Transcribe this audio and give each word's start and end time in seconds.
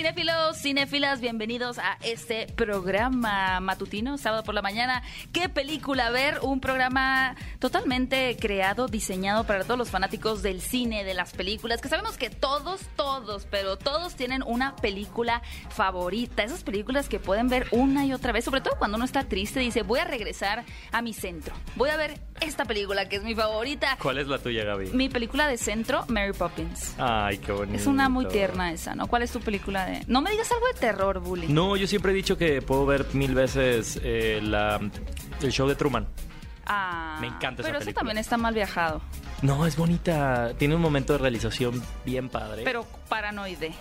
Cinéfilos, 0.00 0.56
cinéfilas, 0.56 1.20
bienvenidos 1.20 1.78
a 1.78 1.98
este 2.02 2.46
programa 2.56 3.60
matutino, 3.60 4.16
sábado 4.16 4.42
por 4.44 4.54
la 4.54 4.62
mañana. 4.62 5.02
¿Qué 5.30 5.50
película 5.50 6.08
ver? 6.08 6.38
Un 6.40 6.58
programa 6.58 7.36
totalmente 7.58 8.34
creado, 8.40 8.88
diseñado 8.88 9.44
para 9.44 9.62
todos 9.64 9.76
los 9.76 9.90
fanáticos 9.90 10.40
del 10.40 10.62
cine, 10.62 11.04
de 11.04 11.12
las 11.12 11.34
películas, 11.34 11.82
que 11.82 11.90
sabemos 11.90 12.16
que 12.16 12.30
todos, 12.30 12.80
todos, 12.96 13.46
pero 13.50 13.76
todos 13.76 14.14
tienen 14.14 14.42
una 14.42 14.74
película 14.74 15.42
favorita. 15.68 16.44
Esas 16.44 16.64
películas 16.64 17.10
que 17.10 17.18
pueden 17.18 17.48
ver 17.48 17.66
una 17.70 18.06
y 18.06 18.14
otra 18.14 18.32
vez, 18.32 18.46
sobre 18.46 18.62
todo 18.62 18.76
cuando 18.78 18.96
uno 18.96 19.04
está 19.04 19.24
triste, 19.24 19.60
dice, 19.60 19.82
voy 19.82 19.98
a 19.98 20.04
regresar 20.04 20.64
a 20.92 21.02
mi 21.02 21.12
centro. 21.12 21.54
Voy 21.76 21.90
a 21.90 21.98
ver 21.98 22.18
esta 22.40 22.64
película 22.64 23.06
que 23.06 23.16
es 23.16 23.22
mi 23.22 23.34
favorita. 23.34 23.98
¿Cuál 24.00 24.16
es 24.16 24.28
la 24.28 24.38
tuya, 24.38 24.64
Gaby? 24.64 24.92
Mi 24.92 25.10
película 25.10 25.46
de 25.46 25.58
centro, 25.58 26.06
Mary 26.08 26.32
Poppins. 26.32 26.94
Ay, 26.96 27.36
qué 27.36 27.52
bonito. 27.52 27.76
Es 27.76 27.86
una 27.86 28.08
muy 28.08 28.26
tierna 28.28 28.72
esa, 28.72 28.94
¿no? 28.94 29.06
¿Cuál 29.06 29.24
es 29.24 29.30
tu 29.30 29.40
película 29.40 29.84
de...? 29.84 29.89
No 30.06 30.22
me 30.22 30.30
digas 30.30 30.50
algo 30.52 30.66
de 30.66 30.74
terror, 30.74 31.20
Bully. 31.20 31.48
No, 31.48 31.76
yo 31.76 31.86
siempre 31.86 32.12
he 32.12 32.14
dicho 32.14 32.36
que 32.36 32.62
puedo 32.62 32.86
ver 32.86 33.06
mil 33.12 33.34
veces 33.34 34.00
eh, 34.02 34.40
la, 34.42 34.80
el 35.42 35.52
show 35.52 35.68
de 35.68 35.74
Truman. 35.74 36.06
Ah, 36.66 37.18
Me 37.20 37.26
encanta 37.26 37.62
esa 37.62 37.70
Pero 37.70 37.82
eso 37.82 37.92
también 37.92 38.18
está 38.18 38.36
mal 38.36 38.54
viajado. 38.54 39.00
No, 39.42 39.66
es 39.66 39.76
bonita. 39.76 40.52
Tiene 40.58 40.76
un 40.76 40.80
momento 40.80 41.14
de 41.14 41.18
realización 41.18 41.82
bien 42.04 42.28
padre. 42.28 42.62
Pero 42.64 42.86
paranoide. 43.08 43.72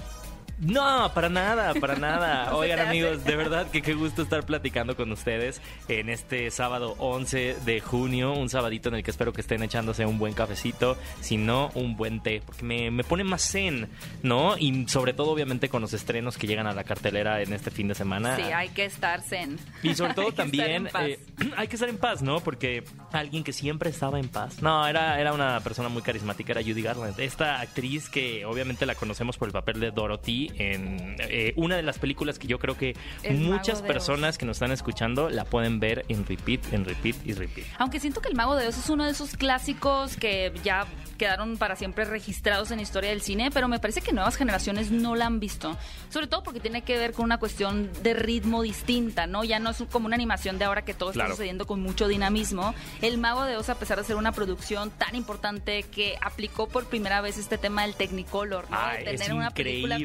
No, 0.60 1.10
para 1.14 1.30
nada, 1.30 1.74
para 1.76 1.96
nada. 1.96 2.54
Oigan 2.56 2.80
amigos, 2.80 3.24
de 3.24 3.36
verdad 3.38 3.70
que 3.72 3.82
qué 3.82 3.94
gusto 3.94 4.22
estar 4.22 4.46
platicando 4.46 4.96
con 4.96 5.10
ustedes 5.12 5.62
en 5.88 6.10
este 6.10 6.52
sábado 6.52 6.96
11 7.00 7.56
de 7.66 7.80
junio, 7.80 8.34
un 8.34 8.50
sabadito 8.50 8.90
en 8.90 8.96
el 8.96 9.04
que 9.04 9.12
espero 9.12 9.32
que 9.32 9.40
estén 9.40 9.64
echándose 9.64 10.06
un 10.06 10.20
buen 10.20 10.34
cafecito, 10.34 10.98
si 11.22 11.38
no, 11.38 11.72
un 11.76 11.96
buen 11.96 12.22
té, 12.22 12.42
porque 12.46 12.64
me, 12.64 12.92
me 12.92 13.06
pone 13.06 13.24
más 13.24 13.50
zen, 13.50 13.90
¿no? 14.22 14.58
Y 14.58 14.86
sobre 14.90 15.14
todo 15.14 15.32
obviamente 15.32 15.70
con 15.70 15.82
los 15.82 15.94
estrenos 15.94 16.38
que 16.38 16.48
llegan 16.48 16.68
a 16.68 16.74
la 16.74 16.84
cartelera 16.84 17.42
en 17.42 17.54
este 17.54 17.72
fin 17.72 17.88
de 17.88 17.96
semana. 17.96 18.36
Sí, 18.36 18.42
hay 18.42 18.70
que 18.70 18.84
estar 18.84 19.22
zen. 19.22 19.58
Y 19.82 19.96
sobre 19.96 20.14
todo 20.14 20.26
Hay 20.30 20.34
también 20.34 20.90
eh, 21.00 21.20
hay 21.58 21.68
que 21.70 21.76
estar 21.78 21.88
en 21.88 21.98
paz, 21.98 22.22
¿no? 22.22 22.42
Porque 22.42 22.84
alguien 23.14 23.46
que 23.46 23.54
siempre 23.54 23.90
estaba 23.90 24.20
en 24.20 24.28
paz. 24.28 24.62
No, 24.62 24.86
era, 24.86 25.20
era 25.20 25.32
una 25.32 25.62
persona 25.62 25.88
muy 25.88 26.02
carismática, 26.02 26.52
era 26.52 26.62
Judy 26.62 26.82
Garland. 26.82 27.18
Esta 27.20 27.62
actriz 27.62 28.10
que 28.10 28.46
obviamente 28.46 28.86
la 28.86 28.96
conocemos 28.96 29.38
por 29.38 29.48
el 29.48 29.54
papel 29.54 29.80
de 29.80 29.92
Dorothy 29.92 30.49
en 30.58 31.16
eh, 31.20 31.54
una 31.56 31.76
de 31.76 31.84
las 31.84 32.00
películas 32.00 32.40
que 32.40 32.48
yo 32.48 32.60
creo 32.60 32.78
que 32.78 32.96
El 33.24 33.38
muchas 33.38 33.82
personas 33.82 34.38
que 34.38 34.46
nos 34.46 34.58
están 34.58 34.72
escuchando 34.72 35.30
la 35.30 35.46
pueden 35.46 35.80
ver 35.80 36.06
en 36.10 36.26
repeat, 36.26 36.74
en 36.74 36.86
repeat 36.86 37.16
y 37.26 37.34
repeat. 37.34 37.68
Aunque 37.78 38.00
siento 38.00 38.22
que 38.22 38.30
El 38.30 38.36
Mago 38.36 38.56
de 38.56 38.68
Oz 38.68 38.78
es 38.78 38.90
uno 38.90 39.06
de 39.06 39.12
esos 39.12 39.36
clásicos 39.36 40.18
que 40.18 40.52
ya 40.64 40.86
quedaron 41.18 41.58
para 41.58 41.76
siempre 41.76 42.06
registrados 42.06 42.72
en 42.72 42.78
la 42.78 42.84
historia 42.84 43.10
del 43.10 43.22
cine, 43.22 43.52
pero 43.52 43.68
me 43.68 43.80
parece 43.80 44.02
que 44.02 44.14
nuevas 44.14 44.38
generaciones 44.38 44.90
no 44.90 45.16
la 45.16 45.26
han 45.26 45.40
visto. 45.40 45.78
Sobre 46.10 46.28
todo 46.28 46.44
porque 46.44 46.60
tiene 46.62 46.82
que 46.84 46.98
ver 46.98 47.12
con 47.12 47.26
una 47.26 47.38
cuestión 47.38 47.92
de 48.02 48.14
ritmo 48.14 48.62
distinta, 48.62 49.28
¿no? 49.28 49.44
Ya 49.44 49.60
no 49.60 49.70
es 49.72 49.84
como 49.92 50.06
una 50.06 50.16
animación 50.16 50.58
de 50.58 50.66
ahora 50.66 50.84
que 50.84 50.94
todo 50.94 51.12
Claro. 51.12 51.28
está 51.28 51.36
sucediendo 51.36 51.68
con 51.68 51.82
mucho 51.82 52.08
dinamismo. 52.08 52.74
El 53.02 53.18
Mago 53.18 53.44
de 53.44 53.58
Oz, 53.58 53.70
a 53.70 53.76
pesar 53.76 53.98
de 53.98 54.06
ser 54.06 54.16
una 54.16 54.32
producción 54.32 54.92
tan 54.92 55.14
importante 55.16 55.84
que 55.84 56.16
aplicó 56.22 56.70
por 56.70 56.86
primera 56.86 57.20
vez 57.22 57.38
este 57.38 57.58
tema 57.58 57.82
del 57.82 57.96
Technicolor, 57.96 58.70
¿no? 58.72 58.78
De 58.78 58.84
Ay, 58.84 59.04
es 59.08 59.20
tener 59.22 59.36
una 59.36 59.52
película 59.52 59.96
a 59.96 60.00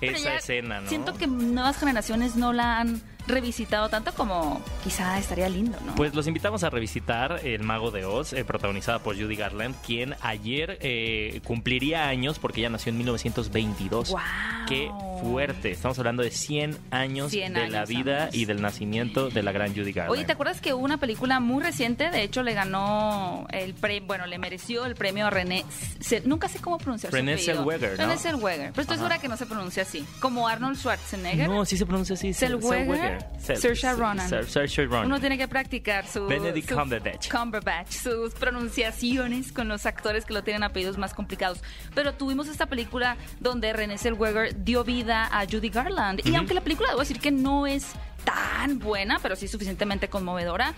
Pero 0.00 0.16
esa 0.16 0.30
ya 0.30 0.36
escena, 0.36 0.80
¿no? 0.80 0.88
Siento 0.88 1.14
que 1.14 1.26
nuevas 1.26 1.78
generaciones 1.78 2.36
no 2.36 2.52
la 2.52 2.78
han 2.78 3.00
revisitado 3.28 3.88
tanto 3.88 4.12
como 4.14 4.62
quizá 4.82 5.18
estaría 5.18 5.48
lindo, 5.48 5.78
¿no? 5.84 5.94
Pues 5.94 6.14
los 6.14 6.26
invitamos 6.26 6.64
a 6.64 6.70
revisitar 6.70 7.40
El 7.44 7.62
Mago 7.62 7.90
de 7.90 8.04
Oz, 8.04 8.32
eh, 8.32 8.44
protagonizada 8.44 8.98
por 9.00 9.16
Judy 9.20 9.36
Garland, 9.36 9.74
quien 9.86 10.14
ayer 10.22 10.78
eh, 10.80 11.40
cumpliría 11.44 12.08
años 12.08 12.38
porque 12.38 12.60
ella 12.60 12.70
nació 12.70 12.90
en 12.90 12.98
1922. 12.98 14.10
¡Guau! 14.10 14.22
¡Qué 14.68 14.90
fuerte! 15.22 15.70
Estamos 15.70 15.98
hablando 15.98 16.22
de 16.22 16.30
100 16.30 16.76
años 16.90 17.30
100 17.30 17.54
de 17.54 17.68
la 17.68 17.84
vida 17.84 18.28
y 18.32 18.44
del 18.44 18.60
nacimiento 18.62 19.30
de 19.30 19.42
la 19.42 19.52
gran 19.52 19.74
Judy 19.74 19.92
Garland. 19.92 20.12
Oye, 20.12 20.24
¿te 20.24 20.32
acuerdas 20.32 20.60
que 20.60 20.74
hubo 20.74 20.84
una 20.84 20.98
película 20.98 21.40
muy 21.40 21.62
reciente? 21.62 22.10
De 22.10 22.22
hecho, 22.22 22.42
le 22.42 22.54
ganó 22.54 23.46
el 23.50 23.74
premio, 23.74 24.06
bueno, 24.06 24.26
le 24.26 24.38
mereció 24.38 24.84
el 24.86 24.94
premio 24.94 25.26
a 25.26 25.30
René, 25.30 25.64
Se- 26.00 26.20
nunca 26.22 26.48
sé 26.48 26.58
cómo 26.60 26.78
pronunciar 26.78 27.10
su 27.10 27.16
René 27.16 27.34
apellido. 27.34 27.56
Zellweger, 27.62 27.90
¿no? 27.90 27.96
René 27.96 28.18
Zellweger, 28.18 28.70
pero 28.72 28.82
estoy 28.82 28.94
Ajá. 28.94 29.04
segura 29.04 29.18
que 29.18 29.28
no 29.28 29.36
se 29.36 29.46
pronuncia 29.46 29.82
así. 29.82 30.04
Como 30.20 30.48
Arnold 30.48 30.76
Schwarzenegger. 30.78 31.48
No, 31.48 31.64
sí 31.64 31.76
se 31.76 31.86
pronuncia 31.86 32.14
así. 32.14 32.32
Zellweger, 32.34 33.17
Zell- 33.17 33.17
Saoirse 33.40 33.92
Ronan. 33.94 34.28
Saoirse 34.28 34.84
Ronan. 34.86 35.06
Uno 35.06 35.20
tiene 35.20 35.38
que 35.38 35.48
practicar 35.48 36.06
su, 36.06 36.26
Benedict 36.26 36.68
su- 36.68 36.76
Cumberbatch. 36.76 37.30
Cumberbatch, 37.30 37.90
sus 37.90 38.34
pronunciaciones 38.34 39.52
con 39.52 39.68
los 39.68 39.86
actores 39.86 40.24
que 40.24 40.34
lo 40.34 40.42
tienen 40.42 40.62
apellidos 40.62 40.98
más 40.98 41.14
complicados. 41.14 41.60
Pero 41.94 42.14
tuvimos 42.14 42.48
esta 42.48 42.66
película 42.66 43.16
donde 43.40 43.72
René 43.72 43.98
Zellweger 43.98 44.64
dio 44.64 44.84
vida 44.84 45.28
a 45.32 45.44
Judy 45.46 45.68
Garland. 45.70 46.20
Y 46.26 46.34
aunque 46.34 46.54
la 46.54 46.60
película 46.62 46.88
debo 46.90 47.00
decir 47.00 47.20
que 47.20 47.30
no 47.30 47.66
es 47.66 47.86
tan 48.24 48.78
buena, 48.78 49.18
pero 49.20 49.36
sí 49.36 49.48
suficientemente 49.48 50.08
conmovedora, 50.08 50.74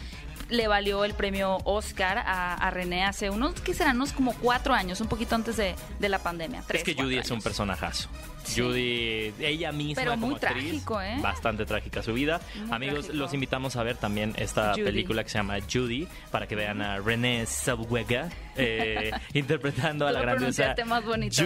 le 0.50 0.66
valió 0.68 1.04
el 1.04 1.14
premio 1.14 1.58
Oscar 1.64 2.18
a, 2.18 2.54
a 2.54 2.70
René 2.70 3.04
hace 3.04 3.30
unos, 3.30 3.60
¿qué 3.60 3.72
serán? 3.74 3.96
Unos 3.96 4.12
como 4.12 4.34
cuatro 4.34 4.74
años, 4.74 5.00
un 5.00 5.08
poquito 5.08 5.34
antes 5.36 5.56
de, 5.56 5.74
de 5.98 6.08
la 6.08 6.18
pandemia. 6.18 6.62
Tres, 6.66 6.82
es 6.82 6.94
que 6.94 7.00
Judy 7.00 7.18
es 7.18 7.30
un 7.30 7.40
personajazo. 7.40 8.08
Sí. 8.44 8.60
Judy, 8.60 9.32
ella 9.40 9.72
misma 9.72 9.94
Pero 10.02 10.10
como 10.12 10.26
muy 10.28 10.34
actriz, 10.36 10.52
trágico, 10.64 11.00
¿eh? 11.02 11.18
bastante 11.20 11.64
trágica 11.66 12.02
su 12.02 12.12
vida. 12.14 12.40
Muy 12.56 12.72
Amigos, 12.72 12.94
trágico. 13.06 13.16
los 13.16 13.34
invitamos 13.34 13.76
a 13.76 13.82
ver 13.82 13.96
también 13.96 14.34
esta 14.36 14.72
Judy. 14.72 14.82
película 14.84 15.22
que 15.24 15.30
se 15.30 15.38
llama 15.38 15.58
Judy 15.72 16.08
para 16.30 16.46
que 16.46 16.56
vean 16.56 16.80
a 16.82 16.98
Renée 16.98 17.44
Zellweger 17.46 18.26
eh, 18.56 19.10
interpretando 19.34 20.06
a 20.06 20.12
la 20.12 20.20
grandiosa. 20.20 20.74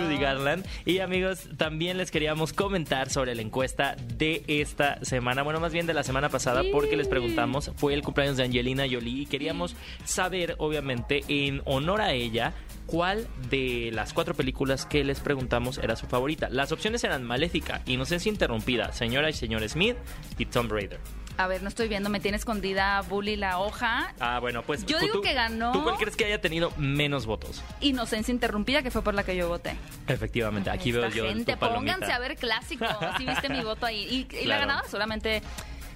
Judy 0.05 0.17
Garland. 0.19 0.67
Y 0.85 0.99
amigos, 1.01 1.49
también 1.57 1.99
les 1.99 2.11
queríamos 2.11 2.53
comentar 2.53 3.11
sobre 3.11 3.35
la 3.35 3.43
encuesta 3.43 3.97
de 4.17 4.43
esta 4.47 5.05
semana, 5.05 5.43
bueno, 5.43 5.61
más 5.61 5.73
bien 5.73 5.87
de 5.87 5.95
la 5.95 6.03
semana 6.03 6.29
pasada, 6.29 6.63
Sí. 6.63 6.71
porque 6.73 6.97
les 6.97 7.09
preguntamos, 7.09 7.71
fue 7.77 7.95
el 7.95 8.03
cumpleaños 8.03 8.37
de 8.37 8.45
Angelina 8.45 8.85
Jolie 8.91 9.23
y 9.23 9.27
queríamos 9.27 9.77
saber, 10.05 10.55
obviamente, 10.59 11.23
en 11.29 11.61
honor 11.65 12.01
a 12.01 12.13
ella, 12.13 12.53
cuál 12.87 13.27
de 13.51 13.91
las 13.93 14.13
cuatro 14.13 14.35
películas 14.35 14.87
que 14.87 15.05
les 15.05 15.21
preguntamos 15.21 15.79
era 15.79 15.97
su 15.97 16.07
favorita. 16.07 16.49
Las 16.51 16.73
opciones 16.73 17.03
eran 17.05 17.23
Maléfica, 17.25 17.83
Inocencia 17.87 18.31
Interrumpida, 18.31 18.93
Señora 18.93 19.29
y 19.31 19.33
Señor 19.33 19.67
Smith 19.69 19.97
y 20.39 20.47
Tomb 20.47 20.71
Raider. 20.73 21.01
A 21.37 21.49
ver, 21.49 21.65
no 21.65 21.69
estoy 21.69 21.89
viendo, 21.89 22.11
me 22.11 22.21
tiene 22.21 22.37
escondida 22.37 23.01
Bully 23.03 23.35
la 23.35 23.59
hoja. 23.59 24.15
Ah, 24.21 24.39
bueno, 24.39 24.63
pues 24.63 24.87
Yo 24.87 25.01
digo 25.01 25.15
tú- 25.15 25.21
que 25.23 25.33
ganó- 25.35 25.73
¿Tú 25.73 25.83
cuál 25.83 25.97
crees 25.97 26.15
que 26.15 26.25
haya 26.27 26.41
tenido 26.41 26.71
menos 26.77 27.27
votos? 27.27 27.61
Inocencia 27.81 28.31
interrumpida, 28.31 28.83
que 28.83 28.93
fue 28.93 29.03
por 29.03 29.15
la 29.15 29.25
que 29.25 29.35
yo 29.35 29.49
voté. 29.49 29.75
Efectivamente, 30.07 30.71
aquí 30.71 30.93
veo 30.93 31.09
yo 31.09 31.27
gente, 31.27 31.57
pónganse 31.57 32.13
a 32.13 32.21
ver 32.21 32.37
clásicos. 32.37 32.89
Si 33.19 33.27
viste 33.27 33.49
mi 33.49 33.65
voto 33.65 33.85
ahí. 33.85 34.27
Y, 34.33 34.37
y 34.43 34.45
la 34.47 34.59
ganada 34.61 34.85
solamente 34.89 35.43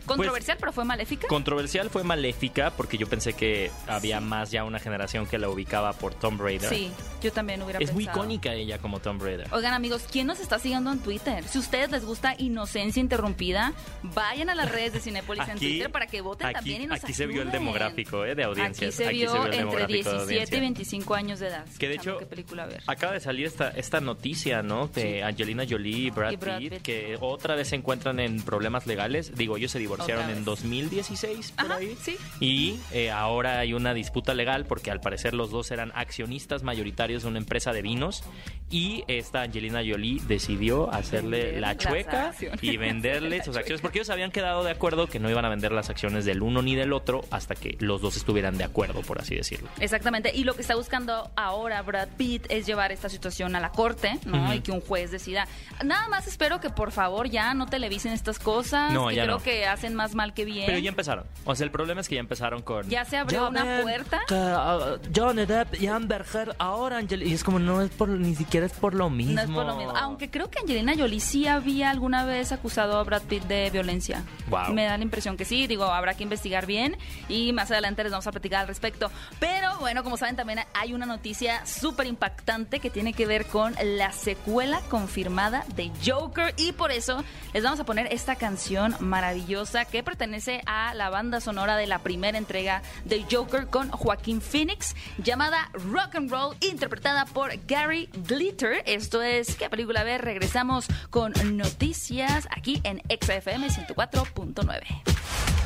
controversial, 0.09 0.57
pero 0.61 0.73
fue 0.73 0.85
maléfica. 0.85 1.29
Controversial 1.29 1.91
fue 1.91 2.05
Maléfica 2.05 2.71
porque 2.77 2.99
yo 2.99 3.07
pensé 3.07 3.33
que 3.35 3.71
había 3.87 4.21
más 4.21 4.51
ya 4.51 4.65
una 4.65 4.79
generación 4.79 5.27
que 5.27 5.39
la 5.39 5.49
ubicaba 5.49 5.93
por 5.93 6.15
Tomb 6.15 6.41
Raider. 6.41 6.69
Sí, 6.69 6.91
yo 7.23 7.33
también 7.33 7.63
hubiera 7.63 7.79
Es 7.79 7.93
muy 7.93 8.05
pensado. 8.05 8.25
icónica 8.25 8.55
ella 8.55 8.79
como 8.79 9.01
Tomb 9.01 9.23
Raider. 9.23 9.47
Oigan 9.53 9.75
amigos, 9.75 10.05
¿quién 10.11 10.27
nos 10.27 10.41
está 10.41 10.59
siguiendo 10.59 10.91
en 10.93 10.99
Twitter? 11.01 11.45
Si 11.45 11.59
a 11.59 11.61
ustedes 11.61 11.91
les 11.91 12.05
gusta 12.05 12.35
Inocencia 12.39 13.01
Interrumpida, 13.01 13.73
vayan 14.03 14.51
a 14.51 14.55
las 14.55 14.71
redes 14.71 14.93
de 14.95 15.01
Cinepolis 15.01 15.47
en 15.49 15.59
Twitter 15.59 15.91
para 15.91 16.07
que 16.07 16.21
voten 16.21 16.47
aquí- 16.49 16.55
también 16.55 16.83
y 16.83 16.87
nos 16.87 17.03
aquí 17.03 17.13
se 17.13 17.27
vio 17.27 17.43
el 17.43 17.51
demográfico 17.51 18.25
eh, 18.25 18.35
de 18.35 18.45
audiencias. 18.45 18.95
Aquí 18.95 19.05
se 19.05 19.09
vio 19.11 19.31
el 19.35 19.43
entre 19.55 19.59
demográfico 19.59 20.11
de 20.11 20.17
17 20.17 20.33
y 20.33 20.37
audiencia. 20.37 20.61
25 20.61 21.15
años 21.15 21.41
de 21.41 21.49
edad. 21.49 21.67
Que 21.79 21.89
de 21.89 21.95
hecho, 21.95 22.19
¿Qué 22.19 22.27
película 22.27 22.67
ver? 22.67 22.83
Acaba 22.87 23.13
de 23.13 23.21
salir 23.21 23.47
esta, 23.47 23.69
esta 23.71 24.01
noticia, 24.01 24.63
¿no? 24.63 24.89
De 24.89 25.23
Angelina 25.23 25.65
Jolie 25.69 26.07
y 26.07 26.11
Brad, 26.11 26.33
Y 26.33 26.37
Brad 26.37 26.59
Pitt, 26.59 26.73
Pitt. 26.75 26.83
que 26.83 27.17
otra 27.21 27.55
vez 27.55 27.69
se 27.69 27.77
encuentran 27.77 28.21
en 28.21 28.43
problemas 28.43 28.87
legales. 28.87 29.35
Digo, 29.35 29.57
ellos 29.57 29.71
se 29.73 29.79
divorciaron 29.79 29.98
Otra 30.03 30.23
en 30.31 30.37
vez. 30.37 30.45
2016, 30.45 31.53
por 31.53 31.65
Ajá, 31.67 31.77
ahí. 31.77 31.97
sí. 32.03 32.17
Y 32.41 32.79
eh, 32.93 33.11
ahora 33.11 33.59
hay 33.61 33.73
una 33.75 33.95
disputa 33.95 34.35
legal 34.35 34.65
porque 34.67 34.91
al 34.91 35.01
parecer 35.01 35.35
los 35.35 35.51
dos 35.51 35.71
eran 35.71 35.93
accionistas 35.95 36.63
mayoritarios 36.63 37.23
de 37.23 37.29
una 37.29 37.39
empresa 37.39 37.73
de 37.73 37.83
vinos. 37.83 38.23
Y 38.71 39.03
esta 39.09 39.43
Angelina 39.43 39.79
Jolie 39.79 40.21
decidió 40.27 40.93
hacerle 40.93 41.39
Vender 41.45 41.61
la 41.61 41.77
chueca 41.79 42.35
y 42.61 42.77
venderle 42.77 43.37
sus 43.39 43.47
chueca. 43.47 43.61
acciones. 43.61 43.81
Porque 43.83 43.99
ellos 43.99 44.11
habían 44.11 44.31
quedado 44.31 44.63
de 44.63 44.71
acuerdo 44.71 45.07
que 45.07 45.19
no 45.19 45.31
iban 45.31 45.45
a 45.45 45.49
vender 45.49 45.73
las 45.73 45.89
acciones 45.89 46.25
del 46.27 46.43
uno 46.43 46.61
ni 46.61 46.75
del 46.77 46.93
otro 46.93 47.23
hasta 47.31 47.55
que 47.55 47.77
los 47.81 48.03
dos 48.03 48.17
estuvieran 48.17 48.59
de 48.59 48.65
acuerdo, 48.65 49.01
por 49.03 49.21
así 49.21 49.35
decirlo. 49.37 49.69
Exactamente, 49.81 50.31
y 50.35 50.45
lo 50.45 50.55
que 50.55 50.61
está 50.63 50.75
buscando 50.75 51.31
ahora 51.37 51.81
Brad 51.83 52.09
Pitt 52.19 52.45
es 52.51 52.67
llevar 52.67 52.93
esta 52.93 53.09
situación 53.09 53.57
a 53.57 53.61
la 53.61 53.71
corte, 53.71 54.19
¿no? 54.27 54.53
Y 54.53 54.61
que 54.61 54.71
un 54.73 54.81
juez 54.83 55.11
decida. 55.11 55.49
Nada 55.85 56.09
más 56.09 56.27
espero 56.27 56.61
que 56.61 56.69
por 56.69 56.93
favor 56.93 57.31
ya 57.31 57.55
no 57.55 57.67
televisen 57.67 58.13
estas 58.13 58.39
cosas, 58.39 58.93
No, 58.93 59.09
que 59.09 59.15
ya 59.17 59.23
creo 59.25 59.37
no. 59.39 59.43
que 59.43 59.67
hacen 59.67 59.88
más 59.95 60.15
mal 60.15 60.35
que 60.35 60.45
bien. 60.45 60.67
Pero 60.67 60.79
ya 60.79 60.89
empezaron. 60.89 61.25
O 61.45 61.55
sea, 61.55 61.65
el 61.65 61.71
problema 61.71 62.01
es 62.01 62.09
que 62.09 62.17
ya 62.17 62.21
empezaron 62.21 62.63
con. 62.63 62.89
Ya 62.89 63.05
se 63.05 63.17
abrió 63.17 63.49
una 63.49 63.65
ven, 63.65 63.83
puerta. 63.83 64.21
que, 64.29 64.35
uh, 64.35 64.99
Johnny 65.15 65.47
Depp 65.47 65.81
y 65.81 65.87
Amber 65.87 66.25
Heard 66.33 66.57
ahora 66.59 66.99
Angel 66.99 67.23
y 67.23 67.33
es 67.33 67.45
como 67.45 67.59
no 67.59 67.83
es 67.83 67.91
por 67.91 68.09
ni 68.09 68.35
siquiera 68.35 68.67
es 68.67 68.73
por 68.73 68.95
lo 68.95 69.11
mismo. 69.11 69.35
No 69.35 69.41
es 69.43 69.51
por 69.51 69.67
lo 69.67 69.77
mismo. 69.77 69.97
Aunque 69.97 70.31
creo 70.31 70.51
que 70.51 70.59
Angelina 70.61 70.95
Jolie 70.97 71.21
sí 71.21 71.47
había 71.47 71.91
alguna 71.91 72.25
vez 72.25 72.53
acusado 72.53 72.99
a 72.99 73.05
Brad 73.05 73.23
Pitt 73.23 73.45
de 73.45 73.71
violencia. 73.71 74.23
Wow. 74.49 74.73
Me 74.73 74.85
da 74.85 74.97
la 74.97 75.05
impresión 75.05 75.37
que 75.37 75.45
sí. 75.45 75.67
Digo, 75.67 75.85
habrá 75.85 76.15
que 76.15 76.23
investigar 76.23 76.67
bien 76.67 76.97
y 77.29 77.53
más 77.53 77.71
adelante 77.71 78.03
les 78.03 78.13
vamos 78.13 78.27
a 78.27 78.31
platicar 78.33 78.61
al 78.63 78.69
respecto. 78.69 79.11
Pero 79.41 79.79
bueno, 79.79 80.03
como 80.05 80.17
saben, 80.17 80.37
también 80.37 80.61
hay 80.75 80.95
una 80.95 81.07
noticia 81.07 81.65
súper 81.67 82.07
impactante 82.07 82.81
que 82.81 82.91
tiene 82.91 83.13
que 83.13 83.27
ver 83.27 83.47
con 83.47 83.75
la 83.83 84.13
secuela 84.13 84.81
confirmada 84.89 85.65
de 85.75 85.91
Joker 86.05 86.55
y 86.57 86.73
por 86.73 86.91
eso 86.91 87.23
les 87.53 87.63
vamos 87.63 87.81
a 87.81 87.85
poner 87.85 88.13
esta 88.13 88.37
canción 88.37 88.95
maravillosa 89.01 89.68
que 89.69 90.03
pertenece 90.03 90.63
a 90.65 90.95
la 90.95 91.11
banda 91.11 91.41
sonora 91.41 91.77
de 91.77 91.87
la 91.87 91.99
primera 91.99 92.39
entrega 92.39 92.83
de 93.05 93.27
Joker 93.31 93.67
con 93.67 93.91
Joaquín 93.91 94.41
Phoenix 94.41 94.97
llamada 95.23 95.71
Rock 95.75 96.15
and 96.15 96.31
Roll 96.31 96.57
interpretada 96.61 97.27
por 97.27 97.51
Gary 97.67 98.09
Glitter. 98.27 98.83
Esto 98.87 99.21
es 99.21 99.57
¿Qué 99.57 99.69
película 99.69 100.05
ver? 100.05 100.23
Regresamos 100.23 100.87
con 101.11 101.35
noticias 101.59 102.49
aquí 102.51 102.81
en 102.83 103.03
XFM 103.11 103.69
104.9. 103.69 104.81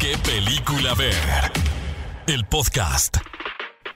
¿Qué 0.00 0.18
película 0.18 0.94
ver? 0.94 1.14
El 2.26 2.44
podcast. 2.46 3.18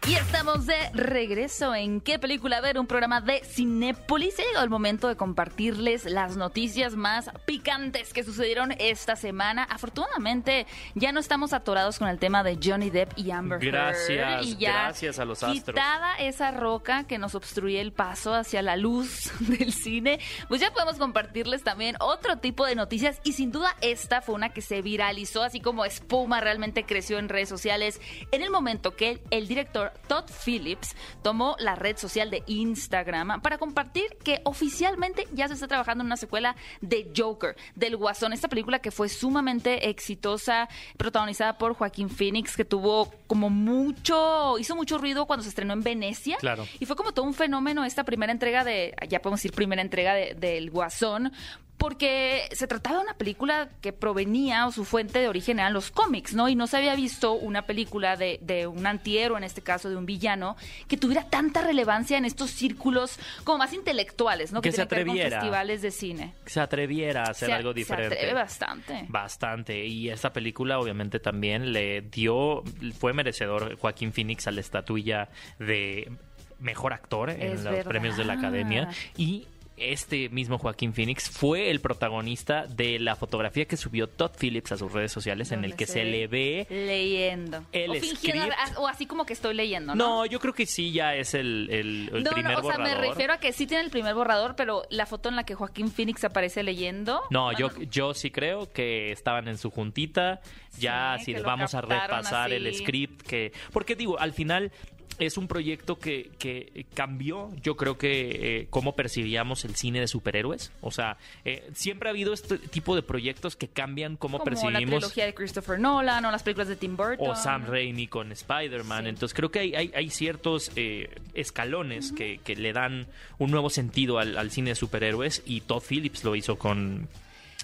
Y 0.08 0.14
estamos 0.14 0.66
de 0.66 0.76
regreso 0.92 1.74
en 1.74 2.00
¿Qué 2.00 2.20
película 2.20 2.60
ver? 2.60 2.78
Un 2.78 2.86
programa 2.86 3.20
de 3.20 3.42
Cinépolis. 3.42 4.38
Ha 4.38 4.42
llegado 4.44 4.62
el 4.62 4.70
momento 4.70 5.08
de 5.08 5.16
compartirles 5.16 6.04
las 6.04 6.36
noticias 6.36 6.94
más 6.94 7.28
picantes 7.44 8.12
que 8.12 8.22
sucedieron 8.22 8.72
esta 8.78 9.16
semana. 9.16 9.64
Afortunadamente, 9.64 10.68
ya 10.94 11.10
no 11.10 11.18
estamos 11.18 11.52
atorados 11.52 11.98
con 11.98 12.06
el 12.06 12.20
tema 12.20 12.44
de 12.44 12.56
Johnny 12.62 12.88
Depp 12.88 13.18
y 13.18 13.32
Amber 13.32 13.60
Heard. 13.60 13.72
Gracias, 13.72 14.46
y 14.46 14.56
ya 14.56 14.84
gracias 14.84 15.18
a 15.18 15.24
los 15.24 15.42
astros. 15.42 15.74
Quitada 15.74 16.14
esa 16.18 16.52
roca 16.52 17.02
que 17.08 17.18
nos 17.18 17.34
obstruye 17.34 17.80
el 17.80 17.92
paso 17.92 18.32
hacia 18.32 18.62
la 18.62 18.76
luz 18.76 19.32
del 19.40 19.72
cine, 19.72 20.20
pues 20.46 20.60
ya 20.60 20.72
podemos 20.72 20.98
compartirles 20.98 21.64
también 21.64 21.96
otro 21.98 22.38
tipo 22.38 22.64
de 22.64 22.76
noticias. 22.76 23.20
Y 23.24 23.32
sin 23.32 23.50
duda, 23.50 23.74
esta 23.80 24.22
fue 24.22 24.36
una 24.36 24.50
que 24.50 24.60
se 24.60 24.82
viralizó, 24.82 25.42
así 25.42 25.58
como 25.58 25.84
espuma, 25.84 26.40
realmente 26.40 26.84
creció 26.84 27.18
en 27.18 27.28
redes 27.28 27.48
sociales 27.48 28.00
en 28.30 28.42
el 28.42 28.50
momento 28.50 28.94
que 28.94 29.20
el 29.30 29.48
director 29.48 29.95
Todd 30.08 30.24
Phillips 30.44 30.94
tomó 31.22 31.56
la 31.58 31.74
red 31.74 31.96
social 31.96 32.30
de 32.30 32.42
Instagram 32.46 33.40
para 33.42 33.58
compartir 33.58 34.04
que 34.22 34.40
oficialmente 34.44 35.26
ya 35.32 35.48
se 35.48 35.54
está 35.54 35.68
trabajando 35.68 36.02
en 36.02 36.06
una 36.06 36.16
secuela 36.16 36.56
de 36.80 37.10
Joker, 37.16 37.56
del 37.74 37.96
Guasón, 37.96 38.32
esta 38.32 38.48
película 38.48 38.78
que 38.80 38.90
fue 38.90 39.08
sumamente 39.08 39.88
exitosa, 39.88 40.68
protagonizada 40.96 41.58
por 41.58 41.74
Joaquín 41.74 42.08
Phoenix, 42.10 42.56
que 42.56 42.64
tuvo 42.64 43.12
como 43.26 43.50
mucho, 43.50 44.58
hizo 44.58 44.76
mucho 44.76 44.98
ruido 44.98 45.26
cuando 45.26 45.42
se 45.42 45.48
estrenó 45.48 45.72
en 45.72 45.82
Venecia. 45.82 46.36
Claro. 46.38 46.66
Y 46.80 46.86
fue 46.86 46.96
como 46.96 47.12
todo 47.12 47.24
un 47.26 47.34
fenómeno 47.34 47.84
esta 47.84 48.04
primera 48.04 48.32
entrega 48.32 48.64
de, 48.64 48.94
ya 49.08 49.20
podemos 49.20 49.40
decir 49.40 49.52
primera 49.52 49.82
entrega 49.82 50.14
de- 50.14 50.34
del 50.34 50.70
Guasón, 50.70 51.32
porque 51.78 52.48
se 52.52 52.66
trataba 52.66 52.96
de 52.98 53.02
una 53.04 53.14
película 53.14 53.68
que 53.80 53.92
provenía 53.92 54.66
o 54.66 54.72
su 54.72 54.84
fuente 54.84 55.18
de 55.18 55.28
origen 55.28 55.58
eran 55.58 55.72
los 55.72 55.90
cómics, 55.90 56.34
¿no? 56.34 56.48
Y 56.48 56.54
no 56.54 56.66
se 56.66 56.78
había 56.78 56.94
visto 56.94 57.32
una 57.32 57.62
película 57.66 58.16
de, 58.16 58.38
de 58.42 58.66
un 58.66 58.86
antihéroe, 58.86 59.36
en 59.38 59.44
este 59.44 59.60
caso 59.62 59.90
de 59.90 59.96
un 59.96 60.06
villano, 60.06 60.56
que 60.88 60.96
tuviera 60.96 61.24
tanta 61.28 61.60
relevancia 61.60 62.16
en 62.18 62.24
estos 62.24 62.50
círculos 62.50 63.18
como 63.44 63.58
más 63.58 63.72
intelectuales, 63.72 64.52
¿no? 64.52 64.62
Que 64.62 64.72
se 64.72 64.78
ver 64.78 64.88
con 64.88 64.98
atreviera. 64.98 65.38
festivales 65.40 65.82
de 65.82 65.90
cine. 65.90 66.34
se 66.46 66.60
atreviera 66.60 67.24
a 67.24 67.30
hacer 67.30 67.48
Se- 67.48 67.52
algo 67.54 67.70
Se 67.72 67.78
diferente. 67.80 68.14
atreve 68.14 68.32
bastante. 68.34 69.04
Bastante. 69.08 69.84
Y 69.86 70.08
esta 70.08 70.32
película 70.32 70.78
obviamente 70.78 71.20
también 71.20 71.72
le 71.72 72.00
dio, 72.00 72.62
fue 72.98 73.12
merecedor 73.12 73.76
Joaquín 73.78 74.12
Phoenix 74.12 74.46
a 74.46 74.50
la 74.50 74.60
estatuilla 74.60 75.28
de 75.58 76.10
mejor 76.58 76.94
actor 76.94 77.28
en 77.30 77.42
Es 77.42 77.64
los 77.64 77.72
verdad. 77.74 77.90
premios 77.90 78.16
de 78.16 78.24
la 78.24 78.32
Academia. 78.34 78.88
Y 79.16 79.46
este 79.76 80.28
mismo 80.30 80.58
Joaquín 80.58 80.94
Phoenix 80.94 81.28
fue 81.30 81.70
el 81.70 81.80
protagonista 81.80 82.66
de 82.66 82.98
la 82.98 83.14
fotografía 83.16 83.66
que 83.66 83.76
subió 83.76 84.08
Todd 84.08 84.30
Phillips 84.38 84.72
a 84.72 84.76
sus 84.76 84.92
redes 84.92 85.12
sociales 85.12 85.52
en 85.52 85.64
el 85.64 85.76
que 85.76 85.86
se 85.86 86.04
le 86.04 86.26
ve... 86.26 86.66
leyendo. 86.70 87.64
el 87.72 87.90
o 87.90 87.94
fingiendo, 87.94 88.46
script. 88.46 88.78
o 88.78 88.88
así 88.88 89.06
como 89.06 89.26
que 89.26 89.32
estoy 89.34 89.54
leyendo, 89.54 89.94
¿no? 89.94 90.06
No, 90.06 90.26
yo 90.26 90.40
creo 90.40 90.54
que 90.54 90.66
sí 90.66 90.92
ya 90.92 91.14
es 91.14 91.34
el, 91.34 91.68
el- 91.70 92.10
el 92.14 92.24
no, 92.24 92.30
primer 92.30 92.52
no, 92.52 92.60
o 92.60 92.70
sea, 92.70 92.78
me 92.78 92.94
refiero 92.94 93.32
a 93.32 93.38
que 93.38 93.52
sí 93.52 93.66
tiene 93.66 93.84
el 93.84 93.90
primer 93.90 94.14
borrador, 94.14 94.56
pero 94.56 94.82
la 94.90 95.06
foto 95.06 95.28
en 95.28 95.36
la 95.36 95.44
que 95.44 95.54
Joaquín 95.54 95.90
Phoenix 95.90 96.24
aparece 96.24 96.62
leyendo. 96.62 97.22
No, 97.30 97.52
yo, 97.52 97.70
yo 97.90 98.14
sí 98.14 98.30
creo 98.30 98.72
que 98.72 99.12
estaban 99.12 99.48
en 99.48 99.58
su 99.58 99.70
juntita, 99.70 100.40
ya 100.78 101.16
Sí, 101.18 101.34
si 101.34 101.40
vamos 101.40 101.74
a 101.74 101.80
repasar 101.80 102.52
el 102.52 102.72
script 102.74 103.22
que... 103.26 103.52
Porque 103.72 103.94
digo, 103.94 104.18
al 104.18 104.32
final 104.32 104.72
es 105.18 105.36
un 105.36 105.48
proyecto 105.48 105.98
que, 105.98 106.30
que 106.38 106.86
cambió, 106.94 107.50
yo 107.62 107.76
creo 107.76 107.98
que 107.98 108.60
eh, 108.60 108.66
cómo 108.70 108.94
percibíamos 108.94 109.64
el 109.64 109.74
cine 109.74 110.00
de 110.00 110.08
superhéroes. 110.08 110.72
O 110.80 110.90
sea, 110.90 111.16
eh, 111.44 111.68
siempre 111.74 112.08
ha 112.08 112.12
habido 112.12 112.32
este 112.32 112.58
tipo 112.58 112.94
de 112.94 113.02
proyectos 113.02 113.56
que 113.56 113.68
cambian 113.68 114.16
cómo 114.16 114.38
como 114.38 114.38
la 114.38 114.44
percibimos... 114.44 115.00
trilogía 115.00 115.26
de 115.26 115.34
Christopher 115.34 115.78
Nolan 115.78 116.24
o 116.24 116.30
las 116.30 116.42
películas 116.42 116.68
de 116.68 116.76
Tim 116.76 116.96
Burton. 116.96 117.30
O 117.30 117.36
Sam 117.36 117.66
Raimi 117.66 118.06
con 118.06 118.32
Spider-Man. 118.32 119.04
Sí. 119.04 119.08
Entonces 119.08 119.34
creo 119.34 119.50
que 119.50 119.60
hay, 119.60 119.74
hay, 119.74 119.92
hay 119.94 120.10
ciertos 120.10 120.70
eh, 120.76 121.14
escalones 121.34 122.12
que, 122.12 122.38
que 122.44 122.56
le 122.56 122.72
dan 122.72 123.06
un 123.38 123.50
nuevo 123.50 123.70
sentido 123.70 124.18
al, 124.18 124.36
al 124.36 124.50
cine 124.50 124.70
de 124.70 124.74
superhéroes 124.76 125.42
y 125.46 125.62
Todd 125.62 125.82
Phillips 125.82 126.24
lo 126.24 126.36
hizo 126.36 126.56
con, 126.58 127.08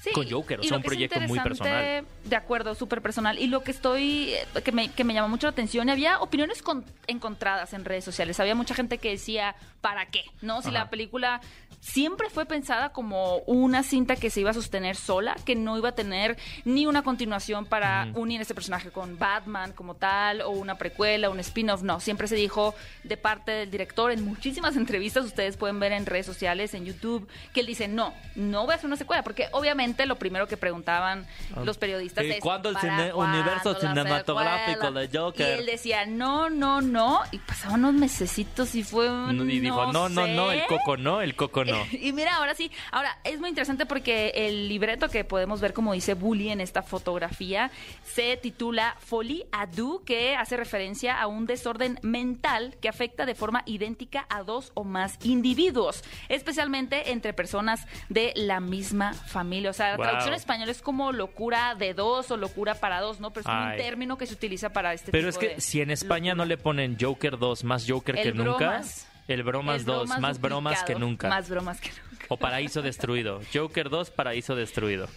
Sí, 0.02 0.10
con 0.10 0.28
Joker, 0.28 0.58
o 0.58 0.62
sea, 0.64 0.78
un 0.78 0.82
proyecto 0.82 1.20
muy 1.20 1.38
personal. 1.38 2.04
De 2.24 2.34
acuerdo, 2.36 2.74
súper 2.74 3.00
personal. 3.02 3.38
Y 3.38 3.46
lo 3.46 3.62
que 3.62 3.70
estoy, 3.70 4.32
que 4.64 4.72
me, 4.72 4.88
que 4.90 5.04
me 5.04 5.14
llamó 5.14 5.28
mucho 5.28 5.46
la 5.46 5.52
atención, 5.52 5.88
había 5.90 6.18
opiniones 6.18 6.60
con- 6.60 6.84
encontradas 7.06 7.72
en 7.72 7.84
redes 7.84 8.04
sociales. 8.04 8.40
Había 8.40 8.56
mucha 8.56 8.74
gente 8.74 8.98
que 8.98 9.10
decía, 9.10 9.54
¿para 9.80 10.06
qué? 10.06 10.24
¿No? 10.40 10.60
Si 10.60 10.68
Ajá. 10.70 10.78
la 10.78 10.90
película 10.90 11.40
siempre 11.82 12.30
fue 12.30 12.46
pensada 12.46 12.92
como 12.92 13.38
una 13.38 13.82
cinta 13.82 14.14
que 14.14 14.30
se 14.30 14.40
iba 14.40 14.50
a 14.50 14.54
sostener 14.54 14.94
sola, 14.94 15.34
que 15.44 15.56
no 15.56 15.76
iba 15.76 15.88
a 15.88 15.94
tener 15.96 16.38
ni 16.64 16.86
una 16.86 17.02
continuación 17.02 17.66
para 17.66 18.08
unir 18.14 18.40
ese 18.40 18.54
personaje 18.54 18.90
con 18.90 19.18
Batman 19.18 19.72
como 19.72 19.96
tal, 19.96 20.42
o 20.42 20.50
una 20.50 20.78
precuela, 20.78 21.28
un 21.28 21.40
spin-off. 21.40 21.82
No, 21.82 21.98
siempre 21.98 22.28
se 22.28 22.36
dijo 22.36 22.76
de 23.02 23.16
parte 23.16 23.50
del 23.50 23.70
director 23.70 24.12
en 24.12 24.24
muchísimas 24.24 24.76
entrevistas, 24.82 25.24
ustedes 25.24 25.56
pueden 25.56 25.80
ver 25.80 25.90
en 25.90 26.06
redes 26.06 26.24
sociales, 26.24 26.72
en 26.74 26.84
YouTube, 26.84 27.28
que 27.52 27.58
él 27.60 27.66
dice, 27.66 27.88
no, 27.88 28.14
no 28.36 28.62
voy 28.64 28.72
a 28.72 28.76
hacer 28.76 28.86
una 28.86 28.96
secuela, 28.96 29.24
porque 29.24 29.48
obviamente 29.50 30.06
lo 30.06 30.16
primero 30.16 30.46
que 30.46 30.56
preguntaban 30.56 31.26
los 31.64 31.78
periodistas 31.78 32.24
¿Y 32.24 32.30
es... 32.30 32.40
cuándo 32.40 32.68
el 32.68 32.76
¿para 32.76 33.10
cine- 33.10 33.12
universo 33.12 33.74
cinematográfico 33.74 34.92
de 34.92 35.08
Joker? 35.12 35.56
Y 35.56 35.60
él 35.60 35.66
decía, 35.66 36.06
no, 36.06 36.48
no, 36.48 36.80
no, 36.80 37.20
y 37.32 37.38
pasaban 37.38 37.80
unos 37.84 37.94
mesecitos 38.00 38.76
y 38.76 38.84
fue 38.84 39.10
un... 39.10 39.50
Y 39.50 39.58
dijo, 39.58 39.92
no, 39.92 40.08
no, 40.08 40.28
no, 40.28 40.50
sé". 40.50 40.60
el 40.60 40.66
coco 40.68 40.96
no, 40.96 41.20
el 41.20 41.34
coco 41.34 41.64
no. 41.64 41.71
Y 41.92 42.12
mira, 42.12 42.36
ahora 42.36 42.54
sí, 42.54 42.70
ahora 42.90 43.18
es 43.24 43.38
muy 43.40 43.48
interesante 43.48 43.86
porque 43.86 44.32
el 44.34 44.68
libreto 44.68 45.08
que 45.08 45.24
podemos 45.24 45.60
ver, 45.60 45.72
como 45.72 45.92
dice 45.92 46.14
Bully 46.14 46.50
en 46.50 46.60
esta 46.60 46.82
fotografía, 46.82 47.70
se 48.04 48.36
titula 48.36 48.96
Folie 48.98 49.46
à 49.52 49.66
deux, 49.66 50.00
que 50.04 50.34
hace 50.36 50.56
referencia 50.56 51.20
a 51.20 51.26
un 51.26 51.46
desorden 51.46 51.98
mental 52.02 52.76
que 52.80 52.88
afecta 52.88 53.26
de 53.26 53.34
forma 53.34 53.62
idéntica 53.66 54.26
a 54.28 54.42
dos 54.42 54.72
o 54.74 54.84
más 54.84 55.18
individuos, 55.24 56.02
especialmente 56.28 57.12
entre 57.12 57.32
personas 57.32 57.86
de 58.08 58.32
la 58.36 58.60
misma 58.60 59.12
familia. 59.12 59.70
O 59.70 59.72
sea, 59.72 59.90
la 59.92 59.96
Wow. 59.96 60.04
traducción 60.06 60.34
en 60.34 60.38
español 60.40 60.68
es 60.68 60.82
como 60.82 61.12
locura 61.12 61.74
de 61.74 61.94
dos 61.94 62.30
o 62.30 62.36
locura 62.36 62.74
para 62.74 63.00
dos, 63.00 63.20
¿no? 63.20 63.32
Pero 63.32 63.48
es 63.48 63.54
un 63.72 63.76
término 63.76 64.16
que 64.18 64.26
se 64.26 64.34
utiliza 64.34 64.70
para 64.70 64.92
este 64.94 65.12
Pero 65.12 65.28
es 65.28 65.38
que 65.38 65.48
de 65.56 65.60
si 65.60 65.80
en 65.80 65.90
España 65.90 66.34
no 66.34 66.44
le 66.44 66.56
ponen 66.58 66.96
Joker 67.00 67.38
2 67.38 67.64
más 67.64 67.84
Joker 67.88 68.14
que 68.16 68.32
nunca, 68.32 68.56
bromas. 68.56 69.06
El 69.28 69.42
bromas 69.42 69.80
El 69.80 69.86
2 69.86 70.18
más 70.18 70.40
bromas 70.40 70.82
que 70.84 70.94
nunca. 70.94 71.28
Más 71.28 71.48
bromas 71.48 71.80
que 71.80 71.90
nunca. 71.90 72.26
O 72.28 72.36
Paraíso 72.36 72.82
Destruido. 72.82 73.40
Joker 73.52 73.90
2, 73.90 74.10
Paraíso 74.10 74.54
Destruido. 74.54 75.08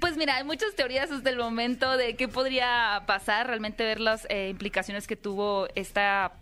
Pues 0.00 0.16
mira, 0.16 0.36
hay 0.36 0.44
muchas 0.44 0.74
teorías 0.74 1.10
hasta 1.10 1.30
el 1.30 1.36
momento 1.36 1.96
de 1.96 2.14
qué 2.14 2.28
podría 2.28 3.02
pasar, 3.06 3.46
realmente 3.48 3.84
ver 3.84 4.00
las 4.00 4.26
eh, 4.30 4.48
implicaciones 4.48 5.06
que 5.06 5.16
tuvo 5.16 5.66
esta 5.74 6.32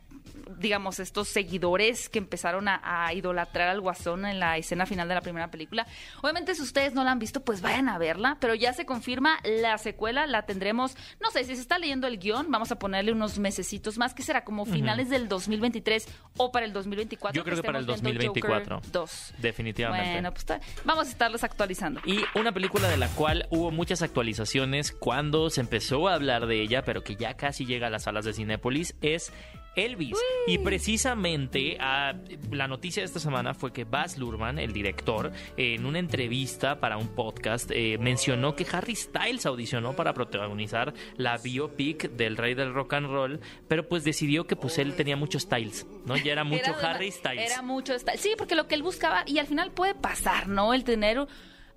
digamos, 0.59 1.01
estos 1.01 1.29
seguidores 1.29 2.09
que 2.09 2.19
empezaron 2.19 2.69
a, 2.69 2.81
a 2.83 3.13
idolatrar 3.15 3.69
al 3.69 3.81
guasón 3.81 4.27
en 4.27 4.41
la 4.41 4.57
escena 4.57 4.87
final 4.87 5.09
de 5.09 5.15
la 5.15 5.21
primera 5.21 5.51
película. 5.51 5.87
Obviamente, 6.23 6.55
si 6.55 6.63
ustedes 6.63 6.95
no 6.95 7.05
la 7.05 7.13
han 7.13 7.19
visto, 7.19 7.45
pues 7.45 7.61
vayan 7.61 7.89
a 7.89 7.99
verla, 7.99 8.37
pero 8.41 8.55
ya 8.55 8.73
se 8.73 8.87
confirma 8.87 9.39
la 9.45 9.79
secuela, 9.79 10.27
la 10.27 10.43
tendremos, 10.43 10.97
no 11.21 11.31
sé, 11.31 11.45
si 11.45 11.55
se 11.55 11.61
está 11.61 11.79
leyendo 11.79 12.07
el 12.07 12.19
guion, 12.19 12.51
vamos 12.51 12.73
a 12.73 12.79
ponerle 12.79 13.13
unos 13.13 13.39
mesecitos 13.39 13.99
más, 13.99 14.15
que 14.15 14.23
será 14.23 14.45
como 14.45 14.65
finales 14.65 15.09
del 15.09 15.29
2023 15.29 16.07
o 16.37 16.53
para 16.53 16.67
el 16.67 16.73
2024. 16.73 17.37
Yo 17.37 17.45
creo 17.45 17.57
que 17.57 17.63
para 17.63 17.79
el 17.79 17.85
estemos 17.89 18.03
viendo 18.03 18.25
2024. 18.25 18.77
Joker 18.77 18.93
2. 18.93 19.35
Definitivamente. 19.39 20.13
Bueno, 20.13 20.33
pues 20.33 20.47
vamos 20.85 21.07
a 21.07 21.11
estarlos 21.11 21.45
actualizando. 21.45 22.01
Y 22.05 22.21
una 22.35 22.53
película 22.53 22.89
de 22.89 22.97
la 22.97 23.09
cual 23.09 23.47
hubo 23.51 23.71
muchas 23.71 24.03
actualizaciones 24.03 24.93
cuando 24.93 25.51
se 25.51 25.61
empezó 25.61 26.09
a 26.09 26.15
hablar 26.15 26.47
de 26.47 26.63
ella, 26.63 26.83
pero 26.83 27.03
que 27.03 27.17
ya 27.17 27.35
casi 27.35 27.67
llega 27.67 27.87
a 27.89 27.91
las 27.91 28.05
salas 28.05 28.25
de 28.25 28.33
Cinépolis, 28.33 28.95
es 29.01 29.33
Elvis. 29.77 30.17
Y 30.47 30.59
precisamente 30.59 31.77
ah, 31.81 32.15
la 32.51 32.67
noticia 32.67 33.03
de 33.03 33.07
esta 33.07 33.21
semana 33.21 33.55
fue 33.55 33.73
que 33.73 33.85
Baz 33.85 34.19
Luhrmann, 34.19 34.59
el 34.59 34.73
director, 34.73 35.33
en 35.57 35.85
una 35.87 35.99
entrevista 35.99 36.81
para 36.81 36.97
un 36.97 37.09
podcast, 37.09 37.71
eh, 37.73 37.99
mencionó 38.01 38.57
que 38.57 38.67
Harry 38.73 38.97
Styles 38.97 39.47
audicionó 39.47 39.95
para 39.95 40.15
protagonizar 40.15 40.95
la 41.17 41.37
biopic 41.39 42.11
del 42.13 42.37
rey 42.37 42.55
del 42.55 42.73
rock 42.73 42.95
and 42.95 43.07
roll, 43.07 43.41
pero 43.69 43.87
pues 43.89 44.03
decidió 44.05 44.47
que 44.47 44.57
pues 44.57 44.79
él 44.79 44.95
tenía 44.97 45.17
muchos 45.17 45.43
styles, 45.43 45.87
¿no? 46.07 46.17
Ya 46.17 46.33
era 46.33 46.45
mucho 46.45 46.65
Era- 46.65 46.91
Harry 46.93 47.11
Styles. 47.13 47.51
Era 47.53 47.63
mucho 47.63 47.99
Styles. 47.99 48.21
Sí, 48.21 48.33
porque 48.39 48.55
lo 48.55 48.67
que 48.67 48.75
él 48.75 48.83
buscaba, 48.83 49.25
y 49.27 49.39
al 49.39 49.47
final 49.47 49.73
puede 49.73 49.95
pasar, 49.95 50.49
¿no? 50.49 50.73
El 50.75 50.85
tener 50.85 51.27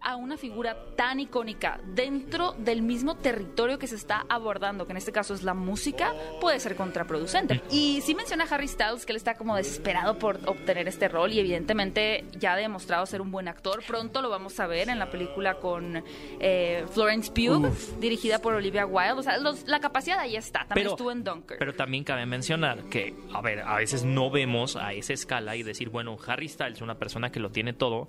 a 0.02 0.16
una 0.16 0.38
figura 0.38 0.78
tan 0.96 1.20
icónica 1.20 1.80
dentro 1.94 2.54
del 2.58 2.82
mismo 2.82 3.16
territorio 3.18 3.78
que 3.80 3.88
se 3.88 3.96
está 3.96 4.26
abordando, 4.30 4.86
que 4.86 4.92
en 4.92 4.98
este 4.98 5.12
caso 5.12 5.34
es 5.34 5.44
la 5.44 5.54
música, 5.54 6.14
puede 6.40 6.60
ser 6.60 6.76
contraproducente. 6.76 7.62
Y 7.70 8.02
sí 8.02 8.16
menciona 8.16 8.46
a 8.46 8.48
Harry 8.56 8.68
Styles 8.68 9.06
que 9.06 9.12
él 9.12 9.18
está 9.18 9.36
como 9.36 9.56
desesperado 9.56 10.18
por 10.18 10.40
obtener 10.46 10.88
este 10.88 11.08
rol 11.08 11.32
y 11.34 11.40
evidentemente 11.40 12.26
ya 12.38 12.54
ha 12.54 12.58
demostrado 12.58 13.06
ser 13.06 13.22
un 13.22 13.32
buen 13.32 13.48
actor. 13.48 13.82
Pronto 13.88 14.22
lo 14.22 14.30
vamos 14.30 14.60
a 14.60 14.68
ver 14.68 14.90
en 14.90 15.00
la 15.00 15.10
película 15.12 15.56
con 15.56 16.04
eh, 16.40 16.86
Florence 16.92 17.32
Pugh, 17.32 17.70
dirigida 18.00 18.40
por 18.40 18.54
Olivia 18.54 18.86
Wilde. 18.86 19.14
O 19.20 19.24
sea, 19.24 19.38
los- 19.38 19.68
la 19.68 19.80
capacidad 19.80 20.20
ahí 20.20 20.36
está. 20.36 20.60
También 20.60 20.76
Pero- 20.86 20.92
estuvo 20.92 21.12
en 21.12 21.24
Dunkirk. 21.24 21.60
Pero 21.60 21.74
también 21.76 22.04
cabe 22.04 22.26
mencionar 22.26 22.84
que, 22.86 23.14
a 23.34 23.42
ver, 23.42 23.60
a 23.60 23.76
veces 23.76 24.04
no 24.04 24.30
vemos 24.32 24.76
a 24.76 24.94
esa 24.94 25.14
escala 25.14 25.56
y 25.56 25.64
decir, 25.64 25.90
bueno, 25.90 26.18
Harry 26.28 26.48
Styles, 26.48 26.82
una 26.82 26.98
persona 26.98 27.32
que 27.32 27.40
lo 27.40 27.52
tiene 27.52 27.74
todo, 27.74 28.08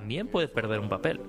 también 0.00 0.28
puede 0.28 0.48
perder 0.48 0.80
un 0.80 0.88
papel. 0.88 1.20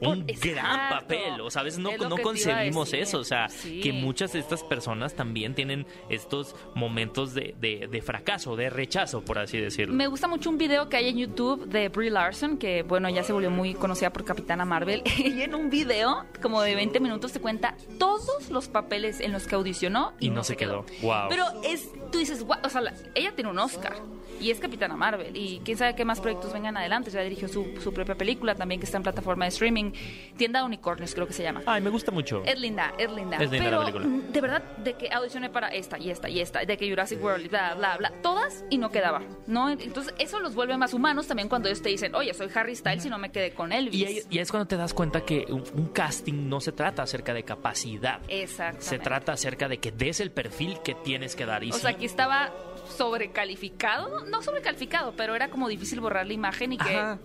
Un 0.00 0.26
gran 0.26 0.90
papel, 0.90 1.40
o 1.40 1.50
sabes, 1.50 1.78
no, 1.78 1.90
no 1.96 2.18
concebimos 2.18 2.92
eso, 2.92 3.20
o 3.20 3.24
sea, 3.24 3.48
Sí. 3.48 3.80
que 3.80 3.92
muchas 3.92 4.32
de 4.34 4.40
estas 4.40 4.62
personas 4.62 5.14
también 5.14 5.54
tienen 5.54 5.86
estos 6.10 6.54
momentos 6.74 7.32
de, 7.32 7.54
de- 7.58 7.86
de 7.90 8.02
fracaso, 8.02 8.54
de 8.54 8.68
rechazo, 8.68 9.24
por 9.24 9.38
así 9.38 9.58
decirlo. 9.58 9.94
Me 9.94 10.06
gusta 10.08 10.26
mucho 10.28 10.50
un 10.50 10.58
video 10.58 10.90
que 10.90 10.96
hay 10.98 11.08
en 11.08 11.16
YouTube 11.18 11.66
de 11.68 11.88
Brie 11.88 12.10
Larson, 12.10 12.58
que 12.58 12.82
bueno, 12.82 13.08
ya 13.08 13.22
se 13.22 13.32
volvió 13.32 13.50
muy 13.50 13.72
conocida 13.74 14.12
por 14.12 14.24
Capitana 14.24 14.66
Marvel. 14.66 15.02
y 15.18 15.40
en 15.40 15.54
un 15.54 15.70
video, 15.70 16.24
como 16.42 16.60
de 16.60 16.74
20 16.74 17.00
minutos, 17.00 17.32
te 17.32 17.40
cuenta 17.40 17.74
todos 17.98 18.50
los 18.50 18.68
papeles 18.68 19.20
en 19.20 19.32
los 19.32 19.46
que 19.46 19.54
audicionó 19.54 20.12
y, 20.20 20.26
Y 20.26 20.30
no 20.30 20.44
se 20.44 20.56
quedó. 20.56 20.84
Wow. 21.00 21.28
Pero 21.30 21.44
es, 21.62 21.88
tú 22.10 22.18
dices, 22.18 22.42
"Guau", 22.44 22.58
o 22.62 22.68
sea, 22.68 22.80
la- 22.82 22.94
ella 23.14 23.32
tiene 23.34 23.48
un 23.48 23.58
Oscar 23.58 23.94
y 24.40 24.50
es 24.50 24.60
Capitana 24.60 24.96
Marvel. 24.96 25.36
Y 25.36 25.60
quién 25.64 25.76
sabe 25.76 25.94
qué 25.94 26.04
más 26.04 26.20
proyectos 26.20 26.52
vengan 26.52 26.76
adelante. 26.76 27.10
Ya 27.10 27.20
dirigió 27.22 27.48
su, 27.48 27.66
su 27.82 27.92
propia 27.92 28.14
película 28.14 28.54
también 28.54 28.80
que 28.80 28.86
está 28.86 28.96
en 28.98 29.02
plataforma 29.02 29.44
de 29.44 29.50
streaming. 29.50 29.92
Tienda 30.36 30.60
de 30.60 30.66
Unicornios, 30.66 31.14
creo 31.14 31.26
que 31.26 31.32
se 31.32 31.42
llama. 31.42 31.62
Ay, 31.66 31.80
me 31.80 31.90
gusta 31.90 32.10
mucho. 32.10 32.42
Es 32.44 32.58
linda, 32.60 32.92
es 32.98 33.10
linda. 33.12 33.36
Es 33.38 33.50
linda 33.50 33.70
la 33.70 33.78
película. 33.80 34.06
mm, 34.06 34.32
de 34.32 34.40
verdad, 34.40 34.62
de 34.78 34.94
que 34.94 35.10
audicioné 35.12 35.50
para 35.50 35.68
esta 35.68 35.98
y 35.98 36.10
esta 36.10 36.28
y 36.28 36.40
esta, 36.40 36.64
de 36.64 36.76
que 36.76 36.88
Jurassic 36.88 37.22
World 37.22 37.46
y 37.46 37.48
bla, 37.48 37.74
bla, 37.74 37.96
bla, 37.96 38.12
todas 38.22 38.64
y 38.70 38.78
no 38.78 38.90
quedaba, 38.90 39.22
¿no? 39.46 39.70
Entonces, 39.70 40.14
eso 40.18 40.40
los 40.40 40.54
vuelve 40.54 40.76
más 40.76 40.94
humanos 40.94 41.26
también 41.26 41.48
cuando 41.48 41.68
ellos 41.68 41.82
te 41.82 41.88
dicen, 41.88 42.14
oye, 42.14 42.32
soy 42.34 42.48
Harry 42.54 42.74
Styles 42.76 43.04
y 43.06 43.10
no 43.10 43.18
me 43.18 43.30
quedé 43.30 43.52
con 43.52 43.72
Elvis. 43.72 43.94
Y 44.00 44.04
ahí, 44.04 44.20
y 44.30 44.38
ahí 44.38 44.42
es 44.42 44.50
cuando 44.50 44.66
te 44.66 44.76
das 44.76 44.94
cuenta 44.94 45.20
que 45.22 45.46
un, 45.48 45.64
un 45.74 45.88
casting 45.88 46.48
no 46.48 46.60
se 46.60 46.72
trata 46.72 47.02
acerca 47.02 47.32
de 47.34 47.42
capacidad. 47.44 48.20
Exactamente. 48.28 48.84
Se 48.84 48.98
trata 48.98 49.32
acerca 49.32 49.68
de 49.68 49.78
que 49.78 49.92
des 49.92 50.20
el 50.20 50.30
perfil 50.30 50.78
que 50.84 50.94
tienes 50.94 51.36
que 51.36 51.46
dar. 51.46 51.62
Y 51.64 51.70
O 51.70 51.74
sea, 51.74 51.90
aquí 51.90 52.04
estaba 52.04 52.52
sobrecalificado, 52.86 54.24
no 54.26 54.42
sobrecalificado, 54.42 55.14
pero 55.16 55.34
era 55.34 55.48
como 55.48 55.68
difícil 55.68 56.00
borrar 56.00 56.26
la 56.26 56.32
imagen 56.32 56.72
y 56.72 56.78
que 56.78 56.96
Ajá. 56.96 57.18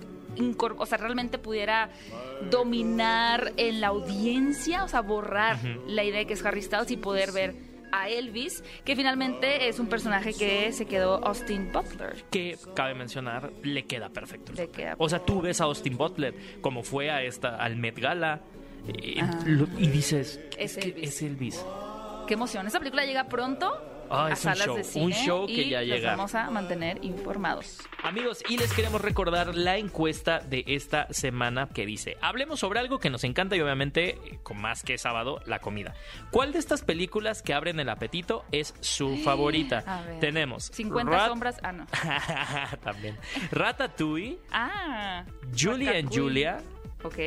o 0.78 0.86
sea, 0.86 0.98
realmente 0.98 1.38
pudiera 1.38 1.90
dominar 2.50 3.54
en 3.58 3.82
la 3.82 3.88
audiencia, 3.88 4.84
o 4.84 4.88
sea, 4.88 5.02
borrar 5.02 5.58
la 5.88 6.04
idea 6.04 6.20
de 6.20 6.26
que 6.28 6.34
es 6.34 6.46
Harry 6.46 6.62
Styles 6.62 6.92
y 6.92 6.98
poder 6.98 7.32
ver 7.32 7.56
a 7.92 8.08
Elvis, 8.08 8.64
que 8.86 8.96
finalmente 8.96 9.68
es 9.68 9.80
un 9.80 9.88
personaje 9.88 10.34
que 10.34 10.72
se 10.72 10.86
quedó 10.86 11.26
Austin 11.26 11.72
Butler. 11.72 12.24
que 12.30 12.58
cabe 12.76 12.94
mencionar, 12.94 13.52
le 13.64 13.86
queda 13.86 14.10
perfecto. 14.10 14.54
Le 14.54 14.70
queda 14.70 14.96
O 15.00 15.10
sea, 15.10 15.20
tú 15.26 15.42
ves 15.42 15.60
a 15.60 15.64
Austin 15.64 15.98
Butler 15.98 16.36
como 16.62 16.84
fue 16.84 17.10
a 17.10 17.24
esta 17.24 17.56
al 17.56 17.78
Met 17.78 17.98
Gala 17.98 18.42
eh, 18.88 19.22
lo- 19.46 19.68
y 19.78 19.88
dices 19.88 20.40
Es 20.58 20.78
que 20.78 20.90
Elvis. 20.90 21.10
es 21.10 21.22
Elvis. 21.24 21.66
Qué 22.28 22.36
emoción. 22.36 22.68
Esta 22.68 22.78
película 22.78 23.06
llega 23.06 23.24
pronto 23.28 23.72
Ah, 24.10 24.26
a 24.28 24.32
es 24.34 24.40
un 24.40 24.44
salas 24.56 24.66
show, 24.66 24.76
de 24.78 25.00
un 25.06 25.12
show 25.14 25.46
que 25.48 25.54
y 25.54 25.70
ya 25.70 25.80
los 25.82 25.88
llega. 25.90 26.12
vamos 26.12 26.36
a 26.36 26.50
mantener 26.50 27.04
informados. 27.04 27.78
Amigos, 28.04 28.44
y 28.50 28.58
les 28.58 28.74
queremos 28.74 29.02
recordar 29.02 29.56
la 29.56 29.78
encuesta 29.78 30.40
de 30.40 30.64
esta 30.68 31.08
semana 31.14 31.68
que 31.74 31.86
dice, 31.86 32.18
hablemos 32.22 32.60
sobre 32.60 32.80
algo 32.80 33.00
que 33.00 33.10
nos 33.10 33.24
encanta 33.24 33.56
y 33.56 33.62
obviamente, 33.62 34.40
con 34.44 34.60
más 34.62 34.84
que 34.84 34.98
sábado, 34.98 35.42
la 35.46 35.60
comida. 35.60 35.94
¿Cuál 36.32 36.54
de 36.54 36.60
estas 36.60 36.82
películas 36.84 37.42
que 37.42 37.54
abren 37.54 37.80
el 37.80 37.90
apetito 37.90 38.46
es 38.52 38.74
su 38.80 39.18
favorita? 39.18 39.84
A 39.86 40.02
ver. 40.02 40.20
Tenemos 40.20 40.66
50 40.74 41.12
Rat- 41.12 41.28
sombras. 41.30 41.58
Ah, 41.64 41.72
no. 41.72 41.86
También. 42.84 43.18
Ratatouille, 43.52 44.40
Ah. 44.52 45.24
Julia 45.58 45.98
and. 45.98 46.10
Julia, 46.14 46.62
Ok. 47.04 47.18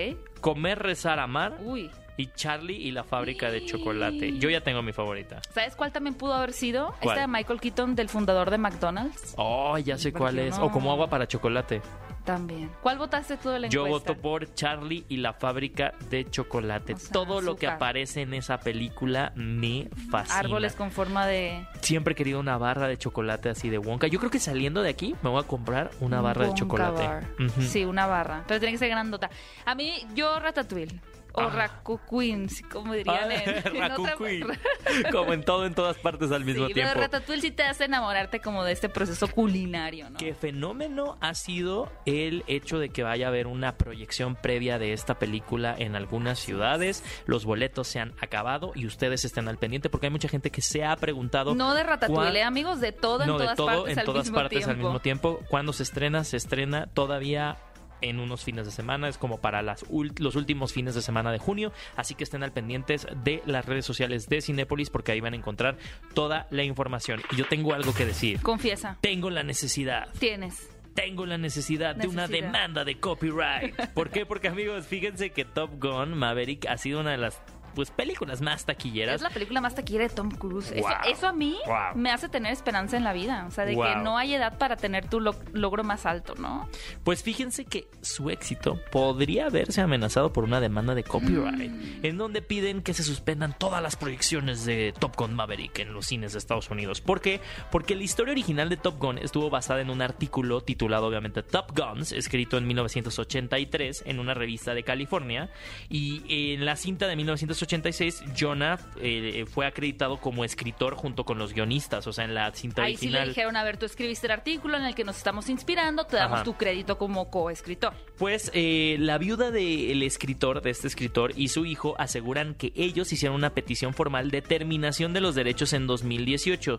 Comer, 0.41 0.79
Rezar, 0.79 1.19
Amar 1.19 1.57
Uy. 1.63 1.91
Y 2.17 2.27
Charlie 2.35 2.77
y 2.77 2.91
la 2.93 3.05
fábrica 3.05 3.51
de 3.51 3.65
chocolate. 3.65 4.39
Yo 4.39 4.51
ya 4.51 4.61
tengo 4.61 4.83
mi 4.83 4.93
favorita. 4.93 5.41
¿Sabes 5.53 5.75
cuál 5.77 5.93
también 5.93 6.15
pudo 6.15 6.35
haber 6.35 6.53
sido? 6.53 6.95
¿Cuál? 7.01 7.17
Esta 7.17 7.21
de 7.23 7.27
Michael 7.29 7.61
Keaton, 7.61 7.95
del 7.95 8.09
fundador 8.09 8.51
de 8.51 8.59
McDonald's. 8.59 9.35
Oh, 9.37 9.79
ya 9.79 9.97
sé 9.99 10.13
cuál 10.13 10.39
es. 10.39 10.59
no. 10.59 10.67
O 10.67 10.71
como 10.71 10.93
agua 10.93 11.09
para 11.09 11.27
chocolate. 11.27 11.81
También. 12.25 12.71
¿Cuál 12.83 12.99
votaste 12.99 13.37
tú 13.37 13.49
de 13.49 13.59
la 13.59 13.67
Yo 13.69 13.85
encuesta? 13.85 14.13
voto 14.13 14.23
por 14.23 14.55
Charlie 14.55 15.05
y 15.09 15.17
la 15.17 15.33
fábrica 15.33 15.93
de 16.09 16.31
chocolate. 16.31 16.95
O 16.95 16.97
sea, 16.99 17.11
Todo 17.13 17.41
lo 17.41 17.57
que 17.57 17.67
aparece 17.67 18.21
en 18.23 18.33
esa 18.35 18.59
película 18.61 19.33
me 19.35 19.89
fascina. 20.09 20.39
Árboles 20.39 20.75
con 20.77 20.93
forma 20.93 21.27
de... 21.27 21.67
Siempre 21.81 22.13
he 22.13 22.15
querido 22.15 22.39
una 22.39 22.59
barra 22.59 22.87
de 22.87 22.97
chocolate 22.97 23.49
así 23.49 23.71
de 23.71 23.79
Wonka. 23.79 24.07
Yo 24.07 24.21
creo 24.21 24.31
que 24.31 24.39
saliendo 24.39 24.83
de 24.83 24.91
aquí 24.91 25.17
me 25.23 25.31
voy 25.31 25.43
a 25.43 25.47
comprar 25.49 25.91
una 25.99 26.19
un 26.19 26.23
barra 26.23 26.47
de 26.47 26.55
chocolate. 26.55 27.03
bar. 27.03 27.25
Ujú. 27.41 27.61
Sí, 27.63 27.85
una 27.85 28.07
barra. 28.07 28.45
Pero 28.47 28.61
tiene 28.61 28.73
que 28.75 28.79
ser 28.79 28.91
grandota. 28.91 29.29
A 29.65 29.75
mí, 29.75 29.93
yo 30.15 30.39
Ratatouille. 30.39 31.01
O 31.35 31.41
Ah. 31.41 31.49
Ratatouille, 31.51 32.47
como 32.71 32.93
dirían 32.93 33.31
Ah, 33.31 33.35
en, 33.35 33.51
en 33.77 33.83
otra- 33.83 33.89
Ratatouille. 33.89 34.47
Como 35.13 35.33
en 35.33 35.45
todo, 35.45 35.65
en 35.67 35.75
todas 35.75 35.97
partes 35.99 36.31
al 36.33 36.45
mismo 36.45 36.67
Sí, 36.67 36.75
tiempo. 36.75 36.91
pero 36.93 37.05
Ratatouille 37.07 37.41
sí 37.43 37.51
te 37.51 37.63
hace 37.63 37.85
enamorarte 37.85 38.41
como 38.41 38.65
de 38.65 38.73
este 38.73 38.89
proceso 38.89 39.29
culinario, 39.29 40.11
¿no? 40.11 40.19
Qué 40.19 40.35
fenómeno 40.35 41.17
ha 41.21 41.35
sido 41.35 41.91
el 42.05 42.45
hecho 42.49 42.79
de 42.79 42.91
que 42.91 43.03
vaya 43.03 43.27
a 43.27 43.29
haber 43.29 43.47
una 43.47 43.77
proyección 43.79 44.35
previa 44.37 44.79
de 44.79 44.93
esta 44.93 45.19
película 45.19 45.75
en 45.79 45.97
algunas 45.97 46.39
ciudades. 46.39 47.03
Los 47.27 47.45
boletos 47.45 47.89
se 47.89 48.01
han 48.01 48.13
acabado 48.21 48.73
y 48.75 48.87
ustedes 48.87 49.25
estén 49.25 49.49
al 49.49 49.57
pendiente 49.59 49.89
porque 49.89 50.07
hay 50.07 50.13
mucha 50.13 50.29
gente 50.29 50.51
que 50.51 50.61
se 50.63 50.85
ha 50.85 50.95
preguntado. 50.97 51.55
No 51.55 51.75
de 51.75 51.83
Ratatouille, 51.83 52.15
cuán- 52.31 52.37
¿eh, 52.37 52.43
amigos, 52.43 52.81
de 52.81 52.93
todo 52.93 53.25
no, 53.25 53.33
en 53.35 53.39
de 53.39 53.45
todas 53.45 53.57
todo 53.57 53.67
partes, 53.69 53.93
en 53.93 53.99
al, 54.01 54.05
todas 54.05 54.25
mismo 54.25 54.35
partes 54.37 54.69
al 54.69 54.77
mismo 54.77 55.01
tiempo. 55.01 55.41
Cuando 55.49 55.73
se 55.73 55.83
estrena, 55.85 56.25
se 56.25 56.37
estrena 56.37 56.89
todavía 56.93 57.57
en 58.03 58.21
unos 58.21 58.45
fines 58.45 58.67
de 58.67 58.73
semana, 58.73 59.09
es 59.09 59.17
como 59.19 59.41
para 59.41 59.63
las 59.63 59.85
los 60.19 60.37
últimos 60.37 60.73
fines 60.73 60.95
de 60.95 61.03
semana 61.03 61.33
de 61.33 61.39
junio, 61.39 61.73
así 61.97 62.15
que 62.15 62.25
estén 62.25 62.43
al 62.43 62.53
pendientes 62.53 63.07
de 63.25 63.43
las 63.47 63.65
redes 63.65 63.87
sociales 63.87 64.29
de 64.29 64.43
Cinépolis 64.43 64.91
porque 64.91 65.13
ahí 65.13 65.21
van 65.21 65.33
a 65.33 65.37
encontrar 65.37 65.77
toda 66.15 66.47
la 66.51 66.65
información. 66.65 67.23
Y 67.31 67.37
yo 67.37 67.47
tengo 67.47 67.75
algo 67.75 67.95
que 67.95 68.05
decir. 68.07 68.41
Confiesa, 68.43 68.99
Tengo 69.01 69.31
la 69.31 69.43
necesidad 69.43 70.09
tienes. 70.19 70.69
tengo 70.95 71.25
la 71.27 71.39
necesidad, 71.39 71.97
de 71.97 72.07
una 72.09 72.29
demanda 72.29 72.85
de 72.85 72.99
copyright. 72.99 73.75
¿Por 73.95 74.11
qué? 74.11 74.27
Porque 74.27 74.49
amigos, 74.49 74.87
fíjense 74.87 75.31
que 75.31 75.45
Top 75.45 75.71
Gun 75.81 76.15
Maverick 76.19 76.67
ha 76.67 76.77
sido 76.77 77.01
una 77.01 77.13
de 77.13 77.19
las 77.19 77.41
pues 77.75 77.91
películas 77.91 78.41
más 78.41 78.65
taquilleras. 78.65 79.17
Es 79.17 79.23
la 79.23 79.31
película 79.31 79.61
más 79.61 79.75
taquillera 79.75 80.09
de 80.09 80.15
Tom 80.15 80.31
Cruise. 80.31 80.71
Eso, 80.73 80.83
Wow. 80.83 80.97
eso 81.11 81.27
a 81.29 81.33
mí 81.33 81.57
Wow. 81.67 81.77
me 81.97 82.11
hace 82.11 82.29
tener 82.29 82.53
esperanza 82.53 82.97
en 82.97 83.05
la 83.05 83.13
vida. 83.13 83.45
O 83.49 83.51
sea, 83.51 83.65
de 83.65 83.73
que 83.75 83.95
no 84.03 84.19
hay 84.19 84.35
edad 84.35 84.59
para 84.59 84.77
tener 84.77 85.09
tu 85.09 85.21
lo- 85.21 85.35
logro 85.53 85.85
más 85.85 86.07
alto, 86.07 86.35
¿no? 86.37 86.69
Pues 87.05 87.23
fíjense 87.23 87.65
que 87.65 87.87
su 88.01 88.31
éxito 88.31 88.79
podría 88.91 89.49
verse 89.49 89.81
amenazado 89.81 90.33
por 90.33 90.45
una 90.45 90.61
demanda 90.61 90.95
de 90.95 91.05
copyright, 91.05 91.71
Mm. 91.71 92.05
en 92.07 92.19
donde 92.19 92.43
piden 92.43 92.83
que 92.83 92.95
se 92.95 93.03
suspendan 93.03 93.57
todas 93.59 93.83
las 93.83 93.97
proyecciones 93.97 94.65
de 94.65 94.93
Top 94.99 95.17
Gun 95.17 95.35
Maverick 95.35 95.79
en 95.81 95.93
los 95.95 96.07
cines 96.07 96.33
de 96.33 96.39
Estados 96.39 96.71
Unidos. 96.71 97.01
¿Por 97.01 97.21
qué? 97.21 97.41
Porque 97.71 97.95
la 97.95 98.03
historia 98.03 98.33
original 98.33 98.69
de 98.69 98.77
Top 98.77 98.99
Gun 98.99 99.19
estuvo 99.19 99.51
basada 99.51 99.81
en 99.81 99.91
un 99.91 100.03
artículo 100.03 100.61
titulado 100.63 101.07
obviamente 101.07 101.43
Top 101.43 101.73
Guns, 101.77 102.13
escrito 102.13 102.59
en 102.59 102.67
1983 102.67 104.03
en 104.07 104.19
una 104.19 104.35
revista 104.35 104.75
de 104.75 104.83
California, 104.83 105.51
y 105.89 106.23
en 106.55 106.65
la 106.65 106.77
cinta 106.77 107.07
de 107.07 107.17
1986 107.63 108.25
Jonah 108.39 108.79
eh, 109.01 109.45
fue 109.51 109.67
acreditado 109.67 110.19
como 110.19 110.45
escritor 110.45 110.95
junto 110.95 111.25
con 111.25 111.39
los 111.39 111.53
guionistas, 111.53 112.07
o 112.07 112.13
sea, 112.13 112.25
en 112.25 112.35
la 112.35 112.53
cinta 112.55 112.83
Ahí 112.83 112.97
sí 112.97 113.07
le 113.07 113.19
original. 113.19 113.29
dijeron, 113.29 113.57
a 113.57 113.65
ver, 113.65 113.77
tú 113.77 113.87
escribiste 113.87 114.27
el 114.27 114.33
artículo 114.33 114.77
en 114.77 114.85
el 114.85 114.95
que 114.95 115.05
nos 115.05 115.17
estamos 115.17 115.49
inspirando, 115.49 116.05
te 116.05 116.17
damos 116.17 116.37
Ajá. 116.37 116.45
tu 116.45 116.55
crédito 116.55 116.99
como 116.99 117.31
coescritor. 117.31 117.95
Pues 118.19 118.51
eh, 118.55 118.97
la 118.99 119.19
viuda 119.19 119.51
del 119.51 120.03
escritor, 120.03 120.63
de 120.63 120.71
este 120.71 120.89
escritor, 120.89 121.33
y 121.37 121.49
su 121.49 121.67
hijo 121.67 121.95
aseguran 121.99 122.55
que 122.55 122.73
ellos 122.75 123.13
hicieron 123.13 123.37
una 123.37 123.51
petición 123.51 123.95
formal 123.95 124.31
de 124.31 124.43
terminación 124.43 125.13
de 125.13 125.21
los 125.21 125.35
derechos 125.35 125.73
en 125.73 125.87
2018, 125.87 126.79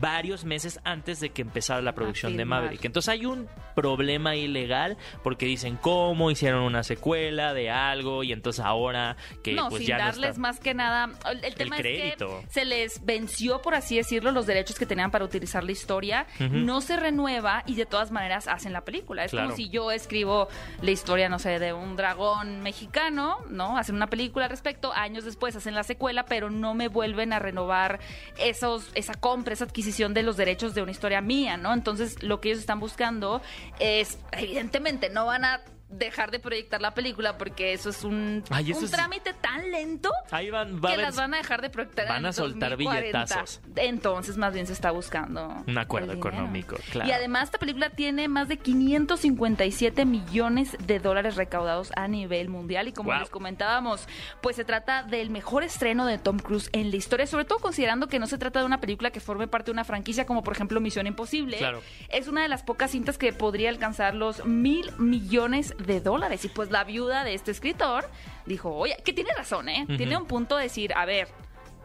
varios 0.00 0.44
meses 0.44 0.80
antes 0.84 1.20
de 1.20 1.30
que 1.30 1.42
empezara 1.42 1.82
la 1.82 1.94
producción 1.94 2.36
de. 2.36 2.42
Maverick. 2.44 2.84
Entonces 2.84 3.08
hay 3.08 3.24
un 3.24 3.48
problema 3.74 4.36
ilegal 4.36 4.96
porque 5.22 5.46
dicen 5.46 5.76
cómo 5.76 6.30
hicieron 6.30 6.62
una 6.62 6.82
secuela 6.82 7.54
de 7.54 7.70
algo 7.70 8.22
y 8.24 8.32
entonces 8.32 8.64
ahora 8.64 9.16
que 9.42 9.54
no, 9.54 9.68
pues 9.68 9.86
ya 9.86 9.98
no 9.98 10.11
darles 10.20 10.38
más 10.38 10.60
que 10.60 10.74
nada. 10.74 11.10
El, 11.30 11.44
el 11.44 11.54
tema 11.54 11.76
es 11.78 11.82
que 11.82 12.16
se 12.50 12.64
les 12.64 13.04
venció, 13.04 13.62
por 13.62 13.74
así 13.74 13.96
decirlo, 13.96 14.30
los 14.32 14.46
derechos 14.46 14.78
que 14.78 14.86
tenían 14.86 15.10
para 15.10 15.24
utilizar 15.24 15.64
la 15.64 15.72
historia. 15.72 16.26
No 16.38 16.80
se 16.80 16.96
renueva 16.96 17.62
y 17.66 17.74
de 17.74 17.86
todas 17.86 18.10
maneras 18.10 18.48
hacen 18.48 18.72
la 18.72 18.82
película. 18.84 19.24
Es 19.24 19.30
Claro. 19.32 19.48
como 19.48 19.56
si 19.56 19.68
yo 19.70 19.90
escribo 19.90 20.48
la 20.80 20.90
historia, 20.90 21.28
no 21.28 21.38
sé, 21.38 21.58
de 21.58 21.72
un 21.72 21.96
dragón 21.96 22.60
mexicano, 22.62 23.38
¿no? 23.48 23.76
Hacen 23.78 23.94
una 23.96 24.06
película 24.08 24.44
al 24.46 24.50
respecto, 24.50 24.92
años 24.92 25.24
después 25.24 25.56
hacen 25.56 25.74
la 25.74 25.82
secuela, 25.84 26.24
pero 26.26 26.50
no 26.50 26.74
me 26.74 26.88
vuelven 26.88 27.32
a 27.32 27.38
renovar 27.38 28.00
esos, 28.38 28.90
esa 28.94 29.14
compra, 29.14 29.54
esa 29.54 29.64
adquisición 29.64 30.14
de 30.14 30.22
los 30.22 30.36
derechos 30.36 30.74
de 30.74 30.82
una 30.82 30.90
historia 30.90 31.20
mía, 31.20 31.56
¿no? 31.56 31.72
Entonces, 31.72 32.22
lo 32.22 32.40
que 32.40 32.48
ellos 32.50 32.60
están 32.60 32.80
buscando 32.80 33.40
es, 33.78 34.18
evidentemente, 34.32 35.08
no 35.10 35.26
van 35.26 35.44
a 35.44 35.60
dejar 35.92 36.30
de 36.30 36.38
proyectar 36.40 36.80
la 36.80 36.94
película 36.94 37.38
porque 37.38 37.72
eso 37.72 37.90
es 37.90 38.02
un, 38.04 38.42
Ay, 38.50 38.70
eso 38.70 38.80
un 38.80 38.84
es- 38.86 38.90
trámite 38.90 39.32
tan 39.34 39.70
lento 39.70 40.10
Ahí 40.30 40.50
van, 40.50 40.76
va 40.76 40.78
a 40.78 40.80
que 40.80 40.94
haber 40.94 41.06
las 41.06 41.16
van 41.16 41.34
a 41.34 41.36
dejar 41.38 41.62
de 41.62 41.70
proyectar 41.70 42.08
van 42.08 42.18
en 42.18 42.26
a 42.26 42.32
soltar 42.32 42.70
2040. 42.70 43.18
billetazos. 43.24 43.60
Entonces, 43.76 44.36
más 44.36 44.52
bien 44.54 44.66
se 44.66 44.72
está 44.72 44.90
buscando 44.90 45.62
Un 45.66 45.78
acuerdo 45.78 46.12
económico, 46.12 46.76
claro. 46.90 47.08
Y 47.08 47.12
además, 47.12 47.44
esta 47.44 47.58
película 47.58 47.90
tiene 47.90 48.28
más 48.28 48.48
de 48.48 48.56
557 48.58 50.04
millones 50.04 50.76
de 50.86 50.98
dólares 50.98 51.36
recaudados 51.36 51.92
a 51.96 52.08
nivel 52.08 52.48
mundial. 52.48 52.88
Y 52.88 52.92
como 52.92 53.10
Wow. 53.10 53.20
les 53.20 53.30
comentábamos, 53.30 54.06
pues 54.40 54.56
se 54.56 54.64
trata 54.64 55.02
del 55.02 55.30
mejor 55.30 55.62
estreno 55.62 56.06
de 56.06 56.18
Tom 56.18 56.38
Cruise 56.38 56.70
en 56.72 56.90
la 56.90 56.96
historia, 56.96 57.26
sobre 57.26 57.44
todo 57.44 57.58
considerando 57.58 58.08
que 58.08 58.18
no 58.18 58.26
se 58.26 58.38
trata 58.38 58.60
de 58.60 58.64
una 58.66 58.80
película 58.80 59.10
que 59.10 59.20
forme 59.20 59.48
parte 59.48 59.66
de 59.66 59.72
una 59.72 59.84
franquicia 59.84 60.26
como, 60.26 60.42
por 60.42 60.54
ejemplo, 60.54 60.80
Misión 60.80 61.06
Imposible. 61.06 61.58
Claro. 61.58 61.82
Es 62.08 62.28
una 62.28 62.42
de 62.42 62.48
las 62.48 62.62
pocas 62.62 62.90
cintas 62.90 63.18
que 63.18 63.32
podría 63.32 63.68
alcanzar 63.68 64.14
los 64.14 64.44
mil 64.44 64.90
millones 64.98 65.74
de 65.78 65.81
dólares. 65.82 66.44
Y 66.44 66.48
pues 66.48 66.70
la 66.70 66.84
viuda 66.84 67.24
de 67.24 67.34
este 67.34 67.50
escritor 67.50 68.08
dijo, 68.46 68.74
oye, 68.74 68.96
que 69.04 69.12
tiene 69.12 69.30
razón, 69.36 69.68
¿eh? 69.68 69.86
Tiene 69.96 70.16
un 70.16 70.26
punto 70.26 70.56
de 70.56 70.64
decir, 70.64 70.92
a 70.94 71.04
ver, 71.04 71.28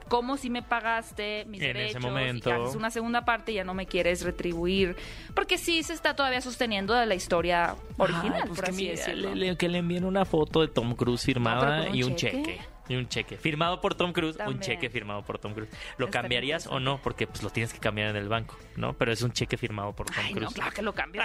¿cómo 0.07 0.37
si 0.37 0.49
me 0.49 0.61
pagaste 0.63 1.43
mis 1.49 1.61
En 1.61 1.75
ese 1.77 1.99
momento. 1.99 2.49
y 2.49 2.53
haces 2.53 2.75
una 2.75 2.89
segunda 2.91 3.25
parte 3.25 3.51
y 3.51 3.55
ya 3.55 3.63
no 3.65 3.73
me 3.73 3.85
quieres 3.87 4.23
retribuir? 4.23 4.95
Porque 5.35 5.57
sí 5.57 5.83
se 5.83 5.93
está 5.93 6.15
todavía 6.15 6.39
sosteniendo 6.41 6.93
de 6.93 7.05
la 7.05 7.15
historia 7.15 7.75
original, 7.97 8.43
pues 8.47 8.55
por 8.59 8.65
que, 8.65 8.71
así 8.71 8.87
decirlo. 8.87 9.35
le, 9.35 9.47
le- 9.51 9.57
que 9.57 9.67
le 9.67 9.79
envíen 9.79 10.05
una 10.05 10.23
foto 10.25 10.61
de 10.61 10.69
Tom 10.69 10.95
Cruise 10.95 11.23
firmada 11.25 11.83
No, 11.85 11.89
un 11.89 11.95
y 11.95 12.03
un 12.03 12.15
cheque. 12.15 12.37
cheque. 12.43 12.61
Y 12.89 12.95
un 12.95 13.07
cheque. 13.09 13.37
Firmado 13.37 13.81
por 13.81 13.95
Tom 13.95 14.13
Cruise, 14.13 14.37
También. 14.37 14.57
un 14.57 14.63
cheque 14.63 14.89
firmado 14.89 15.23
por 15.23 15.39
Tom 15.39 15.53
Cruise. 15.53 15.69
¿Lo 15.97 16.05
Está 16.05 16.21
cambiarías 16.21 16.67
o 16.67 16.79
no? 16.79 17.01
Porque 17.01 17.27
pues 17.27 17.43
lo 17.43 17.49
tienes 17.49 17.73
que 17.73 17.79
cambiar 17.79 18.09
en 18.09 18.15
el 18.15 18.29
banco, 18.29 18.57
¿no? 18.75 18.93
Pero 18.93 19.11
es 19.11 19.21
un 19.21 19.31
cheque 19.31 19.57
firmado 19.57 19.93
por 19.93 20.07
Tom 20.07 20.15
Ay, 20.19 20.33
no, 20.33 20.39
Cruise. 20.41 20.53
claro 20.53 20.71
que 20.71 20.81
lo 20.81 20.93
cambio. 20.93 21.21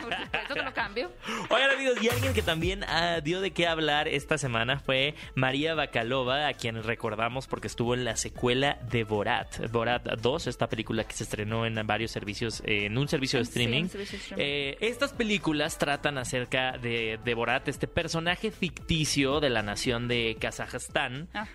Por 0.00 0.14
supuesto 0.16 0.54
que 0.54 0.62
lo 0.62 0.72
cambio. 0.74 1.12
Oigan 1.50 1.70
amigos, 1.70 2.02
y 2.02 2.08
alguien 2.08 2.32
que 2.34 2.42
también 2.42 2.84
ah, 2.84 3.20
dio 3.22 3.40
de 3.40 3.52
qué 3.52 3.66
hablar 3.66 4.08
esta 4.08 4.38
semana 4.38 4.78
fue 4.80 5.14
María 5.34 5.74
Bakalova, 5.74 6.48
a 6.48 6.54
quien 6.54 6.82
recordamos 6.82 7.46
porque 7.46 7.66
estuvo 7.68 7.94
en 7.94 8.04
la 8.04 8.16
secuela 8.16 8.78
de 8.90 9.04
Borat, 9.04 9.70
Borat 9.70 10.04
2, 10.04 10.46
esta 10.48 10.68
película 10.68 11.04
que 11.04 11.12
se 11.14 11.24
estrenó 11.24 11.66
en 11.66 11.74
varios 11.86 12.10
servicios, 12.10 12.60
eh, 12.66 12.86
en 12.86 12.98
un 12.98 13.08
servicio 13.08 13.38
de 13.38 13.44
Sí, 13.44 13.50
streaming. 13.50 13.82
en 13.84 13.88
servicio 13.90 14.18
de 14.18 14.22
streaming. 14.22 14.44
Eh, 14.44 14.76
estas 14.80 15.12
películas 15.12 15.78
tratan 15.78 16.18
acerca 16.18 16.72
de, 16.78 17.18
de 17.24 17.34
Borat, 17.34 17.68
este 17.68 17.86
personaje 17.86 18.50
ficticio 18.50 19.40
de 19.40 19.50
la 19.50 19.62
nación 19.62 20.08
de 20.08 20.36
Kazajstán, 20.40 21.03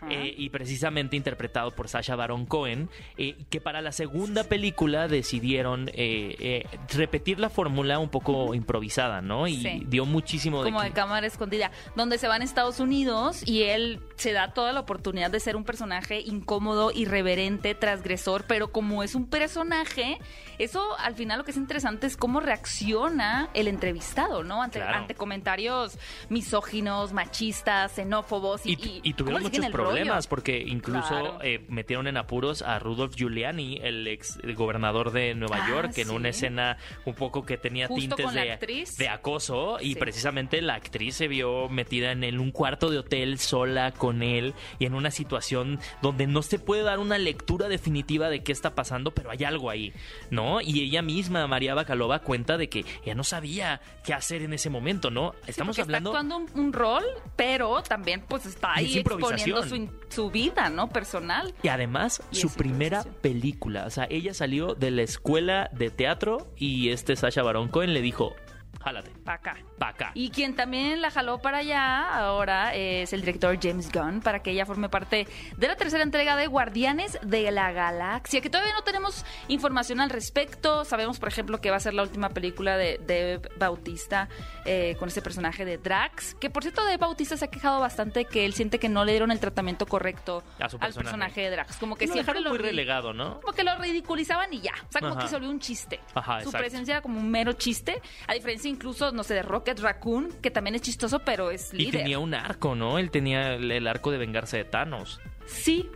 Eh, 0.10 0.34
y 0.38 0.50
precisamente 0.50 1.16
interpretado 1.16 1.72
por 1.72 1.88
Sasha 1.88 2.16
Baron 2.16 2.46
Cohen, 2.46 2.90
eh, 3.18 3.36
que 3.50 3.62
para 3.62 3.82
la 3.82 3.92
segunda 3.92 4.44
película 4.44 5.08
decidieron 5.08 5.90
eh, 5.94 6.66
repetir 6.94 7.40
la 7.40 7.50
fórmula 7.50 8.00
un 8.00 8.10
poco 8.10 8.54
improvisada, 8.54 9.22
¿no? 9.22 9.48
Y 9.48 9.58
Sí. 9.62 9.84
dio 9.88 10.06
muchísimo 10.06 10.64
de 10.64 10.70
como 10.72 10.82
de 10.82 10.92
cámara 10.92 11.26
escondida, 11.28 11.72
donde 11.96 12.18
se 12.18 12.28
van 12.28 12.42
a 12.42 12.46
Estados 12.46 12.80
Unidos 12.80 13.48
y 13.48 13.64
él 13.64 14.00
se 14.20 14.34
da 14.34 14.54
toda 14.54 14.74
la 14.74 14.82
oportunidad 14.82 15.32
de 15.32 15.40
ser 15.40 15.56
un 15.56 15.64
personaje 15.64 16.20
incómodo, 16.20 16.92
irreverente, 16.94 17.74
transgresor, 17.74 18.44
pero 18.48 18.72
como 18.72 19.02
es 19.02 19.16
un 19.16 19.28
personaje, 19.30 20.20
eso 20.58 20.84
al 21.00 21.16
final 21.16 21.38
lo 21.40 21.46
que 21.46 21.52
es 21.52 21.58
interesante 21.58 22.06
es 22.06 22.18
cómo 22.18 22.42
reacciona 22.42 23.50
el 23.54 23.68
entrevistado, 23.70 24.44
¿no? 24.44 24.62
Ante, 24.62 24.80
Claro. 24.80 24.98
ante 24.98 25.16
comentarios 25.16 25.98
misóginos, 26.30 27.14
machistas, 27.14 27.92
xenófobos 27.94 28.66
y, 28.66 28.74
Y, 28.74 29.02
y 29.04 29.14
tuvieron 29.14 29.42
muchos 29.44 29.58
rollo. 29.66 29.72
problemas 29.72 30.28
porque 30.28 30.60
incluso 30.60 31.08
Claro. 31.10 31.40
eh, 31.42 31.66
metieron 31.70 32.08
en 32.08 32.18
apuros 32.18 32.62
a 32.62 32.80
Rudolf 32.80 33.16
Giuliani, 33.16 33.80
el 33.82 34.08
ex 34.08 34.38
el 34.44 34.56
gobernador 34.56 35.12
de 35.12 35.34
Nueva 35.36 35.64
Ah, 35.66 35.70
York, 35.70 35.98
en 35.98 36.08
sí. 36.10 36.14
una 36.16 36.30
escena 36.30 36.78
un 37.06 37.14
poco 37.16 37.46
que 37.46 37.58
tenía 37.58 37.88
Justo 37.88 38.16
tintes 38.16 38.34
de, 38.34 38.86
de 38.98 39.10
acoso 39.10 39.78
y 39.80 39.94
Sí. 39.94 40.00
precisamente 40.00 40.62
la 40.62 40.76
actriz 40.76 41.16
se 41.16 41.28
vio 41.28 41.70
metida 41.70 42.12
en 42.12 42.24
el- 42.24 42.40
un 42.40 42.52
cuarto 42.52 42.90
de 42.90 42.98
hotel 43.00 43.38
sola 43.40 43.92
con 43.92 44.09
él 44.24 44.54
y 44.80 44.86
en 44.86 44.94
una 44.94 45.12
situación 45.12 45.80
donde 46.02 46.28
no 46.28 46.42
se 46.42 46.60
puede 46.60 46.84
dar 46.84 47.00
una 47.00 47.18
lectura 47.18 47.68
definitiva 47.68 48.30
de 48.30 48.44
qué 48.44 48.52
está 48.52 48.76
pasando, 48.76 49.12
pero 49.12 49.32
hay 49.32 49.44
algo 49.44 49.70
ahí, 49.70 49.94
¿no? 50.30 50.62
Y 50.62 50.82
ella 50.82 51.02
misma, 51.02 51.48
María 51.48 51.74
Bacalova, 51.74 52.20
cuenta 52.20 52.58
de 52.58 52.70
que 52.70 52.86
ella 53.04 53.16
no 53.16 53.24
sabía 53.24 53.82
qué 54.04 54.14
hacer 54.14 54.42
en 54.42 54.54
ese 54.54 54.70
momento, 54.70 55.12
¿no? 55.12 55.34
Estamos 55.48 55.78
hablando... 55.80 56.12
Está 56.12 56.22
actuando 56.22 56.54
un, 56.54 56.66
un 56.66 56.74
rol, 56.74 57.04
pero 57.36 57.82
también 57.84 58.24
pues 58.28 58.46
está 58.46 58.74
ahí 58.76 58.92
es 58.92 58.98
exponiendo 58.98 59.64
su, 60.10 60.32
vida, 60.32 60.70
¿no? 60.70 60.90
Personal. 60.90 61.54
Y 61.64 61.68
además, 61.68 62.22
Y 62.32 62.38
su 62.38 62.50
primera 62.54 63.04
película. 63.04 63.86
O 63.86 63.90
sea, 63.90 64.08
ella 64.10 64.34
salió 64.34 64.76
de 64.76 64.92
la 64.92 65.02
escuela 65.02 65.70
de 65.74 65.90
teatro 65.90 66.52
y 66.56 66.90
este 66.90 67.16
Sasha 67.16 67.44
Baron 67.44 67.70
Cohen 67.70 67.94
le 67.94 68.02
dijo, 68.02 68.36
jálate, 68.84 69.12
Pa' 69.24 69.34
acá. 69.34 69.58
pa' 69.78 69.90
acá. 69.90 70.12
Y 70.14 70.30
quien 70.30 70.56
también 70.56 71.02
la 71.02 71.12
jaló 71.12 71.40
para 71.40 71.60
allá 71.60 72.08
ahora 72.18 72.74
es 72.76 73.12
el 73.14 73.22
director 73.22 73.58
James 73.62 73.92
Gunn 73.92 74.22
para 74.22 74.42
que 74.42 74.52
ella 74.52 74.66
forme 74.66 74.90
parte 74.90 75.28
de 75.58 75.68
la 75.68 75.76
tercera 75.76 76.04
entrega 76.04 76.36
de 76.36 76.48
Guardianes 76.48 77.20
de 77.22 77.52
la 77.52 77.72
Galaxia, 77.72 78.42
que 78.42 78.50
todavía 78.50 78.74
no 78.74 78.84
tenemos 78.84 79.26
información 79.48 80.00
al 80.00 80.10
respecto. 80.10 80.86
Sabemos, 80.86 81.20
por 81.20 81.28
ejemplo, 81.30 81.60
que 81.62 81.72
va 81.72 81.78
a 81.78 81.80
ser 81.82 81.94
la 81.94 82.04
última 82.04 82.30
película 82.30 82.78
de 82.78 82.98
Dave 83.06 83.42
Bautista 83.58 84.30
eh, 84.66 84.96
con 85.00 85.10
ese 85.10 85.22
personaje 85.22 85.66
de 85.66 85.78
Drax, 85.78 86.36
que 86.36 86.50
por 86.50 86.64
cierto 86.64 86.84
Dave 86.84 86.98
Bautista 86.98 87.38
se 87.38 87.46
ha 87.46 87.50
quejado 87.50 87.80
bastante 87.80 88.26
que 88.26 88.46
él 88.46 88.54
siente 88.54 88.80
que 88.80 88.90
no 88.90 89.06
le 89.06 89.12
dieron 89.12 89.32
el 89.32 89.40
tratamiento 89.40 89.86
correcto 89.86 90.44
A 90.60 90.70
su 90.70 90.78
al 90.78 90.80
personaje. 90.82 90.94
personaje 91.04 91.42
de 91.42 91.50
Drax. 91.52 91.78
Como 91.78 91.96
que 91.96 92.08
lo 92.08 92.14
siempre 92.14 92.40
lo 92.42 92.50
muy 92.50 92.58
relegado, 92.60 93.14
¿no? 93.14 93.40
como 93.42 93.54
que 93.54 93.64
lo 93.64 93.76
ridiculizaban 93.78 94.54
y 94.54 94.62
ya. 94.62 94.74
O 94.88 94.92
sea, 94.92 95.02
como 95.02 95.14
Ajá. 95.14 95.22
que 95.24 95.28
se 95.28 95.36
volvió 95.36 95.50
un 95.50 95.60
chiste. 95.60 96.00
Ajá, 96.14 96.34
Su 96.42 96.48
exacto. 96.50 96.58
presencia 96.60 96.92
era 96.94 97.02
como 97.02 97.20
un 97.20 97.30
mero 97.30 97.54
chiste. 97.54 98.02
A 98.28 98.34
diferencia 98.34 98.69
incluso, 98.70 99.12
no 99.12 99.24
sé, 99.24 99.34
de 99.34 99.42
Rocket 99.42 99.80
Raccoon, 99.80 100.32
que 100.42 100.52
también 100.52 100.76
es 100.76 100.82
chistoso, 100.82 101.20
pero 101.20 101.52
es 101.52 101.74
Y 101.74 101.78
líder. 101.78 102.02
tenía 102.04 102.20
un 102.20 102.34
arco, 102.34 102.76
¿no? 102.76 102.98
Él 103.00 103.12
tenía 103.12 103.54
el, 103.56 103.70
el 103.72 103.88
arco 103.88 104.12
de 104.12 104.18
vengarse 104.18 104.58
de 104.58 104.64
Thanos. 104.66 105.20
Sí, 105.46 105.90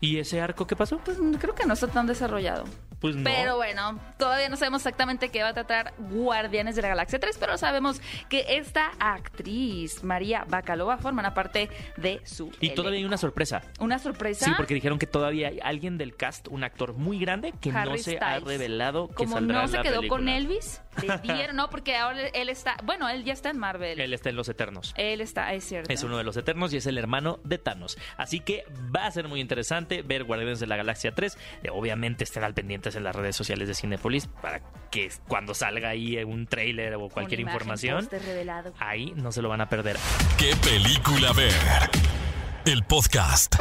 ¿Y 0.00 0.18
ese 0.18 0.40
arco 0.40 0.64
qué 0.66 0.76
pasó? 0.76 0.98
pues 1.04 1.18
creo 1.40 1.54
que 1.56 1.66
no 1.66 1.74
está 1.74 1.88
tan 1.88 2.06
desarrollado. 2.06 2.64
Pues 3.00 3.14
no. 3.16 3.24
Pero 3.24 3.56
bueno, 3.56 3.98
todavía 4.16 4.48
no 4.48 4.56
sabemos 4.56 4.80
exactamente 4.82 5.28
qué 5.30 5.42
va 5.42 5.48
a 5.50 5.54
tratar 5.54 5.92
Guardianes 5.98 6.74
de 6.76 6.82
la 6.82 6.88
Galaxia 6.88 7.18
3, 7.20 7.36
pero 7.38 7.56
sabemos 7.58 8.00
que 8.28 8.44
esta 8.48 8.90
actriz, 8.98 10.02
María 10.02 10.44
Bacalova, 10.48 10.98
formará 10.98 11.34
parte 11.34 11.68
de 11.96 12.20
su 12.24 12.50
y 12.60 12.70
todavía 12.70 12.98
hay 12.98 13.04
una 13.04 13.16
sorpresa. 13.18 13.62
¿Una 13.78 13.98
sorpresa? 13.98 14.44
Sí, 14.46 14.52
porque 14.56 14.74
dijeron 14.74 14.98
que 14.98 15.06
todavía 15.06 15.48
hay 15.48 15.60
alguien 15.62 15.98
del 15.98 16.16
cast, 16.16 16.48
un 16.48 16.64
actor 16.64 16.94
muy 16.94 17.18
grande, 17.18 17.52
que 17.60 17.70
no 17.72 17.96
se 17.98 18.18
ha 18.18 18.40
revelado 18.40 19.08
que 19.08 19.14
Como 19.14 19.34
saldrá 19.36 19.62
no 19.62 19.68
se 19.68 19.76
la 19.76 19.82
quedó 19.82 19.96
película. 20.00 20.18
con 20.20 20.28
Elvis, 20.28 20.80
le 21.06 21.18
dieron, 21.22 21.56
no, 21.56 21.70
porque 21.70 21.96
ahora 21.96 22.28
él 22.28 22.48
está, 22.48 22.76
bueno, 22.84 23.08
él 23.08 23.24
ya 23.24 23.32
está 23.32 23.50
en 23.50 23.58
Marvel. 23.58 24.00
Él 24.00 24.12
está 24.12 24.30
en 24.30 24.36
Los 24.36 24.48
Eternos. 24.48 24.94
Él 24.96 25.20
está, 25.20 25.52
es 25.54 25.64
cierto. 25.64 25.92
Es 25.92 26.02
uno 26.02 26.18
de 26.18 26.24
los 26.24 26.36
Eternos 26.36 26.72
y 26.72 26.78
es 26.78 26.86
el 26.86 26.98
hermano 26.98 27.40
de 27.44 27.58
Thanos. 27.58 27.98
Así 28.16 28.40
que 28.40 28.64
va 28.94 29.06
a 29.06 29.10
ser 29.10 29.28
muy 29.28 29.40
interesante 29.40 30.02
ver 30.02 30.24
Guardianes 30.24 30.60
de 30.60 30.66
la 30.66 30.76
Galaxia 30.76 31.14
3. 31.14 31.38
Eh, 31.62 31.70
obviamente 31.70 32.24
estén 32.24 32.44
al 32.44 32.54
pendientes 32.54 32.96
en 32.96 33.04
las 33.04 33.14
redes 33.14 33.36
sociales 33.36 33.68
de 33.68 33.74
Cinepolis 33.74 34.26
para 34.26 34.60
que 34.90 35.10
cuando 35.28 35.54
salga 35.54 35.90
ahí 35.90 36.16
un 36.24 36.46
trailer 36.46 36.94
o 36.94 37.08
cualquier 37.08 37.40
imagen, 37.40 37.56
información, 37.56 38.08
ahí 38.78 39.12
no 39.16 39.32
se 39.32 39.42
lo 39.42 39.48
van 39.48 39.60
a 39.60 39.68
perder. 39.68 39.96
¿Qué 40.36 40.54
película 40.62 41.32
ver? 41.32 41.52
El 42.64 42.82
podcast. 42.84 43.56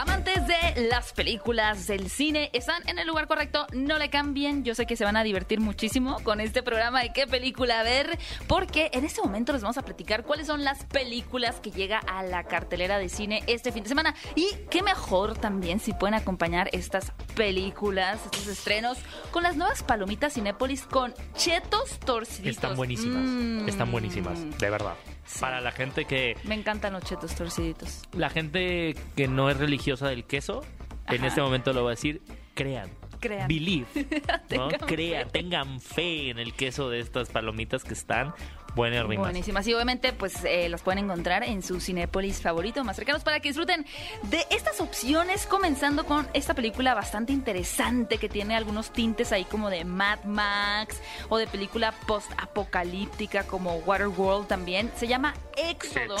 Amantes 0.00 0.46
de 0.46 0.88
las 0.88 1.12
películas, 1.12 1.86
del 1.86 2.08
cine, 2.08 2.48
están 2.54 2.88
en 2.88 2.98
el 2.98 3.06
lugar 3.06 3.26
correcto, 3.26 3.66
no 3.74 3.98
le 3.98 4.08
cambien. 4.08 4.64
Yo 4.64 4.74
sé 4.74 4.86
que 4.86 4.96
se 4.96 5.04
van 5.04 5.14
a 5.18 5.22
divertir 5.22 5.60
muchísimo 5.60 6.18
con 6.24 6.40
este 6.40 6.62
programa 6.62 7.02
de 7.02 7.12
qué 7.12 7.26
película 7.26 7.82
ver, 7.82 8.18
porque 8.46 8.88
en 8.94 9.04
este 9.04 9.20
momento 9.20 9.52
les 9.52 9.60
vamos 9.60 9.76
a 9.76 9.82
platicar 9.82 10.24
cuáles 10.24 10.46
son 10.46 10.64
las 10.64 10.86
películas 10.86 11.60
que 11.60 11.70
llega 11.70 11.98
a 11.98 12.22
la 12.22 12.44
cartelera 12.44 12.96
de 12.96 13.10
cine 13.10 13.42
este 13.46 13.72
fin 13.72 13.82
de 13.82 13.90
semana. 13.90 14.14
Y 14.36 14.48
qué 14.70 14.82
mejor 14.82 15.36
también 15.36 15.80
si 15.80 15.92
pueden 15.92 16.14
acompañar 16.14 16.70
estas 16.72 17.12
películas, 17.34 18.20
estos 18.24 18.46
estrenos, 18.46 18.96
con 19.30 19.42
las 19.42 19.56
nuevas 19.56 19.82
palomitas 19.82 20.32
Cinépolis 20.32 20.84
con 20.84 21.12
chetos 21.34 21.98
torciditos. 21.98 22.56
Están 22.56 22.74
buenísimas. 22.74 23.22
Mm. 23.22 23.68
Están 23.68 23.92
buenísimas, 23.92 24.58
de 24.58 24.70
verdad. 24.70 24.94
Sí. 25.30 25.38
Para 25.40 25.60
la 25.60 25.70
gente 25.70 26.06
que 26.06 26.36
Me 26.42 26.56
encantan 26.56 26.92
los 26.92 27.04
chetos 27.04 27.34
torciditos. 27.36 28.02
la 28.12 28.30
gente 28.30 28.96
que 29.14 29.28
no 29.28 29.48
es 29.48 29.56
religiosa 29.58 30.08
del 30.08 30.24
queso, 30.24 30.62
en 31.06 31.24
este 31.24 31.40
momento 31.40 31.72
lo 31.72 31.84
va 31.84 31.90
a 31.90 31.94
decir, 31.94 32.20
crean. 32.54 32.90
Crean. 33.20 33.46
Believe. 33.48 33.86
¿no? 33.94 34.68
Tengan 34.68 34.80
Crean, 34.88 35.24
fe. 35.26 35.30
tengan 35.30 35.80
fe 35.80 36.30
en 36.30 36.38
el 36.38 36.52
queso 36.54 36.88
de 36.90 36.98
estas 37.00 37.28
palomitas 37.28 37.84
que 37.84 37.92
están 37.92 38.32
Buenérrimas. 38.74 39.26
Buenísimas. 39.26 39.66
Y 39.66 39.74
obviamente, 39.74 40.12
pues 40.12 40.44
eh, 40.44 40.68
las 40.68 40.82
pueden 40.82 41.04
encontrar 41.04 41.42
en 41.42 41.62
su 41.62 41.80
Cinépolis 41.80 42.40
favorito 42.40 42.82
más 42.84 42.96
cercanos 42.96 43.22
para 43.22 43.40
que 43.40 43.48
disfruten 43.48 43.86
de 44.24 44.46
estas 44.50 44.80
opciones, 44.80 45.46
comenzando 45.46 46.04
con 46.04 46.26
esta 46.32 46.54
película 46.54 46.94
bastante 46.94 47.32
interesante 47.32 48.18
que 48.18 48.28
tiene 48.28 48.56
algunos 48.56 48.92
tintes 48.92 49.32
ahí 49.32 49.44
como 49.44 49.70
de 49.70 49.84
Mad 49.84 50.24
Max 50.24 51.00
o 51.28 51.38
de 51.38 51.46
película 51.46 51.92
post-apocalíptica 52.06 53.44
como 53.44 53.76
Waterworld 53.78 54.46
también. 54.46 54.90
Se 54.96 55.06
llama 55.06 55.34
Éxodo. 55.68 56.16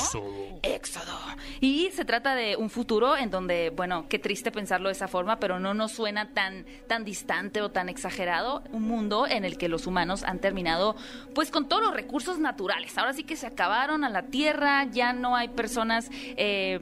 Éxodo. 0.62 1.18
Y 1.60 1.90
se 1.92 2.04
trata 2.04 2.34
de 2.34 2.56
un 2.56 2.70
futuro 2.70 3.16
en 3.16 3.30
donde, 3.30 3.70
bueno, 3.70 4.06
qué 4.08 4.18
triste 4.18 4.50
pensarlo 4.50 4.88
de 4.88 4.92
esa 4.92 5.08
forma, 5.08 5.38
pero 5.38 5.58
no 5.58 5.74
nos 5.74 5.92
suena 5.92 6.32
tan, 6.32 6.66
tan 6.86 7.04
distante 7.04 7.62
o 7.62 7.70
tan 7.70 7.88
exagerado. 7.88 8.62
Un 8.72 8.82
mundo 8.82 9.26
en 9.26 9.44
el 9.44 9.56
que 9.58 9.68
los 9.68 9.86
humanos 9.86 10.22
han 10.22 10.38
terminado, 10.38 10.96
pues, 11.34 11.50
con 11.50 11.68
todos 11.68 11.82
los 11.82 11.94
recursos 11.94 12.38
naturales. 12.38 12.96
Ahora 12.98 13.12
sí 13.12 13.24
que 13.24 13.36
se 13.36 13.46
acabaron 13.46 14.04
a 14.04 14.10
la 14.10 14.22
Tierra, 14.24 14.84
ya 14.84 15.12
no 15.12 15.36
hay 15.36 15.48
personas... 15.48 16.10
Eh, 16.12 16.78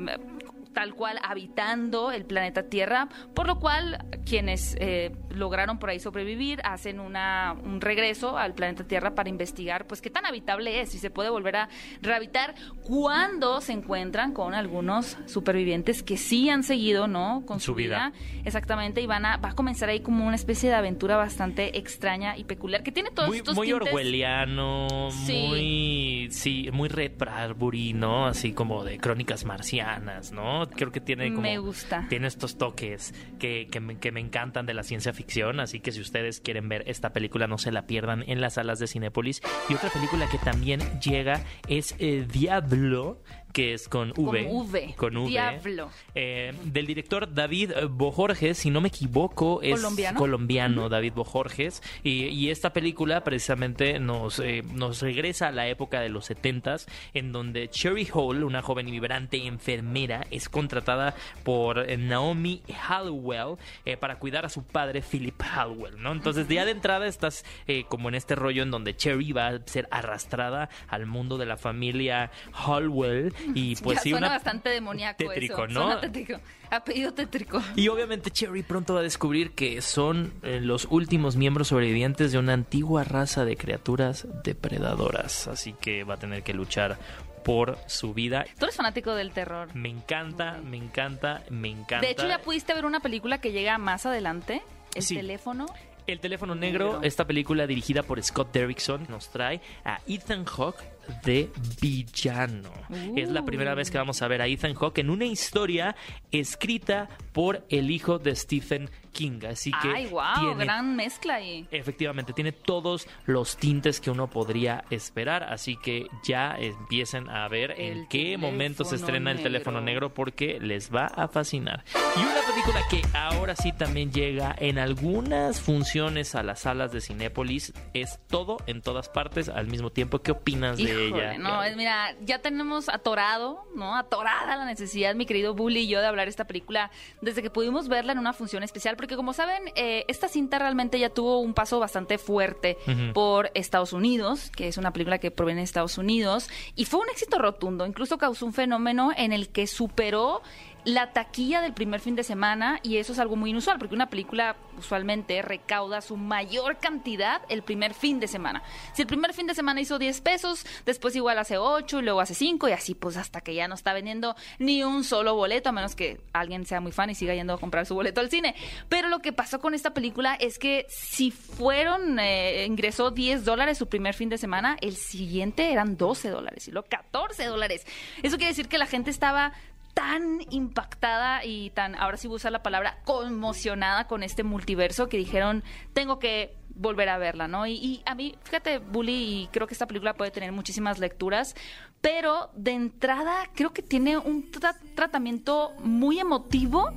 tal 0.78 0.94
cual 0.94 1.18
habitando 1.24 2.12
el 2.12 2.24
planeta 2.24 2.62
Tierra, 2.68 3.08
por 3.34 3.48
lo 3.48 3.58
cual 3.58 3.98
quienes 4.24 4.76
eh, 4.78 5.10
lograron 5.28 5.80
por 5.80 5.90
ahí 5.90 5.98
sobrevivir 5.98 6.60
hacen 6.62 7.00
una, 7.00 7.56
un 7.64 7.80
regreso 7.80 8.38
al 8.38 8.54
planeta 8.54 8.84
Tierra 8.84 9.16
para 9.16 9.28
investigar 9.28 9.88
pues 9.88 10.00
qué 10.00 10.08
tan 10.08 10.24
habitable 10.24 10.80
es, 10.80 10.90
si 10.90 10.98
se 11.00 11.10
puede 11.10 11.30
volver 11.30 11.56
a 11.56 11.68
rehabitar 12.00 12.54
cuando 12.84 13.60
se 13.60 13.72
encuentran 13.72 14.32
con 14.32 14.54
algunos 14.54 15.18
supervivientes 15.26 16.04
que 16.04 16.16
sí 16.16 16.48
han 16.48 16.62
seguido, 16.62 17.08
¿no? 17.08 17.42
Con 17.44 17.58
su, 17.58 17.72
Su 17.72 17.74
vida. 17.74 18.12
Exactamente, 18.44 19.00
y 19.00 19.06
van 19.06 19.26
a, 19.26 19.36
va 19.38 19.48
a 19.48 19.54
comenzar 19.56 19.88
ahí 19.88 19.98
como 19.98 20.24
una 20.26 20.36
especie 20.36 20.68
de 20.70 20.76
aventura 20.76 21.16
bastante 21.16 21.76
extraña 21.76 22.36
y 22.36 22.44
peculiar 22.44 22.84
que 22.84 22.92
tiene 22.92 23.10
todos 23.10 23.30
muy, 23.30 23.38
estos 23.38 23.56
muy 23.56 23.66
tintes. 23.66 23.88
orwelliano, 23.88 25.08
Sí. 25.10 25.44
muy 25.48 26.28
sí, 26.30 26.68
muy 26.72 26.88
Red 26.88 27.12
Bradbury, 27.18 27.94
¿no? 27.94 28.26
Así 28.26 28.52
como 28.52 28.84
de 28.84 28.98
crónicas 28.98 29.44
marcianas, 29.44 30.30
¿no? 30.30 30.67
Creo 30.68 30.92
que 30.92 31.00
tiene 31.00 31.28
como 31.30 31.42
Me 31.42 31.58
gusta. 31.58 32.06
tiene 32.08 32.26
estos 32.26 32.58
toques 32.58 33.14
que, 33.38 33.68
que, 33.70 33.80
me, 33.80 33.98
que 33.98 34.12
me 34.12 34.20
encantan 34.20 34.66
de 34.66 34.74
la 34.74 34.82
ciencia 34.82 35.12
ficción, 35.12 35.60
así 35.60 35.80
que 35.80 35.92
si 35.92 36.00
ustedes 36.00 36.40
quieren 36.40 36.68
ver 36.68 36.84
esta 36.86 37.12
película 37.12 37.46
no 37.46 37.58
se 37.58 37.72
la 37.72 37.86
pierdan 37.86 38.24
en 38.26 38.40
las 38.40 38.54
salas 38.54 38.78
de 38.78 38.86
Cinépolis. 38.86 39.40
Y 39.68 39.74
otra 39.74 39.90
película 39.90 40.28
que 40.28 40.38
también 40.38 40.80
llega 41.00 41.42
es 41.68 41.94
eh, 41.98 42.26
Diablo, 42.30 43.22
que 43.58 43.74
es 43.74 43.88
con 43.88 44.10
V. 44.10 44.14
Con 44.14 44.70
V. 44.70 44.94
Con 44.96 45.16
V. 45.16 45.28
Diablo. 45.30 45.90
Eh, 46.14 46.54
del 46.62 46.86
director 46.86 47.34
David 47.34 47.72
Bojorges, 47.90 48.56
si 48.56 48.70
no 48.70 48.80
me 48.80 48.86
equivoco, 48.86 49.62
es 49.62 49.74
¿Colombiano? 49.74 50.16
colombiano, 50.16 50.88
David 50.88 51.14
Bojorges. 51.14 51.82
Y, 52.04 52.26
y 52.26 52.50
esta 52.50 52.72
película 52.72 53.24
precisamente 53.24 53.98
nos, 53.98 54.38
eh, 54.38 54.62
nos 54.74 55.02
regresa 55.02 55.48
a 55.48 55.50
la 55.50 55.66
época 55.66 56.00
de 56.00 56.08
los 56.08 56.30
70s, 56.30 56.86
en 57.14 57.32
donde 57.32 57.68
Cherry 57.68 58.06
Hall, 58.14 58.44
una 58.44 58.62
joven 58.62 58.86
vibrante 58.86 59.44
enfermera, 59.44 60.24
es 60.30 60.48
contratada 60.48 61.16
por 61.42 61.80
eh, 61.80 61.96
Naomi 61.96 62.62
Hallowell 62.86 63.56
eh, 63.84 63.96
para 63.96 64.20
cuidar 64.20 64.46
a 64.46 64.50
su 64.50 64.62
padre 64.62 65.02
Philip 65.02 65.42
Hallowell, 65.42 66.00
¿no? 66.00 66.12
Entonces, 66.12 66.46
ya 66.46 66.64
de 66.64 66.70
entrada 66.70 67.08
estás 67.08 67.44
como 67.88 68.08
en 68.08 68.14
este 68.14 68.36
rollo 68.36 68.62
en 68.62 68.70
donde 68.70 68.94
Cherry 68.94 69.32
va 69.32 69.48
a 69.48 69.58
ser 69.66 69.88
arrastrada 69.90 70.68
al 70.86 71.06
mundo 71.06 71.38
de 71.38 71.46
la 71.46 71.56
familia 71.56 72.30
Hallowell 72.52 73.34
y 73.54 73.76
pues 73.82 73.96
Ya 73.98 74.02
sí, 74.02 74.10
suena 74.10 74.26
una 74.28 74.36
bastante 74.36 74.68
demoníaco 74.70 75.16
tétrico, 75.18 75.64
eso. 75.64 75.74
¿no? 75.74 75.82
Suena 75.84 76.00
tétrico. 76.00 76.40
Apellido 76.70 77.14
tétrico. 77.14 77.62
y 77.76 77.88
obviamente 77.88 78.30
Cherry 78.30 78.62
pronto 78.62 78.94
va 78.94 79.00
a 79.00 79.02
descubrir 79.02 79.52
que 79.52 79.80
son 79.82 80.32
eh, 80.42 80.60
los 80.60 80.86
últimos 80.90 81.36
miembros 81.36 81.68
sobrevivientes 81.68 82.32
de 82.32 82.38
una 82.38 82.52
antigua 82.52 83.04
raza 83.04 83.44
de 83.44 83.56
criaturas 83.56 84.26
depredadoras. 84.44 85.48
Así 85.48 85.72
que 85.80 86.04
va 86.04 86.14
a 86.14 86.18
tener 86.18 86.42
que 86.42 86.52
luchar 86.54 86.98
por 87.44 87.78
su 87.86 88.12
vida. 88.12 88.44
Tú 88.58 88.66
eres 88.66 88.76
fanático 88.76 89.14
del 89.14 89.30
terror. 89.32 89.74
Me 89.74 89.88
encanta, 89.88 90.58
me 90.64 90.76
encanta, 90.76 91.42
me 91.50 91.68
encanta. 91.70 92.00
De 92.00 92.10
hecho, 92.10 92.28
ya 92.28 92.40
pudiste 92.40 92.74
ver 92.74 92.84
una 92.84 93.00
película 93.00 93.40
que 93.40 93.52
llega 93.52 93.78
más 93.78 94.04
adelante. 94.04 94.62
El 94.94 95.02
Sí. 95.02 95.14
teléfono. 95.16 95.66
El 96.06 96.20
teléfono 96.20 96.54
negro, 96.54 96.86
Negro. 96.86 97.02
esta 97.02 97.26
película 97.26 97.66
dirigida 97.66 98.02
por 98.02 98.22
Scott 98.22 98.50
Derrickson, 98.52 99.06
nos 99.10 99.28
trae 99.30 99.60
a 99.84 100.00
Ethan 100.06 100.44
Hawke 100.46 100.82
de 101.24 101.50
villano. 101.80 102.72
Es 103.16 103.30
la 103.30 103.44
primera 103.44 103.74
vez 103.74 103.90
que 103.90 103.98
vamos 103.98 104.22
a 104.22 104.28
ver 104.28 104.42
a 104.42 104.46
Ethan 104.46 104.74
Hawke 104.74 104.98
en 104.98 105.10
una 105.10 105.24
historia 105.24 105.96
escrita 106.30 107.08
por 107.38 107.64
el 107.68 107.92
hijo 107.92 108.18
de 108.18 108.34
Stephen 108.34 108.90
King. 109.12 109.42
Así 109.48 109.70
que 109.70 109.92
Ay, 109.94 110.06
wow, 110.06 110.22
tiene 110.40 110.64
gran 110.64 110.96
mezcla 110.96 111.34
ahí. 111.36 111.68
Efectivamente, 111.70 112.32
tiene 112.32 112.50
todos 112.50 113.06
los 113.26 113.56
tintes 113.56 114.00
que 114.00 114.10
uno 114.10 114.28
podría 114.28 114.84
esperar, 114.90 115.44
así 115.44 115.76
que 115.76 116.08
ya 116.24 116.56
empiecen 116.58 117.30
a 117.30 117.46
ver 117.46 117.74
en 117.78 118.08
qué 118.08 118.36
momento 118.38 118.84
se 118.84 118.96
estrena 118.96 119.30
el 119.30 119.40
teléfono 119.40 119.80
negro. 119.80 120.12
porque 120.12 120.58
les 120.60 120.92
va 120.92 121.06
a 121.06 121.28
fascinar. 121.28 121.84
Y 122.16 122.20
una 122.20 122.40
película 122.50 122.80
que 122.90 123.02
ahora 123.16 123.54
sí 123.54 123.72
también 123.72 124.10
llega 124.10 124.56
en 124.58 124.80
algunas 124.80 125.60
funciones 125.60 126.34
a 126.34 126.42
las 126.42 126.62
salas 126.62 126.90
de 126.90 127.00
Cinépolis 127.00 127.72
es 127.94 128.18
todo 128.26 128.56
en 128.66 128.82
todas 128.82 129.08
partes 129.08 129.48
al 129.48 129.68
mismo 129.68 129.90
tiempo. 129.90 130.22
¿Qué 130.22 130.32
opinas 130.32 130.76
de 130.76 131.06
ella? 131.06 131.38
no, 131.38 131.62
es, 131.62 131.76
mira, 131.76 132.16
ya 132.22 132.40
tenemos 132.40 132.88
atorado, 132.88 133.64
¿no? 133.76 133.96
Atorada 133.96 134.56
la 134.56 134.64
necesidad, 134.64 135.14
mi 135.14 135.24
querido 135.24 135.54
Bully 135.54 135.82
y 135.82 135.88
yo, 135.88 136.00
de 136.00 136.08
hablar 136.08 136.26
esta 136.26 136.46
película 136.46 136.90
desde 137.28 137.42
que 137.42 137.50
pudimos 137.50 137.88
verla 137.88 138.12
en 138.12 138.18
una 138.18 138.32
función 138.32 138.62
especial, 138.62 138.96
porque 138.96 139.16
como 139.16 139.32
saben, 139.32 139.62
eh, 139.74 140.04
esta 140.08 140.28
cinta 140.28 140.58
realmente 140.58 140.98
ya 140.98 141.10
tuvo 141.10 141.38
un 141.40 141.54
paso 141.54 141.78
bastante 141.78 142.18
fuerte 142.18 142.78
por 143.12 143.50
Estados 143.54 143.92
Unidos, 143.92 144.50
que 144.50 144.68
es 144.68 144.78
una 144.78 144.92
película 144.92 145.18
que 145.18 145.30
proviene 145.30 145.60
de 145.60 145.64
Estados 145.64 145.98
Unidos, 145.98 146.48
y 146.74 146.86
fue 146.86 147.00
un 147.00 147.08
éxito 147.10 147.38
rotundo, 147.38 147.86
incluso 147.86 148.18
causó 148.18 148.46
un 148.46 148.52
fenómeno 148.52 149.10
en 149.16 149.32
el 149.32 149.48
que 149.50 149.66
superó 149.66 150.42
la 150.84 151.12
taquilla 151.12 151.60
del 151.60 151.72
primer 151.72 152.00
fin 152.00 152.16
de 152.16 152.22
semana 152.22 152.80
y 152.82 152.96
eso 152.96 153.12
es 153.12 153.18
algo 153.18 153.36
muy 153.36 153.50
inusual 153.50 153.78
porque 153.78 153.94
una 153.94 154.08
película 154.08 154.56
usualmente 154.78 155.42
recauda 155.42 156.00
su 156.00 156.16
mayor 156.16 156.78
cantidad 156.78 157.42
el 157.48 157.62
primer 157.62 157.94
fin 157.94 158.20
de 158.20 158.28
semana. 158.28 158.62
Si 158.94 159.02
el 159.02 159.08
primer 159.08 159.34
fin 159.34 159.46
de 159.46 159.54
semana 159.54 159.80
hizo 159.80 159.98
10 159.98 160.20
pesos, 160.20 160.64
después 160.86 161.14
igual 161.16 161.38
hace 161.38 161.58
8 161.58 161.98
y 161.98 162.02
luego 162.02 162.20
hace 162.20 162.34
5 162.34 162.68
y 162.68 162.72
así 162.72 162.94
pues 162.94 163.16
hasta 163.16 163.40
que 163.40 163.54
ya 163.54 163.68
no 163.68 163.74
está 163.74 163.92
vendiendo 163.92 164.36
ni 164.58 164.82
un 164.82 165.04
solo 165.04 165.34
boleto 165.34 165.68
a 165.68 165.72
menos 165.72 165.94
que 165.94 166.20
alguien 166.32 166.64
sea 166.64 166.80
muy 166.80 166.92
fan 166.92 167.10
y 167.10 167.14
siga 167.14 167.34
yendo 167.34 167.54
a 167.54 167.58
comprar 167.58 167.86
su 167.86 167.94
boleto 167.94 168.20
al 168.20 168.30
cine. 168.30 168.54
Pero 168.88 169.08
lo 169.08 169.20
que 169.20 169.32
pasó 169.32 169.60
con 169.60 169.74
esta 169.74 169.92
película 169.92 170.34
es 170.34 170.58
que 170.58 170.86
si 170.88 171.30
fueron, 171.30 172.18
eh, 172.18 172.64
ingresó 172.66 173.10
10 173.10 173.44
dólares 173.44 173.78
su 173.78 173.88
primer 173.88 174.14
fin 174.14 174.28
de 174.28 174.38
semana, 174.38 174.76
el 174.80 174.96
siguiente 174.96 175.72
eran 175.72 175.96
12 175.96 176.30
dólares 176.30 176.68
y 176.68 176.70
luego 176.70 176.88
14 176.88 177.44
dólares. 177.46 177.86
Eso 178.22 178.36
quiere 178.36 178.52
decir 178.52 178.68
que 178.68 178.78
la 178.78 178.86
gente 178.86 179.10
estaba 179.10 179.52
tan 179.98 180.38
impactada 180.50 181.44
y 181.44 181.70
tan, 181.70 181.96
ahora 181.96 182.16
sí 182.16 182.28
voy 182.28 182.36
a 182.36 182.36
usar 182.36 182.52
la 182.52 182.62
palabra, 182.62 182.98
conmocionada 183.04 184.06
con 184.06 184.22
este 184.22 184.44
multiverso 184.44 185.08
que 185.08 185.16
dijeron, 185.16 185.64
tengo 185.92 186.20
que 186.20 186.54
volver 186.68 187.08
a 187.08 187.18
verla, 187.18 187.48
¿no? 187.48 187.66
Y, 187.66 188.00
a 188.06 188.14
mí, 188.14 188.36
fíjate, 188.44 188.78
Bully, 188.78 189.12
y 189.42 189.48
creo 189.48 189.66
que 189.66 189.74
esta 189.74 189.88
película 189.88 190.14
puede 190.14 190.30
tener 190.30 190.52
muchísimas 190.52 191.00
lecturas, 191.00 191.56
pero 192.00 192.50
de 192.54 192.70
entrada 192.74 193.50
creo 193.56 193.72
que 193.72 193.82
tiene 193.82 194.16
un 194.18 194.52
tra- 194.52 194.76
tratamiento 194.94 195.72
muy 195.80 196.20
emotivo 196.20 196.92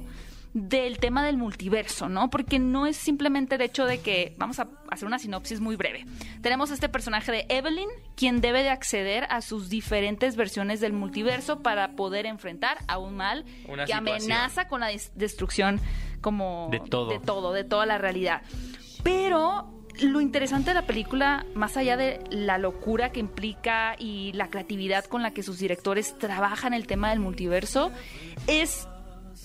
del 0.54 0.98
tema 1.00 1.26
del 1.26 1.38
multiverso, 1.38 2.10
¿no? 2.10 2.30
Porque 2.30 2.60
no 2.60 2.86
es 2.86 2.98
simplemente 2.98 3.56
el 3.56 3.62
hecho 3.62 3.86
de 3.86 4.00
que, 4.02 4.34
vamos 4.38 4.60
a 4.60 4.68
hacer 4.90 5.08
una 5.08 5.18
sinopsis 5.20 5.62
muy 5.62 5.76
breve. 5.78 6.06
Tenemos 6.42 6.72
este 6.72 6.90
personaje 6.90 7.32
de 7.32 7.46
Evelyn, 7.50 7.88
quien 8.16 8.42
debe 8.42 8.62
de 8.64 8.70
acceder 8.70 9.26
a 9.30 9.42
sus 9.42 9.70
diferentes 9.70 10.36
versiones 10.36 10.82
del 10.82 10.92
multiverso 10.94 11.62
para 11.62 11.96
poder 11.96 12.26
enfrentar 12.26 12.78
a 12.88 12.98
un 12.98 13.16
mal 13.16 13.46
Una 13.68 13.86
que 13.86 13.94
situación. 13.94 14.32
amenaza 14.32 14.68
con 14.68 14.82
la 14.82 14.88
des- 14.88 15.12
destrucción 15.16 15.80
como 16.20 16.68
De 16.70 16.80
todo. 16.82 17.10
de 17.10 17.20
todo, 17.20 17.54
de 17.54 17.64
toda 17.64 17.86
la 17.86 17.98
realidad. 17.98 18.42
Pero 19.04 19.72
lo 20.02 20.22
interesante 20.22 20.72
de 20.72 20.74
la 20.76 20.86
película, 20.86 21.46
más 21.56 21.78
allá 21.78 21.98
de 21.98 22.20
la 22.30 22.58
locura 22.58 23.12
que 23.12 23.20
implica 23.20 23.96
y 23.98 24.32
la 24.34 24.50
creatividad 24.50 25.06
con 25.06 25.22
la 25.22 25.32
que 25.32 25.44
sus 25.44 25.60
directores 25.60 26.18
trabajan 26.18 26.74
el 26.74 26.88
tema 26.88 27.10
del 27.10 27.20
multiverso, 27.20 27.92
es 28.48 28.88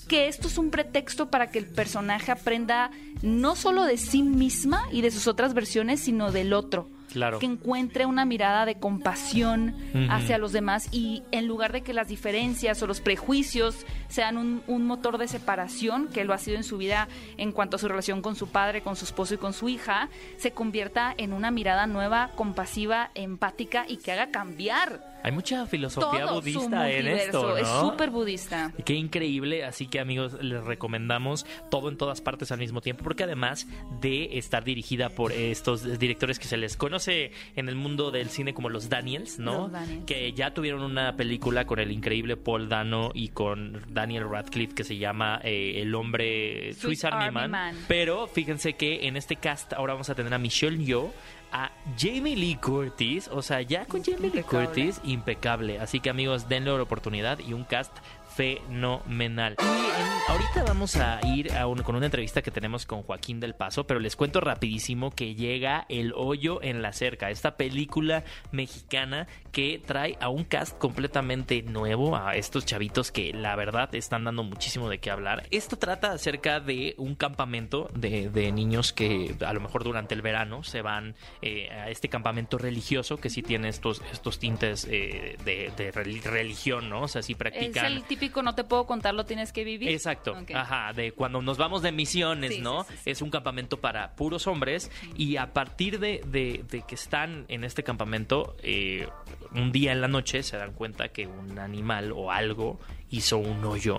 que 0.07 0.27
esto 0.27 0.47
es 0.47 0.57
un 0.57 0.71
pretexto 0.71 1.29
para 1.29 1.51
que 1.51 1.59
el 1.59 1.65
personaje 1.65 2.31
aprenda 2.31 2.91
no 3.21 3.55
solo 3.55 3.83
de 3.83 3.97
sí 3.97 4.23
misma 4.23 4.83
y 4.91 5.01
de 5.01 5.11
sus 5.11 5.27
otras 5.27 5.53
versiones, 5.53 5.99
sino 5.99 6.31
del 6.31 6.53
otro. 6.53 6.89
Claro. 7.11 7.39
Que 7.39 7.45
encuentre 7.45 8.05
una 8.05 8.25
mirada 8.25 8.65
de 8.65 8.75
compasión 8.75 9.75
Ujú. 9.93 10.07
hacia 10.11 10.37
los 10.37 10.51
demás 10.51 10.89
y 10.91 11.23
en 11.31 11.47
lugar 11.47 11.71
de 11.71 11.81
que 11.81 11.93
las 11.93 12.07
diferencias 12.07 12.81
o 12.83 12.87
los 12.87 13.01
prejuicios 13.01 13.85
sean 14.09 14.37
un, 14.37 14.61
un 14.67 14.85
motor 14.85 15.17
de 15.17 15.27
separación, 15.27 16.07
que 16.09 16.23
lo 16.25 16.33
ha 16.33 16.37
sido 16.37 16.57
en 16.57 16.63
su 16.63 16.77
vida 16.77 17.07
en 17.37 17.51
cuanto 17.51 17.77
a 17.77 17.79
su 17.79 17.87
relación 17.87 18.21
con 18.21 18.35
su 18.35 18.47
padre, 18.49 18.81
con 18.81 18.95
su 18.95 19.05
esposo 19.05 19.33
y 19.33 19.37
con 19.37 19.53
su 19.53 19.69
hija, 19.69 20.09
se 20.37 20.51
convierta 20.51 21.13
en 21.17 21.33
una 21.33 21.51
mirada 21.51 21.87
nueva, 21.87 22.31
compasiva, 22.35 23.11
empática 23.15 23.85
y 23.87 23.97
que 23.97 24.11
haga 24.11 24.31
cambiar 24.31 25.17
Hay 25.23 25.31
mucha 25.31 25.65
filosofía 25.65 26.25
todo 26.25 26.41
su 26.41 26.41
budista 26.41 26.89
en 26.89 27.07
esto. 27.07 27.49
¿no? 27.49 27.57
Es 27.57 27.67
súper 27.67 28.09
budista. 28.11 28.71
Qué 28.85 28.93
increíble, 28.93 29.65
así 29.65 29.87
que 29.87 29.99
amigos, 29.99 30.33
les 30.41 30.63
recomendamos 30.63 31.45
todo 31.69 31.89
en 31.89 31.97
todas 31.97 32.21
partes 32.21 32.51
al 32.51 32.59
mismo 32.59 32.81
tiempo 32.81 33.03
porque 33.03 33.23
además 33.23 33.67
de 34.01 34.37
estar 34.37 34.63
dirigida 34.63 35.09
por 35.09 35.31
estos 35.31 35.99
directores 35.99 36.39
que 36.39 36.47
se 36.47 36.57
les 36.57 36.77
conoce 36.77 36.96
en 37.07 37.69
el 37.69 37.75
mundo 37.75 38.11
del 38.11 38.29
cine 38.29 38.53
como 38.53 38.69
los 38.69 38.89
Daniels, 38.89 39.39
¿no? 39.39 39.63
Los 39.63 39.71
Daniels. 39.71 40.05
Que 40.05 40.33
ya 40.33 40.53
tuvieron 40.53 40.81
una 40.81 41.15
película 41.15 41.65
con 41.65 41.79
el 41.79 41.91
increíble 41.91 42.37
Paul 42.37 42.69
Dano 42.69 43.11
y 43.13 43.29
con 43.29 43.81
Daniel 43.89 44.29
Radcliffe 44.29 44.73
que 44.73 44.83
se 44.83 44.97
llama 44.97 45.39
eh, 45.43 45.81
El 45.81 45.93
hombre 45.95 46.73
Swiss 46.73 46.99
Swiss 46.99 47.05
Army 47.05 47.25
Army 47.25 47.35
Man. 47.35 47.51
Man. 47.51 47.75
Pero 47.87 48.27
fíjense 48.27 48.73
que 48.73 49.07
en 49.07 49.17
este 49.17 49.35
cast 49.35 49.73
ahora 49.73 49.93
vamos 49.93 50.09
a 50.09 50.15
tener 50.15 50.33
a 50.33 50.37
Michelle 50.37 50.83
Yeoh, 50.83 51.11
a 51.51 51.71
Jamie 51.97 52.35
Lee 52.35 52.57
Curtis, 52.61 53.29
o 53.31 53.41
sea, 53.41 53.61
ya 53.61 53.85
con 53.85 54.03
Jamie 54.03 54.31
Lee. 54.33 54.43
Curtis, 54.43 54.99
impecable. 55.03 55.79
Así 55.79 55.99
que 55.99 56.09
amigos, 56.09 56.49
denle 56.49 56.75
la 56.75 56.81
oportunidad 56.81 57.39
y 57.39 57.53
un 57.53 57.63
cast 57.63 57.95
fenomenal. 58.37 59.55
Y 59.59 60.31
ahorita 60.31 60.63
vamos 60.67 60.95
a 60.95 61.19
ir 61.25 61.49
con 61.83 61.95
una 61.95 62.05
entrevista 62.05 62.43
que 62.43 62.51
tenemos 62.51 62.85
con 62.85 63.01
Joaquín 63.01 63.39
del 63.39 63.55
Paso, 63.55 63.87
pero 63.87 63.99
les 63.99 64.15
cuento 64.15 64.39
rapidísimo 64.41 65.09
que 65.09 65.33
llega 65.33 65.85
El 65.89 66.13
Hoyo 66.15 66.61
en 66.61 66.83
la 66.83 66.93
Cerca, 66.93 67.31
esta 67.31 67.57
película 67.57 68.23
mexicana 68.51 69.27
que 69.51 69.81
trae 69.83 70.17
a 70.21 70.29
un 70.29 70.43
cast 70.43 70.77
completamente 70.77 71.63
nuevo, 71.63 72.15
a 72.15 72.35
estos 72.35 72.63
chavitos 72.65 73.11
que 73.11 73.33
la 73.33 73.55
verdad 73.55 73.93
están 73.95 74.23
dando 74.25 74.43
muchísimo 74.43 74.87
de 74.87 74.99
qué 74.99 75.09
hablar. 75.09 75.47
Esto 75.49 75.77
trata 75.77 76.11
acerca 76.11 76.59
de 76.59 76.93
un 76.97 77.15
campamento 77.15 77.89
de, 77.95 78.29
niños 78.51 78.93
que 78.93 79.35
a 79.43 79.51
lo 79.53 79.61
mejor 79.61 79.83
durante 79.83 80.13
el 80.13 80.21
verano 80.21 80.63
se 80.63 80.83
van 80.83 81.15
eh, 81.41 81.69
a 81.71 81.89
este 81.89 82.07
campamento 82.07 82.59
religioso 82.59 83.17
que 83.17 83.31
sí 83.31 83.41
tiene 83.41 83.69
estos, 83.69 84.01
estos 84.11 84.37
tintes 84.37 84.87
eh, 84.89 85.37
de, 85.43 85.71
de 85.75 85.91
reli- 85.91 86.21
religión, 86.21 86.89
¿no? 86.89 87.01
O 87.01 87.07
sea, 87.07 87.23
sí 87.23 87.33
Es 87.33 87.37
practican... 87.39 87.85
el 87.87 88.03
típico 88.03 88.26
no 88.43 88.55
te 88.55 88.63
puedo 88.63 88.85
contar, 88.85 89.13
lo 89.13 89.25
tienes 89.25 89.51
que 89.51 89.63
vivir. 89.63 89.89
Exacto, 89.89 90.35
ajá, 90.53 90.93
de 90.93 91.11
cuando 91.11 91.41
nos 91.41 91.57
vamos 91.57 91.81
de 91.81 91.91
misiones, 91.91 92.55
Sí, 92.55 92.61
¿no? 92.61 92.83
sí, 92.83 92.89
sí, 92.93 92.99
sí. 93.03 93.09
Es 93.11 93.21
un 93.21 93.29
campamento 93.29 93.79
para 93.79 94.15
puros 94.15 94.47
hombres 94.47 94.91
y 95.15 95.37
a 95.37 95.53
partir 95.53 95.99
de, 95.99 96.21
de- 96.27 96.63
de 96.69 96.81
que 96.83 96.95
están 96.95 97.45
en 97.47 97.63
este 97.63 97.83
campamento, 97.83 98.55
eh, 98.63 99.07
un 99.53 99.71
día 99.71 99.91
en 99.91 100.01
la 100.01 100.07
noche 100.07 100.43
se 100.43 100.57
dan 100.57 100.73
cuenta 100.73 101.09
que 101.09 101.27
un 101.27 101.59
animal 101.59 102.11
o 102.11 102.31
algo 102.31 102.79
hizo 103.09 103.37
un 103.37 103.63
hoyo 103.65 103.97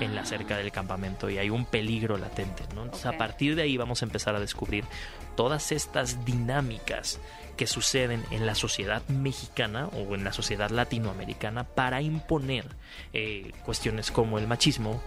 en 0.00 0.14
la 0.14 0.24
cerca 0.24 0.56
del 0.56 0.72
campamento 0.72 1.30
y 1.30 1.38
hay 1.38 1.50
un 1.50 1.64
peligro 1.66 2.16
latente, 2.16 2.64
¿no? 2.74 2.84
Entonces 2.84 3.06
a 3.06 3.16
partir 3.16 3.54
de 3.54 3.62
ahí 3.62 3.76
vamos 3.76 4.02
a 4.02 4.06
empezar 4.06 4.34
a 4.34 4.40
descubrir 4.40 4.84
todas 5.36 5.72
estas 5.72 6.24
dinámicas 6.24 7.20
que 7.56 7.66
suceden 7.66 8.24
en 8.30 8.46
la 8.46 8.54
sociedad 8.54 9.06
mexicana 9.08 9.88
o 9.88 10.14
en 10.14 10.24
la 10.24 10.32
sociedad 10.32 10.70
latinoamericana 10.70 11.64
para 11.64 12.02
imponer 12.02 12.66
eh, 13.12 13.52
cuestiones 13.64 14.10
como 14.10 14.38
el 14.38 14.46
machismo, 14.46 15.00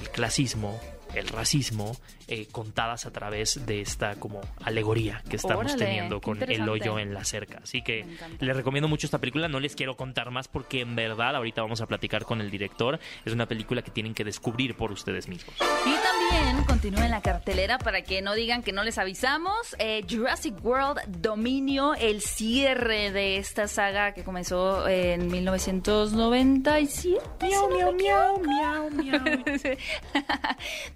el 0.00 0.10
clasismo, 0.10 0.78
el 1.14 1.28
racismo, 1.28 1.96
eh, 2.28 2.46
contadas 2.50 3.06
a 3.06 3.10
través 3.10 3.66
de 3.66 3.80
esta 3.80 4.14
como 4.16 4.40
alegoría 4.64 5.22
que 5.28 5.36
estamos 5.36 5.66
Órale, 5.66 5.84
teniendo 5.84 6.20
con 6.20 6.42
el 6.42 6.68
hoyo 6.68 6.98
en 6.98 7.14
la 7.14 7.24
cerca. 7.24 7.60
Así 7.62 7.82
que 7.82 8.06
les 8.40 8.56
recomiendo 8.56 8.88
mucho 8.88 9.06
esta 9.06 9.18
película, 9.18 9.48
no 9.48 9.60
les 9.60 9.74
quiero 9.76 9.96
contar 9.96 10.30
más 10.30 10.48
porque 10.48 10.80
en 10.80 10.96
verdad 10.96 11.36
ahorita 11.36 11.62
vamos 11.62 11.80
a 11.80 11.86
platicar 11.86 12.24
con 12.24 12.40
el 12.40 12.50
director, 12.50 12.98
es 13.24 13.32
una 13.32 13.46
película 13.46 13.82
que 13.82 13.90
tienen 13.90 14.14
que 14.14 14.24
descubrir 14.24 14.74
por 14.76 14.90
ustedes 14.92 15.28
mismos. 15.28 15.54
Y 15.60 15.94
también 16.02 16.64
continúa 16.64 17.04
en 17.04 17.10
la 17.10 17.20
cartelera 17.22 17.78
para 17.78 18.02
que 18.02 18.22
no 18.22 18.34
digan 18.34 18.62
que 18.62 18.72
no 18.72 18.82
les 18.84 18.98
avisamos. 18.98 19.76
eh, 19.78 20.04
Jurassic 20.08 20.54
World 20.64 21.00
Dominio, 21.06 21.94
el 21.94 22.20
cierre 22.20 23.10
de 23.10 23.36
esta 23.36 23.68
saga 23.68 24.12
que 24.14 24.24
comenzó 24.24 24.88
en 24.88 25.30
1997. 25.30 27.20
Miau, 27.40 27.70
miau, 27.70 27.92
miau, 27.94 28.40
miau, 28.40 28.90
miau. 28.90 29.20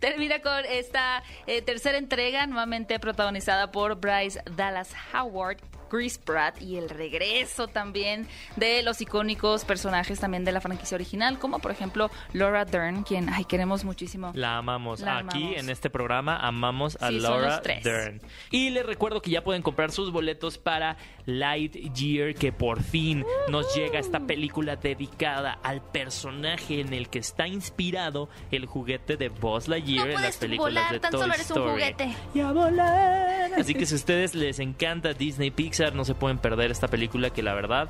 Termina 0.01 0.41
con 0.41 0.65
esta 0.71 1.18
eh, 1.47 1.63
tercera 1.63 1.99
entrega, 1.99 2.47
nuevamente 2.47 2.99
protagonizada 2.99 3.71
por 3.71 3.97
Bryce 3.97 4.43
Dallas 4.57 4.95
Howard. 5.15 5.59
Chris 5.89 6.19
Pratt 6.19 6.61
y 6.61 6.77
el 6.77 6.89
regreso 6.89 7.69
también 7.69 8.27
de 8.57 8.83
los 8.83 9.01
icónicos 9.01 9.65
personajes 9.65 10.21
también 10.21 10.45
de 10.45 10.53
la 10.53 10.61
franquicia 10.61 10.95
original, 10.97 11.39
como 11.39 11.59
por 11.61 11.71
ejemplo 11.71 12.11
Laura 12.33 12.65
Dern, 12.65 13.03
quien 13.05 13.29
ay, 13.29 13.45
queremos 13.45 13.85
muchísimo. 13.85 14.33
La 14.35 14.59
amamos. 14.59 15.01
La 15.01 15.19
Aquí 15.19 15.39
amamos. 15.43 15.59
en 15.61 15.71
este 15.71 15.91
programa 15.91 16.37
amamos 16.37 16.97
a 17.01 17.09
Sí, 17.09 17.21
Laura. 17.21 17.61
Dern. 17.83 18.21
Y 18.51 18.71
les 18.71 18.85
recuerdo 18.85 19.23
que 19.23 19.31
ya 19.31 19.43
pueden 19.43 19.63
comprar 19.63 19.91
sus 19.93 20.11
boletos 20.13 20.59
para 20.59 20.97
Lightyear, 21.27 22.35
que 22.35 22.53
por 22.53 22.83
fin 22.83 23.25
nos 23.49 23.75
llega 23.75 23.99
esta 23.99 24.21
película 24.21 24.77
dedicada 24.77 25.59
al 25.63 25.81
personaje 25.83 26.81
en 26.81 26.93
el 26.93 27.09
que 27.09 27.19
está 27.21 27.47
inspirado 27.49 28.29
el 28.51 28.67
juguete 28.67 29.17
de 29.17 29.29
Buzz 29.29 29.69
Lightyear 29.69 30.09
No 30.09 30.15
en 30.17 30.23
las 30.23 30.37
películas 30.37 30.75
volar, 30.75 30.93
de 30.93 31.01
tan 31.01 31.11
Toy 31.13 31.21
solo 31.21 31.35
eres 31.35 31.51
un 31.51 31.57
Story. 31.57 31.71
juguete. 31.73 32.15
Y 32.35 32.41
a 32.41 32.53
volar. 32.53 33.53
Así 33.59 33.75
que 33.75 33.87
si 33.87 33.95
a 33.95 33.97
ustedes 33.97 34.35
les 34.35 34.59
encanta 34.59 35.13
Disney 35.15 35.51
Pixar, 35.51 35.78
no 35.93 36.05
se 36.05 36.15
pueden 36.15 36.39
perder 36.39 36.71
esta 36.71 36.89
película 36.89 37.31
que 37.31 37.43
la 37.43 37.55
verdad 37.55 37.89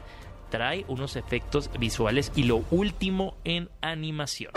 trae 0.50 0.84
unos 0.88 1.16
efectos 1.16 1.70
visuales 1.78 2.32
y 2.34 2.44
lo 2.44 2.64
último 2.70 3.34
en 3.44 3.68
animación. 3.80 4.52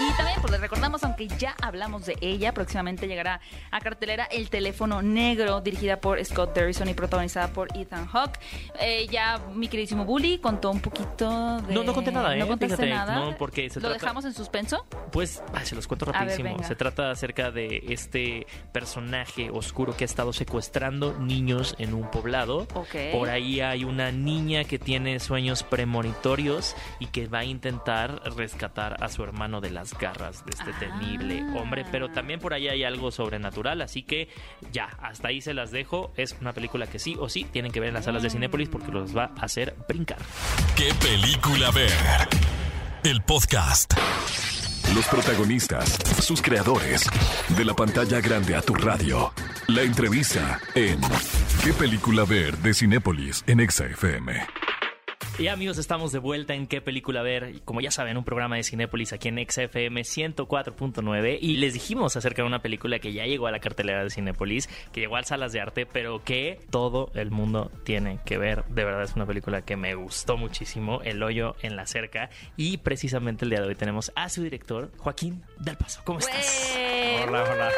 Y 0.00 0.16
también 0.16 0.38
pues 0.40 0.50
les 0.52 0.60
recordamos, 0.60 1.04
aunque 1.04 1.28
ya 1.28 1.54
hablamos 1.62 2.06
de 2.06 2.16
ella, 2.20 2.52
próximamente 2.52 3.06
llegará 3.06 3.40
a 3.70 3.80
cartelera 3.80 4.24
El 4.24 4.50
teléfono 4.50 5.02
negro, 5.02 5.60
dirigida 5.60 6.00
por 6.00 6.22
Scott 6.24 6.54
Derrison 6.54 6.88
y 6.88 6.94
protagonizada 6.94 7.48
por 7.52 7.68
Ethan 7.76 8.06
Hawke. 8.06 8.38
Eh, 8.80 9.06
ya 9.10 9.38
mi 9.54 9.68
queridísimo 9.68 10.04
Bully 10.04 10.38
contó 10.38 10.70
un 10.70 10.80
poquito 10.80 11.60
de... 11.62 11.74
No, 11.74 11.84
no 11.84 11.92
conté 11.94 12.10
nada, 12.10 12.34
¿eh? 12.34 12.38
No 12.38 12.48
contaste 12.48 12.76
Fíjate, 12.76 12.90
nada. 12.90 13.14
no, 13.14 13.36
porque 13.36 13.68
se 13.70 13.80
¿Lo 13.80 13.88
trata- 13.88 14.00
dejamos 14.04 14.24
en 14.24 14.34
suspenso? 14.34 14.84
Pues 15.12 15.42
ay, 15.54 15.66
se 15.66 15.74
los 15.74 15.86
cuento 15.86 16.06
rapidísimo. 16.06 16.62
se 16.64 16.74
trata 16.74 17.10
acerca 17.10 17.50
de 17.50 17.84
este 17.88 18.46
personaje 18.72 19.50
oscuro 19.50 19.96
que 19.96 20.04
ha 20.04 20.06
estado 20.06 20.32
secuestrando 20.32 21.12
niños 21.18 21.74
en 21.78 21.94
un 21.94 22.10
poblado. 22.10 22.66
Ok. 22.74 22.96
Por 23.12 23.28
ahí 23.30 23.60
hay 23.60 23.84
una 23.84 24.10
niña 24.10 24.64
que 24.64 24.78
tiene 24.78 25.20
sueños 25.20 25.62
premonitorios 25.62 26.74
y 26.98 27.06
que 27.06 27.26
va 27.28 27.40
a 27.40 27.44
intentar 27.44 28.20
rescatar 28.36 28.96
a 29.02 29.08
su 29.08 29.22
hermano 29.22 29.60
de 29.60 29.70
las 29.82 29.98
garras 29.98 30.44
de 30.44 30.52
este 30.52 30.70
Ah. 30.70 30.78
temible 30.78 31.42
hombre. 31.58 31.84
Pero 31.90 32.08
también 32.10 32.38
por 32.38 32.54
ahí 32.54 32.68
hay 32.68 32.84
algo 32.84 33.10
sobrenatural, 33.10 33.82
así 33.82 34.02
que 34.04 34.28
ya, 34.72 34.86
hasta 35.00 35.28
ahí 35.28 35.40
se 35.40 35.54
las 35.54 35.70
dejo. 35.72 36.12
Es 36.16 36.36
una 36.40 36.52
película 36.52 36.86
que 36.86 36.98
sí 37.00 37.16
o 37.18 37.28
sí 37.28 37.44
tienen 37.44 37.72
que 37.72 37.80
ver 37.80 37.88
en 37.88 37.94
las 37.94 38.04
salas 38.04 38.22
de 38.22 38.30
Cinépolis 38.30 38.68
porque 38.68 38.92
los 38.92 39.16
va 39.16 39.32
a 39.36 39.44
hacer 39.44 39.74
brincar. 39.88 40.18
¿Qué 40.76 40.92
película 41.00 41.70
ver? 41.72 41.90
El 43.02 43.22
podcast. 43.22 43.92
Los 44.94 45.06
protagonistas, 45.06 45.98
sus 46.22 46.40
creadores, 46.42 47.08
de 47.56 47.64
la 47.64 47.74
pantalla 47.74 48.20
grande 48.20 48.54
a 48.54 48.62
tu 48.62 48.74
radio. 48.74 49.32
La 49.68 49.82
entrevista 49.82 50.60
en 50.74 51.00
¿Qué 51.64 51.72
película 51.72 52.24
ver? 52.24 52.56
de 52.58 52.74
Cinépolis 52.74 53.42
en 53.46 53.60
Exa 53.60 53.86
FM. 53.86 54.61
Y 55.38 55.48
amigos, 55.48 55.78
estamos 55.78 56.12
de 56.12 56.18
vuelta 56.20 56.54
en 56.54 56.66
qué 56.68 56.80
película 56.80 57.22
ver. 57.22 57.62
Como 57.64 57.80
ya 57.80 57.90
saben, 57.90 58.16
un 58.16 58.22
programa 58.22 58.56
de 58.56 58.62
Cinépolis 58.62 59.12
aquí 59.12 59.28
en 59.28 59.38
XFM 59.44 60.02
104.9. 60.02 61.38
Y 61.40 61.56
les 61.56 61.72
dijimos 61.72 62.16
acerca 62.16 62.42
de 62.42 62.48
una 62.48 62.60
película 62.62 62.98
que 63.00 63.12
ya 63.12 63.24
llegó 63.24 63.48
a 63.48 63.50
la 63.50 63.58
cartelera 63.58 64.04
de 64.04 64.10
Cinépolis, 64.10 64.68
que 64.92 65.00
llegó 65.00 65.16
a 65.16 65.22
salas 65.24 65.52
de 65.52 65.60
arte, 65.60 65.84
pero 65.86 66.22
que 66.22 66.60
todo 66.70 67.10
el 67.14 67.30
mundo 67.32 67.72
tiene 67.82 68.20
que 68.24 68.38
ver. 68.38 68.64
De 68.66 68.84
verdad 68.84 69.02
es 69.02 69.16
una 69.16 69.26
película 69.26 69.62
que 69.62 69.74
me 69.76 69.94
gustó 69.94 70.36
muchísimo, 70.36 71.00
El 71.02 71.22
hoyo 71.22 71.56
en 71.62 71.74
la 71.76 71.86
cerca. 71.86 72.30
Y 72.56 72.76
precisamente 72.76 73.44
el 73.44 73.50
día 73.50 73.62
de 73.62 73.68
hoy 73.68 73.74
tenemos 73.74 74.12
a 74.14 74.28
su 74.28 74.42
director, 74.44 74.92
Joaquín 74.98 75.42
Del 75.58 75.76
Paso. 75.76 76.02
¿Cómo 76.04 76.20
estás? 76.20 76.76
Hola, 77.26 77.42
hola. 77.50 77.70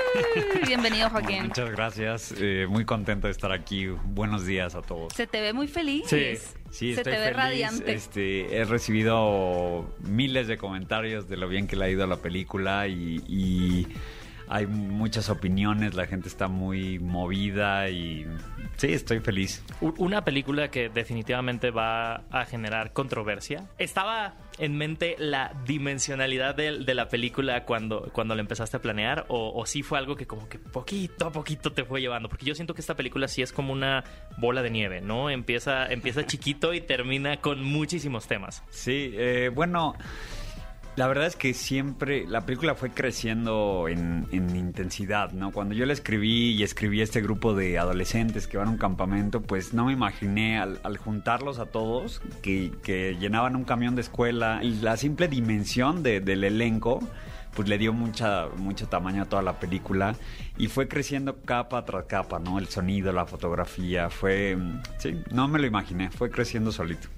Bienvenido, 0.67 1.09
Joaquín. 1.09 1.45
Muchas 1.45 1.71
gracias. 1.71 2.35
eh, 2.37 2.67
muy 2.69 2.85
contento 2.85 3.29
de 3.29 3.31
estar 3.31 3.53
aquí. 3.53 3.87
Buenos 3.87 4.45
días 4.45 4.75
a 4.75 4.83
todos. 4.83 5.15
Se 5.15 5.27
te 5.27 5.41
ve 5.41 5.53
muy 5.55 5.69
feliz. 5.69 6.05
Sí, 6.09 6.37
Sí, 6.75 6.93
Se 6.95 7.03
estoy 7.03 7.13
te 7.13 7.19
ve 7.19 7.25
feliz. 7.27 7.37
radiante. 7.37 7.93
Este, 7.93 8.57
he 8.57 8.65
recibido 8.65 9.87
miles 10.01 10.49
de 10.49 10.59
comentarios 10.59 11.29
de 11.29 11.37
lo 11.37 11.49
bien 11.49 11.69
que 11.69 11.77
le 11.77 11.85
ha 11.85 11.89
ido 11.89 12.03
a 12.03 12.09
la 12.09 12.17
película 12.17 12.89
y, 12.89 13.23
y 13.29 13.87
hay 14.49 14.67
muchas 14.67 15.31
opiniones. 15.31 15.95
La 15.95 16.07
gente 16.07 16.29
está 16.29 16.49
muy 16.49 16.99
movida 16.99 17.89
y 17.91 18.27
sí, 18.77 18.93
estoy 18.93 19.21
feliz. 19.21 19.63
Una 19.81 20.25
película 20.25 20.71
que 20.71 20.89
definitivamente 20.89 21.71
va 21.71 22.25
a 22.31 22.45
generar 22.45 22.93
controversia. 22.93 23.67
Estaba 23.79 24.35
en 24.59 24.77
mente 24.77 25.17
la 25.19 25.53
dimensionalidad 25.67 26.55
de, 26.55 26.79
de 26.79 26.95
la 26.95 27.09
película 27.09 27.65
cuando, 27.65 28.11
cuando 28.13 28.35
la 28.35 28.41
empezaste 28.41 28.77
a 28.77 28.81
planear 28.81 29.27
o, 29.29 29.53
o 29.55 29.67
sí 29.67 29.83
fue 29.83 29.99
algo 29.99 30.17
que 30.17 30.27
como 30.27 30.49
que 30.49 30.59
poquito 30.59 31.27
a 31.27 31.33
poquito 31.33 31.73
te 31.73 31.85
fue 31.85 32.01
llevando 32.01 32.29
porque 32.29 32.47
yo 32.47 32.55
siento 32.55 32.75
que 32.75 32.81
esta 32.81 32.95
película 32.95 33.27
sí 33.29 33.43
es 33.43 33.53
como 33.53 33.73
una 33.73 34.05
bola 34.39 34.63
de 34.63 34.71
nieve 34.71 35.01
no 35.01 35.31
empieza 35.31 35.91
empieza 35.91 36.25
chiquito 36.25 36.73
y 36.73 36.81
termina 36.81 37.39
con 37.39 37.65
muchísimos 37.65 38.29
temas 38.29 38.63
Sí, 38.71 39.13
eh, 39.15 39.51
bueno, 39.53 39.97
la 40.97 41.07
verdad 41.09 41.27
es 41.27 41.35
que 41.37 41.55
siempre 41.55 42.25
la 42.27 42.47
película 42.47 42.75
fue 42.75 42.91
creciendo 42.91 43.89
en, 43.89 44.27
en 44.31 44.55
intensidad, 44.55 45.33
¿no? 45.33 45.51
Cuando 45.51 45.75
yo 45.75 45.87
la 45.87 45.93
escribí 45.93 46.53
y 46.53 46.63
escribí 46.63 47.01
este 47.01 47.21
grupo 47.21 47.55
de 47.55 47.79
adolescentes 47.79 48.47
que 48.47 48.57
van 48.59 48.69
a 48.69 48.71
un 48.71 48.79
campamento, 48.79 49.41
pues 49.43 49.75
no 49.75 49.87
me 49.87 49.93
imaginé 49.93 50.59
al, 50.59 50.79
juntarlos 50.99 51.59
a 51.59 51.67
todos 51.67 52.23
que, 52.43 52.71
llenaban 53.19 53.57
un 53.57 53.65
camión 53.65 53.95
de 53.97 54.03
escuela 54.03 54.61
y 54.63 54.75
la 54.81 54.97
simple 54.97 55.27
dimensión 55.29 56.03
de- 56.03 56.21
del 56.21 56.45
elenco 56.45 57.01
pues 57.55 57.69
le 57.69 57.79
dio 57.79 57.93
mucha, 57.93 58.49
mucho 58.57 58.89
tamaño 58.89 59.23
a 59.23 59.27
toda 59.27 59.43
la 59.43 59.59
película 59.59 60.17
y 60.57 60.69
fue 60.69 60.87
creciendo 60.87 61.43
capa 61.43 61.85
tras 61.85 62.05
capa, 62.05 62.39
¿no? 62.39 62.59
El 62.59 62.69
sonido, 62.69 63.13
la 63.13 63.27
fotografía, 63.27 64.09
fue, 64.09 64.57
sí, 64.99 65.21
no 65.31 65.49
me 65.49 65.59
lo 65.59 65.67
imaginé, 65.67 66.11
fue 66.11 66.31
creciendo 66.31 66.71
solito. 66.71 67.09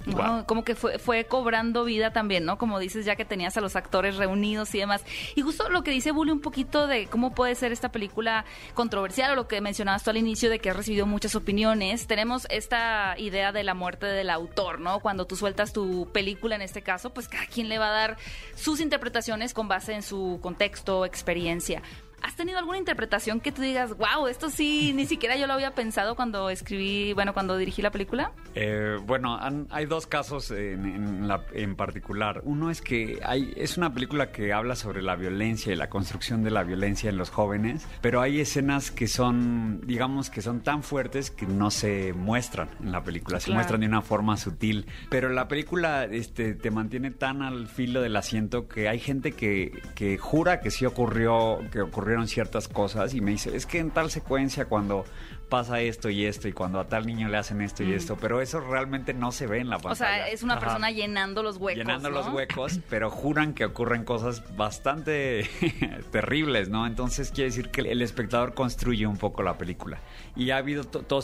Como 0.46 0.64
que 0.64 0.74
fue, 0.74 0.98
fue 0.98 1.24
cobrando 1.24 1.84
vida 1.84 2.12
también, 2.12 2.44
¿no? 2.44 2.56
Como 2.56 2.78
dices, 2.78 3.04
ya 3.04 3.16
que 3.16 3.24
tenías 3.24 3.56
a 3.56 3.60
los 3.60 3.76
actores 3.76 4.16
reunidos 4.16 4.74
y 4.74 4.78
demás. 4.78 5.04
Y 5.34 5.42
justo 5.42 5.68
lo 5.68 5.82
que 5.82 5.90
dice 5.90 6.12
Bully 6.12 6.30
un 6.30 6.40
poquito 6.40 6.86
de 6.86 7.06
cómo 7.06 7.34
puede 7.34 7.54
ser 7.54 7.72
esta 7.72 7.90
película 7.90 8.44
controversial 8.74 9.32
o 9.32 9.34
lo 9.34 9.48
que 9.48 9.60
mencionabas 9.60 10.02
tú 10.02 10.10
al 10.10 10.16
inicio 10.16 10.48
de 10.48 10.58
que 10.58 10.70
ha 10.70 10.72
recibido 10.74 11.06
muchas 11.06 11.34
opiniones. 11.34 12.06
Tenemos 12.06 12.46
esta 12.50 13.16
idea 13.18 13.52
de 13.52 13.64
la 13.64 13.74
muerte 13.74 14.06
del 14.06 14.30
autor, 14.30 14.80
¿no? 14.80 15.00
Cuando 15.00 15.26
tú 15.26 15.36
sueltas 15.36 15.72
tu 15.72 16.08
película 16.12 16.54
en 16.56 16.62
este 16.62 16.82
caso, 16.82 17.10
pues 17.10 17.28
cada 17.28 17.46
quien 17.46 17.68
le 17.68 17.78
va 17.78 17.88
a 17.88 17.92
dar 17.92 18.16
sus 18.54 18.80
interpretaciones 18.80 19.52
con 19.52 19.68
base 19.68 19.92
en 19.92 20.02
su 20.02 20.25
contexto, 20.40 21.04
experiencia. 21.04 21.82
¿Has 22.22 22.34
tenido 22.34 22.58
alguna 22.58 22.78
interpretación 22.78 23.40
que 23.40 23.52
tú 23.52 23.62
digas, 23.62 23.96
wow, 23.96 24.26
esto 24.26 24.50
sí, 24.50 24.92
ni 24.94 25.06
siquiera 25.06 25.36
yo 25.36 25.46
lo 25.46 25.52
había 25.52 25.74
pensado 25.74 26.16
cuando 26.16 26.50
escribí, 26.50 27.12
bueno, 27.12 27.32
cuando 27.34 27.56
dirigí 27.56 27.82
la 27.82 27.90
película? 27.90 28.32
Eh, 28.54 28.98
bueno, 29.04 29.38
hay 29.70 29.86
dos 29.86 30.06
casos 30.06 30.50
en, 30.50 31.30
en, 31.52 31.76
particular. 31.76 32.40
Uno 32.44 32.70
es 32.70 32.80
que 32.80 33.20
hay, 33.22 33.52
es 33.56 33.76
una 33.76 33.92
película 33.92 34.32
que 34.32 34.52
habla 34.52 34.76
sobre 34.76 35.02
la 35.02 35.14
violencia 35.14 35.72
y 35.72 35.76
la 35.76 35.90
construcción 35.90 36.42
de 36.42 36.50
la 36.50 36.62
violencia 36.62 37.10
en 37.10 37.16
los 37.16 37.30
jóvenes, 37.30 37.86
pero 38.00 38.20
hay 38.22 38.40
escenas 38.40 38.90
que 38.90 39.08
son, 39.08 39.80
digamos, 39.86 40.30
que 40.30 40.40
son 40.42 40.60
tan 40.60 40.82
fuertes 40.82 41.30
que 41.30 41.46
no 41.46 41.70
se 41.70 42.12
muestran 42.14 42.70
en 42.80 42.92
la 42.92 43.04
película, 43.04 43.40
se 43.40 43.52
muestran 43.52 43.80
de 43.80 43.86
una 43.86 44.02
forma 44.02 44.36
sutil. 44.36 44.86
Pero 45.10 45.28
la 45.28 45.48
película 45.48 46.04
este, 46.04 46.54
te 46.54 46.70
mantiene 46.70 47.10
tan 47.10 47.42
al 47.42 47.68
filo 47.68 48.00
del 48.00 48.16
asiento 48.16 48.68
que 48.68 48.88
hay 48.88 48.98
gente 48.98 49.32
que, 49.32 49.82
que 49.94 50.16
jura 50.18 50.60
que 50.60 50.70
sí 50.70 50.86
ocurrió, 50.86 51.60
que 51.70 51.82
ocurrió 51.82 52.05
ciertas 52.26 52.68
cosas 52.68 53.14
y 53.14 53.20
me 53.20 53.32
dice, 53.32 53.56
es 53.56 53.66
que 53.66 53.78
en 53.78 53.90
tal 53.90 54.10
secuencia 54.10 54.66
cuando 54.66 55.04
pasa 55.48 55.80
esto 55.80 56.10
y 56.10 56.24
esto 56.24 56.48
y 56.48 56.52
cuando 56.52 56.80
a 56.80 56.88
tal 56.88 57.06
niño 57.06 57.28
le 57.28 57.36
hacen 57.36 57.60
esto 57.60 57.82
y 57.82 57.92
esto, 57.92 58.16
pero 58.20 58.40
eso 58.40 58.60
realmente 58.60 59.14
no 59.14 59.32
se 59.32 59.46
ve 59.46 59.58
en 59.58 59.70
la 59.70 59.78
pantalla. 59.78 59.92
O 59.92 59.96
sea, 59.96 60.28
es 60.28 60.42
una 60.42 60.58
persona 60.58 60.90
llenando 60.90 61.42
los 61.42 61.56
huecos. 61.56 61.78
Llenando 61.78 62.10
los 62.10 62.28
huecos, 62.28 62.80
pero 62.90 63.10
juran 63.10 63.54
que 63.54 63.64
ocurren 63.64 64.04
cosas 64.04 64.56
bastante 64.56 65.48
terribles, 66.10 66.68
¿no? 66.68 66.86
Entonces 66.86 67.30
quiere 67.30 67.50
decir 67.50 67.70
que 67.70 67.82
el 67.82 68.02
espectador 68.02 68.54
construye 68.54 69.06
un 69.06 69.16
poco 69.16 69.42
la 69.42 69.56
película. 69.56 69.98
Y 70.34 70.50
ha 70.50 70.58
habido 70.58 70.84
todo 70.84 71.22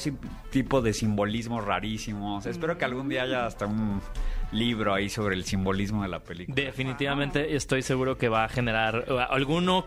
tipo 0.51 0.83
de 0.83 0.93
simbolismos 0.93 1.65
rarísimos. 1.65 2.47
Espero 2.47 2.79
que 2.79 2.85
algún 2.85 3.09
día 3.09 3.23
haya 3.23 3.47
hasta 3.47 3.67
un 3.67 4.01
libro 4.53 4.95
ahí 4.95 5.09
sobre 5.09 5.35
el 5.35 5.45
simbolismo 5.45 6.03
de 6.03 6.09
la 6.09 6.21
película. 6.21 6.55
Definitivamente 6.55 7.57
estoy 7.57 7.83
seguro 7.83 8.17
que 8.19 8.29
va 8.29 8.45
a 8.45 8.49
generar 8.49 9.07
uh, 9.11 9.19
alguno, 9.19 9.85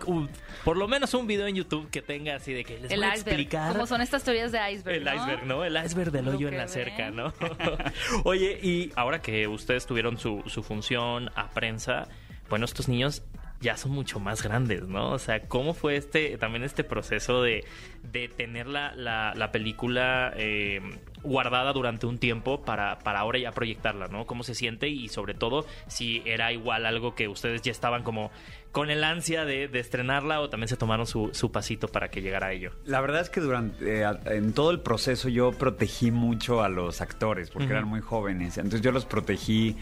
por 0.63 0.77
lo 0.77 0.87
menos 0.87 1.13
un 1.13 1.27
video 1.27 1.47
en 1.47 1.55
YouTube 1.55 1.89
que 1.89 2.01
tenga 2.01 2.35
así 2.35 2.53
de 2.53 2.63
que 2.63 2.79
les 2.79 2.91
el 2.91 2.99
voy 2.99 3.09
a 3.09 3.13
explicar. 3.13 3.73
Como 3.73 3.87
son 3.87 4.01
estas 4.01 4.23
teorías 4.23 4.51
de 4.51 4.59
iceberg. 4.71 5.07
El 5.07 5.15
iceberg, 5.15 5.45
¿no? 5.45 5.63
El 5.63 5.77
iceberg 5.77 6.11
del 6.11 6.27
hoyo 6.27 6.47
en 6.47 6.57
la 6.57 6.67
cerca, 6.67 7.11
¿no? 7.11 7.33
Oye, 8.23 8.59
y 8.61 8.91
ahora 8.95 9.21
que 9.21 9.47
ustedes 9.47 9.85
tuvieron 9.85 10.17
su, 10.17 10.43
su 10.47 10.63
función 10.63 11.29
a 11.35 11.49
prensa, 11.49 12.07
bueno, 12.49 12.65
estos 12.65 12.87
niños 12.87 13.23
ya 13.65 13.77
son 13.77 13.93
mucho 13.93 14.19
más 14.19 14.43
grandes, 14.43 14.87
¿no? 14.87 15.13
O 15.13 15.17
sea, 15.17 15.47
¿cómo 15.47 15.73
fue 15.73 15.95
este 15.95 16.37
también 16.37 16.63
este 16.63 16.83
proceso 16.83 17.41
de, 17.41 17.65
de 18.03 18.27
tener 18.27 18.67
la, 18.67 18.93
la, 18.93 19.51
película 19.51 20.31
eh, 20.37 20.81
guardada 21.23 21.73
durante 21.73 22.05
un 22.05 22.19
tiempo 22.19 22.61
para, 22.61 22.99
para 22.99 23.21
ahora 23.21 23.39
ya 23.39 23.51
proyectarla, 23.53 24.07
¿no? 24.07 24.27
¿Cómo 24.27 24.43
se 24.43 24.53
siente? 24.53 24.89
Y 24.89 25.09
sobre 25.09 25.33
todo, 25.33 25.65
si 25.87 26.21
era 26.25 26.53
igual 26.53 26.85
algo 26.85 27.15
que 27.15 27.27
ustedes 27.27 27.63
ya 27.63 27.71
estaban 27.71 28.03
como 28.03 28.29
con 28.71 28.91
el 28.91 29.03
ansia 29.03 29.45
de, 29.45 29.63
estrenarla 29.73 30.41
o 30.41 30.49
también 30.49 30.67
se 30.67 30.77
tomaron 30.77 31.07
su, 31.07 31.31
su, 31.33 31.51
pasito 31.51 31.87
para 31.87 32.09
que 32.09 32.21
llegara 32.21 32.47
a 32.47 32.51
ello? 32.51 32.71
La 32.85 33.01
verdad 33.01 33.21
es 33.21 33.31
que 33.31 33.41
durante 33.41 34.03
eh, 34.03 34.05
en 34.25 34.53
todo 34.53 34.69
el 34.69 34.79
proceso 34.79 35.27
yo 35.27 35.53
protegí 35.53 36.11
mucho 36.11 36.61
a 36.61 36.69
los 36.69 37.01
actores 37.01 37.49
porque 37.49 37.71
eran 37.71 37.87
muy 37.87 38.01
jóvenes. 38.01 38.59
Entonces 38.59 38.81
yo 38.81 38.91
los 38.91 39.05
protegí 39.05 39.75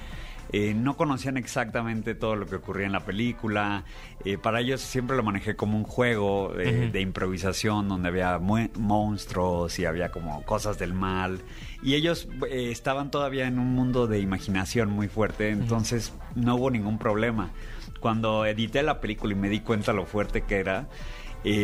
eh, 0.52 0.74
no 0.74 0.96
conocían 0.98 1.38
exactamente 1.38 2.16
todo 2.16 2.36
lo 2.36 2.46
que 2.46 2.56
ocurría 2.56 2.86
en 2.86 2.92
la 2.92 3.06
película. 3.06 3.86
Eh, 4.24 4.38
para 4.38 4.60
ellos 4.62 4.82
siempre 4.82 5.18
lo 5.18 5.24
manejé 5.24 5.56
como 5.56 5.78
un 5.78 5.84
juego 5.84 6.54
de 6.54 7.02
improvisación 7.02 7.88
donde 7.88 8.10
había 8.10 8.38
monstruos 8.40 9.80
y 9.80 9.86
había 9.86 10.12
como 10.12 10.44
cosas 10.44 10.78
del 10.78 10.94
mal. 10.94 11.40
Y 11.82 11.96
ellos 11.96 12.28
eh, 12.50 12.70
estaban 12.72 13.10
todavía 13.10 13.48
en 13.48 13.60
un 13.60 13.74
mundo 13.74 14.08
de 14.08 14.20
imaginación 14.20 14.90
muy 14.90 15.08
fuerte, 15.08 15.50
entonces 15.50 16.14
no 16.36 16.56
hubo 16.56 16.70
ningún 16.70 17.00
problema. 17.00 17.52
Cuando 18.00 18.46
edité 18.46 18.84
la 18.84 19.00
película 19.00 19.34
y 19.34 19.36
me 19.36 19.50
di 19.50 19.62
cuenta 19.62 19.94
lo 19.94 20.06
fuerte 20.06 20.44
que 20.44 20.58
era, 20.58 20.88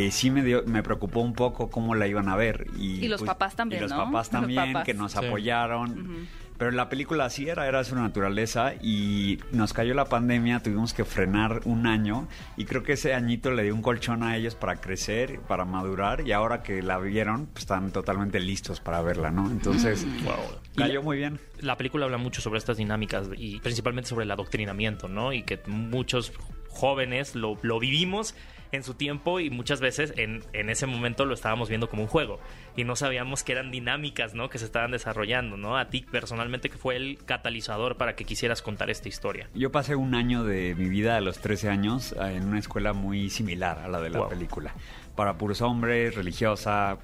sí 0.09 0.31
me, 0.31 0.41
dio, 0.41 0.63
me 0.65 0.83
preocupó 0.83 1.19
un 1.19 1.33
poco 1.33 1.69
cómo 1.69 1.95
la 1.95 2.07
iban 2.07 2.27
a 2.27 2.35
ver. 2.35 2.67
Y, 2.77 3.07
los 3.07 3.21
pues, 3.21 3.27
papás 3.29 3.55
también. 3.55 3.83
Y 3.83 3.87
los 3.87 3.93
papás 3.93 4.29
también, 4.31 4.77
que 4.83 4.93
nos 4.93 5.15
apoyaron. 5.15 6.27
Pero 6.59 6.71
la 6.71 6.89
película 6.89 7.23
así 7.23 7.47
era, 7.47 7.67
era 7.69 7.85
su 7.85 7.95
naturaleza 7.95 8.73
y 8.81 9.39
nos 9.53 9.71
cayó 9.71 9.93
la 9.93 10.05
pandemia, 10.05 10.59
tuvimos 10.59 10.93
que 10.93 11.05
frenar 11.05 11.61
un 11.63 11.87
año 11.87 12.27
y 12.57 12.65
creo 12.65 12.83
que 12.83 12.93
ese 12.93 13.13
añito 13.13 13.51
le 13.51 13.63
dio 13.63 13.73
un 13.73 13.81
colchón 13.81 14.23
a 14.23 14.35
ellos 14.35 14.55
para 14.55 14.75
crecer, 14.81 15.39
para 15.47 15.63
madurar 15.63 16.27
y 16.27 16.33
ahora 16.33 16.61
que 16.61 16.83
la 16.83 16.99
vieron, 16.99 17.45
pues 17.45 17.61
están 17.61 17.93
totalmente 17.93 18.41
listos 18.41 18.81
para 18.81 19.01
verla, 19.01 19.31
¿no? 19.31 19.49
Entonces, 19.49 20.05
wow. 20.25 20.35
cayó 20.75 21.01
muy 21.01 21.15
bien. 21.15 21.39
La 21.61 21.77
película 21.77 22.03
habla 22.03 22.17
mucho 22.17 22.41
sobre 22.41 22.57
estas 22.57 22.75
dinámicas 22.75 23.29
y 23.37 23.61
principalmente 23.61 24.09
sobre 24.09 24.25
el 24.25 24.31
adoctrinamiento, 24.31 25.07
¿no? 25.07 25.31
Y 25.31 25.43
que 25.43 25.61
muchos 25.65 26.33
jóvenes 26.67 27.35
lo, 27.35 27.57
lo 27.61 27.79
vivimos 27.79 28.35
en 28.71 28.83
su 28.83 28.93
tiempo 28.93 29.39
y 29.39 29.49
muchas 29.49 29.79
veces 29.79 30.13
en, 30.17 30.43
en, 30.53 30.69
ese 30.69 30.85
momento 30.85 31.25
lo 31.25 31.33
estábamos 31.33 31.69
viendo 31.69 31.89
como 31.89 32.03
un 32.03 32.07
juego 32.07 32.39
y 32.79 32.85
no 32.85 32.95
sabíamos 32.95 33.43
que 33.43 33.51
eran 33.51 33.71
dinámicas, 33.71 34.33
¿no? 34.35 34.49
Que 34.49 34.57
se 34.57 34.63
estaban 34.63 34.91
desarrollando, 34.91 35.57
¿no? 35.57 35.77
A 35.77 35.89
ti 35.89 36.05
personalmente 36.09 36.69
que 36.69 36.77
fue 36.77 36.95
el 36.95 37.17
catalizador 37.25 37.97
para 37.97 38.15
que 38.15 38.23
quisieras 38.23 38.61
contar 38.61 38.89
esta 38.89 39.09
historia. 39.09 39.49
Yo 39.53 39.69
pasé 39.69 39.95
un 39.95 40.15
año 40.15 40.45
de 40.45 40.75
mi 40.75 40.87
vida 40.87 41.17
a 41.17 41.21
los 41.21 41.39
13 41.39 41.67
años 41.67 42.15
en 42.17 42.45
una 42.45 42.59
escuela 42.59 42.93
muy 42.93 43.29
similar 43.29 43.79
a 43.79 43.89
la 43.89 43.99
de 43.99 44.11
la 44.11 44.29
película. 44.29 44.73
Para 45.13 45.37
puros 45.37 45.61
hombres, 45.61 46.15
religiosa, 46.15 46.99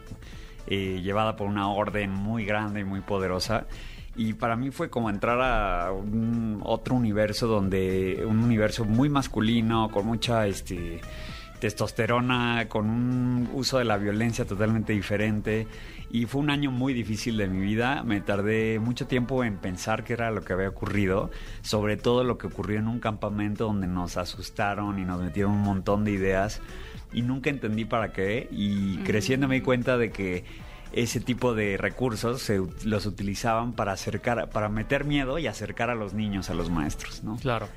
eh, 0.68 1.02
llevada 1.04 1.36
por 1.36 1.48
una 1.48 1.68
orden 1.70 2.10
muy 2.10 2.46
grande 2.46 2.80
y 2.80 2.84
muy 2.86 3.02
poderosa 3.02 3.68
y 4.16 4.32
para 4.32 4.56
mí 4.56 4.72
fue 4.72 4.90
como 4.90 5.10
entrar 5.10 5.42
a 5.42 5.92
un 5.92 6.62
otro 6.64 6.96
universo 6.96 7.48
donde 7.48 8.24
un 8.26 8.40
universo 8.40 8.86
muy 8.86 9.10
masculino 9.10 9.92
con 9.92 10.06
mucha 10.06 10.48
este 10.48 11.02
testosterona, 11.60 12.68
con 12.70 12.90
un 12.90 13.50
uso 13.54 13.78
de 13.78 13.86
la 13.86 13.98
violencia 13.98 14.46
totalmente 14.46 14.94
diferente. 14.94 15.68
Y 16.12 16.26
fue 16.26 16.42
un 16.42 16.50
año 16.50 16.72
muy 16.72 16.94
difícil 16.94 17.38
de 17.38 17.48
mi 17.48 17.60
vida. 17.66 18.04
Me 18.04 18.22
tardé 18.22 18.80
mucho 18.80 19.08
tiempo 19.08 19.44
en 19.44 19.58
pensar 19.58 20.04
qué 20.04 20.14
era 20.14 20.32
lo 20.32 20.42
que 20.42 20.54
había 20.54 20.70
ocurrido, 20.70 21.32
sobre 21.62 21.98
todo 21.98 22.24
lo 22.24 22.38
que 22.38 22.48
ocurrió 22.48 22.80
en 22.80 22.88
un 22.88 23.00
campamento 23.00 23.66
donde 23.66 23.88
nos 23.88 24.18
asustaron 24.18 25.00
y 25.00 25.06
nos 25.06 25.22
metieron 25.22 25.54
un 25.54 25.62
montón 25.62 26.06
de 26.06 26.12
ideas 26.12 26.62
y 27.14 27.22
nunca 27.22 27.50
entendí 27.50 27.86
para 27.86 28.12
qué. 28.14 28.48
Y 28.52 28.98
creciendo 29.00 29.48
me 29.48 29.56
di 29.56 29.62
cuenta 29.62 29.98
de 29.98 30.12
que 30.12 30.44
ese 30.92 31.20
tipo 31.20 31.54
de 31.54 31.78
recursos 31.78 32.42
se, 32.42 32.62
los 32.86 33.06
utilizaban 33.06 33.74
para 33.74 33.94
acercar, 33.94 34.50
para 34.50 34.70
meter 34.70 35.04
miedo 35.04 35.40
y 35.40 35.48
acercar 35.48 35.90
a 35.90 35.96
los 35.96 36.14
niños 36.14 36.50
a 36.50 36.54
los 36.54 36.70
maestros, 36.70 37.24
¿no? 37.24 37.38
Claro. 37.38 37.68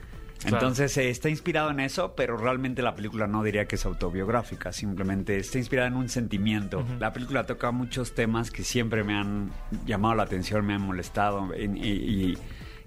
Entonces 0.44 0.96
eh, 0.96 1.10
está 1.10 1.28
inspirado 1.28 1.70
en 1.70 1.80
eso, 1.80 2.14
pero 2.14 2.36
realmente 2.36 2.82
la 2.82 2.94
película 2.94 3.26
no 3.26 3.42
diría 3.42 3.66
que 3.66 3.76
es 3.76 3.84
autobiográfica, 3.86 4.72
simplemente 4.72 5.36
está 5.38 5.58
inspirada 5.58 5.88
en 5.88 5.94
un 5.94 6.08
sentimiento. 6.08 6.84
La 6.98 7.12
película 7.12 7.44
toca 7.46 7.70
muchos 7.70 8.14
temas 8.14 8.50
que 8.50 8.62
siempre 8.62 9.04
me 9.04 9.14
han 9.14 9.50
llamado 9.86 10.14
la 10.14 10.22
atención, 10.24 10.64
me 10.64 10.74
han 10.74 10.82
molestado 10.82 11.50
y, 11.56 12.36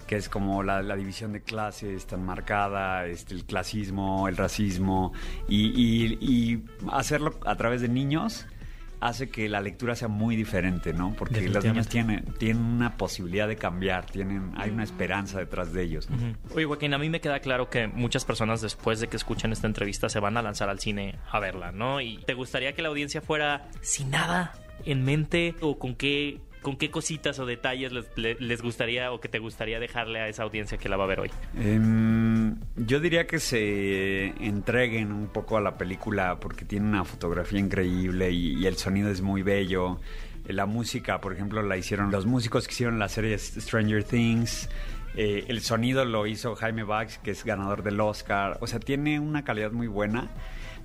que 0.07 0.15
es 0.17 0.29
como 0.29 0.63
la, 0.63 0.81
división 0.95 1.33
de 1.33 1.41
clases 1.41 2.05
tan 2.05 2.25
marcada, 2.25 3.05
este, 3.05 3.33
el 3.33 3.45
clasismo, 3.45 4.27
el 4.27 4.37
racismo 4.37 5.13
y 5.47 6.59
hacerlo 6.91 7.39
a 7.45 7.55
través 7.55 7.81
de 7.81 7.89
niños 7.89 8.45
hace 9.01 9.29
que 9.29 9.49
la 9.49 9.59
lectura 9.61 9.95
sea 9.95 10.07
muy 10.07 10.35
diferente, 10.35 10.93
¿no? 10.93 11.13
Porque 11.17 11.41
los 11.49 11.65
niños 11.65 11.87
tienen, 11.87 12.23
tienen 12.37 12.63
una 12.63 12.97
posibilidad 12.97 13.47
de 13.47 13.55
cambiar, 13.55 14.05
tienen, 14.05 14.51
hay 14.55 14.69
una 14.69 14.83
esperanza 14.83 15.39
detrás 15.39 15.73
de 15.73 15.83
ellos. 15.83 16.07
Oye, 16.53 16.65
Joaquín, 16.65 16.93
a 16.93 16.99
mí 16.99 17.09
me 17.09 17.19
queda 17.19 17.39
claro 17.39 17.69
que 17.69 17.87
muchas 17.87 18.23
personas 18.25 18.61
después 18.61 18.99
de 18.99 19.07
que 19.07 19.17
escuchen 19.17 19.51
esta 19.51 19.67
entrevista 19.67 20.07
se 20.07 20.19
van 20.19 20.37
a 20.37 20.43
lanzar 20.43 20.69
al 20.69 20.79
cine 20.79 21.17
a 21.31 21.39
verla, 21.39 21.71
¿no? 21.71 21.99
Y 21.99 22.19
te 22.25 22.35
gustaría 22.35 22.73
que 22.73 22.83
la 22.83 22.89
audiencia 22.89 23.21
fuera 23.21 23.69
sin 23.81 24.11
nada 24.11 24.53
en 24.85 25.03
mente 25.03 25.55
o 25.61 25.79
con 25.79 25.95
qué 25.95 26.39
¿Con 26.61 26.77
qué 26.77 26.91
cositas 26.91 27.39
o 27.39 27.47
detalles 27.47 27.91
les, 28.15 28.61
gustaría 28.61 29.11
o 29.11 29.19
que 29.19 29.27
te 29.27 29.39
gustaría 29.39 29.79
dejarle 29.79 30.19
a 30.19 30.27
esa 30.27 30.43
audiencia 30.43 30.77
que 30.77 30.89
la 30.89 30.97
va 30.97 31.05
a 31.05 31.07
ver 31.07 31.21
hoy? 31.21 31.31
Em, 31.57 32.30
yo 32.75 32.99
diría 32.99 33.27
que 33.27 33.39
se 33.39 34.27
entreguen 34.45 35.11
un 35.11 35.27
poco 35.27 35.57
a 35.57 35.61
la 35.61 35.77
película 35.77 36.39
porque 36.39 36.65
tiene 36.65 36.87
una 36.87 37.03
fotografía 37.03 37.59
increíble 37.59 38.31
y, 38.31 38.65
el 38.65 38.77
sonido 38.77 39.09
es 39.09 39.21
muy 39.21 39.41
bello. 39.43 39.99
La 40.47 40.65
música, 40.65 41.21
por 41.21 41.33
ejemplo, 41.33 41.61
la 41.61 41.77
hicieron 41.77 42.11
los 42.11 42.25
músicos 42.25 42.67
que 42.67 42.73
hicieron 42.73 42.99
la 42.99 43.09
serie 43.09 43.37
Stranger 43.37 44.03
Things. 44.03 44.69
Eh, 45.15 45.45
el 45.49 45.61
sonido 45.61 46.05
lo 46.05 46.25
hizo 46.25 46.55
Jaime 46.55 46.83
Bax, 46.83 47.19
que 47.19 47.31
es 47.31 47.43
ganador 47.43 47.83
del 47.83 47.99
Oscar. 47.99 48.57
O 48.61 48.67
sea, 48.67 48.79
tiene 48.79 49.19
una 49.19 49.43
calidad 49.43 49.71
muy 49.71 49.87
buena. 49.87 50.29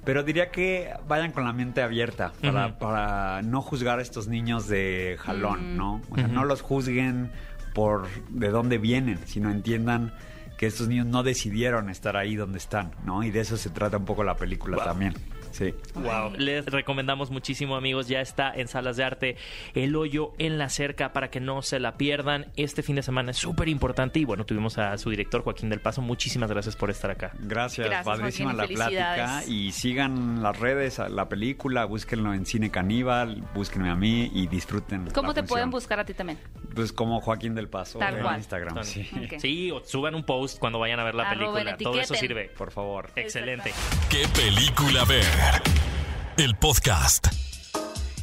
Pero 0.04 0.22
diría 0.22 0.50
que 0.50 0.90
vayan 1.08 1.32
con 1.32 1.44
la 1.44 1.52
mente 1.52 1.82
abierta 1.82 2.32
para, 2.78 3.42
no 3.42 3.60
juzgar 3.60 3.98
a 3.98 4.02
estos 4.02 4.28
niños 4.28 4.68
de 4.68 5.16
jalón. 5.18 5.76
¿no? 5.76 6.00
O 6.10 6.14
sea, 6.14 6.28
no 6.28 6.44
los 6.44 6.62
juzguen 6.62 7.32
por 7.74 8.06
de 8.28 8.50
dónde 8.50 8.78
vienen, 8.78 9.18
sino 9.26 9.50
entiendan 9.50 10.14
que 10.56 10.66
estos 10.66 10.88
niños 10.88 11.06
no 11.06 11.22
decidieron 11.22 11.90
estar 11.90 12.16
ahí 12.16 12.36
donde 12.36 12.58
están, 12.58 12.92
¿no? 13.04 13.22
Y 13.22 13.30
de 13.30 13.40
eso 13.40 13.56
se 13.56 13.70
trata 13.70 13.96
un 13.96 14.04
poco 14.04 14.24
la 14.24 14.36
película 14.36 14.82
también. 14.82 15.14
Sí. 15.56 15.74
Wow. 15.94 16.34
Les 16.36 16.66
recomendamos 16.66 17.30
muchísimo, 17.30 17.76
amigos. 17.76 18.08
Ya 18.08 18.20
está 18.20 18.52
en 18.54 18.68
salas 18.68 18.98
de 18.98 19.04
arte 19.04 19.36
El 19.74 19.96
Hoyo 19.96 20.32
en 20.38 20.58
la 20.58 20.68
Cerca 20.68 21.14
para 21.14 21.30
que 21.30 21.40
no 21.40 21.62
se 21.62 21.80
la 21.80 21.96
pierdan. 21.96 22.52
Este 22.56 22.82
fin 22.82 22.96
de 22.96 23.02
semana 23.02 23.30
es 23.30 23.38
súper 23.38 23.68
importante. 23.68 24.18
Y 24.18 24.26
bueno, 24.26 24.44
tuvimos 24.44 24.76
a 24.76 24.98
su 24.98 25.08
director, 25.08 25.42
Joaquín 25.42 25.70
del 25.70 25.80
Paso. 25.80 26.02
Muchísimas 26.02 26.50
gracias 26.50 26.76
por 26.76 26.90
estar 26.90 27.10
acá. 27.10 27.32
Gracias, 27.40 27.86
Gracias, 27.86 28.04
padrísima 28.04 28.52
Joaquín, 28.52 28.78
la 28.78 28.88
plática. 28.90 29.44
Y 29.46 29.72
sigan 29.72 30.42
las 30.42 30.58
redes, 30.60 30.98
la 30.98 31.28
película, 31.28 31.86
búsquenlo 31.86 32.34
en 32.34 32.44
Cine 32.44 32.70
Caníbal, 32.70 33.42
búsquenme 33.54 33.88
a 33.88 33.94
mí 33.94 34.30
y 34.34 34.48
disfruten. 34.48 35.08
¿Cómo 35.14 35.28
la 35.28 35.34
te 35.34 35.42
pueden 35.44 35.70
buscar 35.70 36.00
a 36.00 36.04
ti 36.04 36.12
también? 36.12 36.38
Pues 36.74 36.92
como 36.92 37.20
Joaquín 37.22 37.54
del 37.54 37.68
Paso 37.68 37.98
Tal 37.98 38.16
en 38.16 38.22
cual. 38.22 38.36
Instagram. 38.36 38.76
Sí. 39.38 39.70
O 39.70 39.82
suban 39.84 40.14
un 40.14 40.24
post 40.24 40.58
cuando 40.58 40.78
vayan 40.78 41.00
a 41.00 41.04
ver 41.04 41.14
la 41.14 41.30
película. 41.30 41.76
Todo 41.76 41.98
eso 41.98 42.14
sirve. 42.14 42.50
Por 42.56 42.70
favor. 42.70 43.10
Excelente. 43.16 43.72
¿Qué 44.10 44.26
película 44.34 45.04
ver? 45.04 45.24
El 46.36 46.54
podcast. 46.56 47.45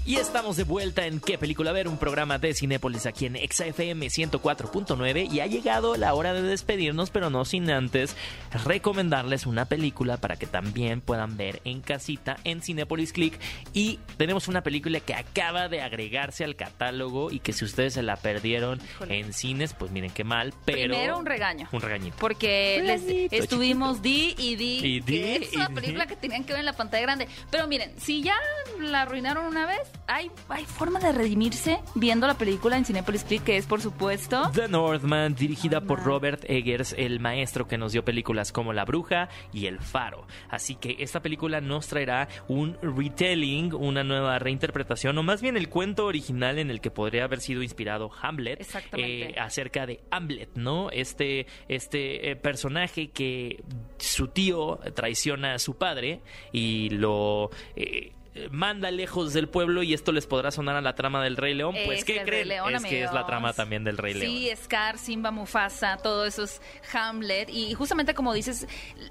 Y 0.05 0.17
estamos 0.17 0.57
de 0.57 0.65
vuelta 0.65 1.05
en 1.05 1.21
¿Qué 1.21 1.37
película 1.37 1.71
ver? 1.71 1.87
Un 1.87 1.97
programa 1.97 2.37
de 2.37 2.53
Cinépolis 2.53 3.05
aquí 3.05 3.25
en 3.25 3.35
XFM 3.37 4.07
104.9 4.07 5.31
y 5.31 5.39
ha 5.39 5.47
llegado 5.47 5.95
la 5.95 6.13
hora 6.13 6.33
de 6.33 6.41
despedirnos, 6.41 7.09
pero 7.09 7.29
no 7.29 7.45
sin 7.45 7.71
antes 7.71 8.17
recomendarles 8.65 9.45
una 9.45 9.63
película 9.63 10.17
para 10.17 10.35
que 10.35 10.45
también 10.45 10.99
puedan 10.99 11.37
ver 11.37 11.61
en 11.63 11.79
casita 11.79 12.35
en 12.43 12.61
Cinépolis 12.61 13.13
Click. 13.13 13.39
Y 13.71 13.97
tenemos 14.17 14.49
una 14.49 14.61
película 14.61 14.99
que 14.99 15.13
acaba 15.13 15.69
de 15.69 15.81
agregarse 15.81 16.43
al 16.43 16.57
catálogo 16.57 17.31
y 17.31 17.39
que 17.39 17.53
si 17.53 17.63
ustedes 17.63 17.93
se 17.93 18.03
la 18.03 18.17
perdieron 18.17 18.81
Híjole. 18.81 19.19
en 19.19 19.31
cines, 19.31 19.73
pues 19.73 19.89
miren 19.91 20.11
qué 20.11 20.25
mal, 20.25 20.53
pero... 20.65 20.95
Primero 20.95 21.17
un 21.17 21.25
regaño. 21.25 21.69
Un 21.71 21.79
regañito. 21.79 22.17
Porque 22.19 22.81
les 22.83 23.03
estuvimos 23.31 24.01
di 24.01 24.35
y 24.37 24.57
di, 24.57 24.79
Y 24.83 24.99
di, 24.99 25.17
que 25.17 25.35
es 25.37 25.53
una 25.53 25.69
película 25.69 26.07
que 26.07 26.17
tenían 26.17 26.43
que 26.43 26.51
ver 26.51 26.59
en 26.59 26.65
la 26.65 26.73
pantalla 26.73 27.03
grande. 27.03 27.29
Pero 27.49 27.67
miren, 27.67 27.93
si 27.97 28.21
ya 28.21 28.35
la 28.81 29.03
arruinaron 29.03 29.45
una 29.45 29.65
vez, 29.65 29.92
hay, 30.07 30.29
hay 30.49 30.65
forma 30.65 30.99
de 30.99 31.11
redimirse 31.11 31.79
viendo 31.95 32.27
la 32.27 32.35
película 32.37 32.77
en 32.77 32.85
Cinepolis 32.85 33.23
Click, 33.23 33.43
que 33.43 33.57
es 33.57 33.65
por 33.65 33.81
supuesto... 33.81 34.51
The 34.53 34.67
Northman, 34.67 35.35
dirigida 35.35 35.81
por. 35.81 36.03
Robert 36.03 36.43
Eggers, 36.47 36.93
el 36.97 37.19
maestro 37.19 37.67
que 37.67 37.77
nos 37.77 37.93
dio 37.93 38.03
películas 38.03 38.51
como 38.51 38.73
La 38.73 38.83
Bruja 38.83 39.29
y 39.53 39.67
El 39.67 39.79
Faro. 39.79 40.27
Así 40.49 40.75
que 40.75 40.97
esta 40.99 41.21
película 41.21 41.61
nos 41.61 41.87
traerá 41.87 42.27
un 42.47 42.77
retelling, 42.81 43.73
una 43.73 44.03
nueva 44.03 44.37
reinterpretación, 44.39 45.17
o 45.17 45.23
más 45.23 45.41
bien 45.41 45.55
el 45.55 45.69
cuento 45.69 46.05
original 46.05 46.59
en 46.59 46.69
el 46.69 46.81
que 46.81 46.91
podría 46.91 47.23
haber 47.23 47.39
sido 47.39 47.63
inspirado 47.63 48.11
Hamlet, 48.21 48.59
Exactamente. 48.61 49.29
eh, 49.31 49.35
acerca 49.39 49.85
de 49.85 50.01
Hamlet, 50.11 50.49
¿no? 50.55 50.89
Este, 50.91 51.47
este 51.69 52.31
eh, 52.31 52.35
personaje 52.35 53.11
que 53.11 53.63
su 53.97 54.27
tío 54.27 54.79
traiciona 54.93 55.53
a 55.53 55.59
su 55.59 55.75
padre 55.77 56.21
y 56.51 56.89
lo... 56.89 57.49
eh, 57.75 58.11
manda 58.51 58.89
lejos 58.91 59.33
del 59.33 59.47
pueblo 59.47 59.83
y 59.83 59.93
esto 59.93 60.11
les 60.11 60.25
podrá 60.25 60.51
sonar 60.51 60.75
a 60.75 60.81
la 60.81 60.95
trama 60.95 61.23
del 61.23 61.37
Rey 61.37 61.53
León. 61.53 61.75
Pues, 61.85 61.99
Es 61.99 62.05
¿qué 62.05 62.21
creen? 62.23 62.47
León, 62.47 62.75
es 62.75 62.83
que 62.83 63.03
es 63.03 63.13
la 63.13 63.25
trama 63.25 63.53
también 63.53 63.83
del 63.83 63.97
Rey 63.97 64.13
León. 64.13 64.31
Sí, 64.31 64.49
Scar, 64.55 64.97
Simba, 64.97 65.31
Mufasa, 65.31 65.97
todo 65.97 66.25
eso 66.25 66.43
es 66.43 66.61
Hamlet. 66.93 67.49
Y 67.49 67.73
justamente 67.73 68.13
como 68.13 68.33
dices, 68.33 68.67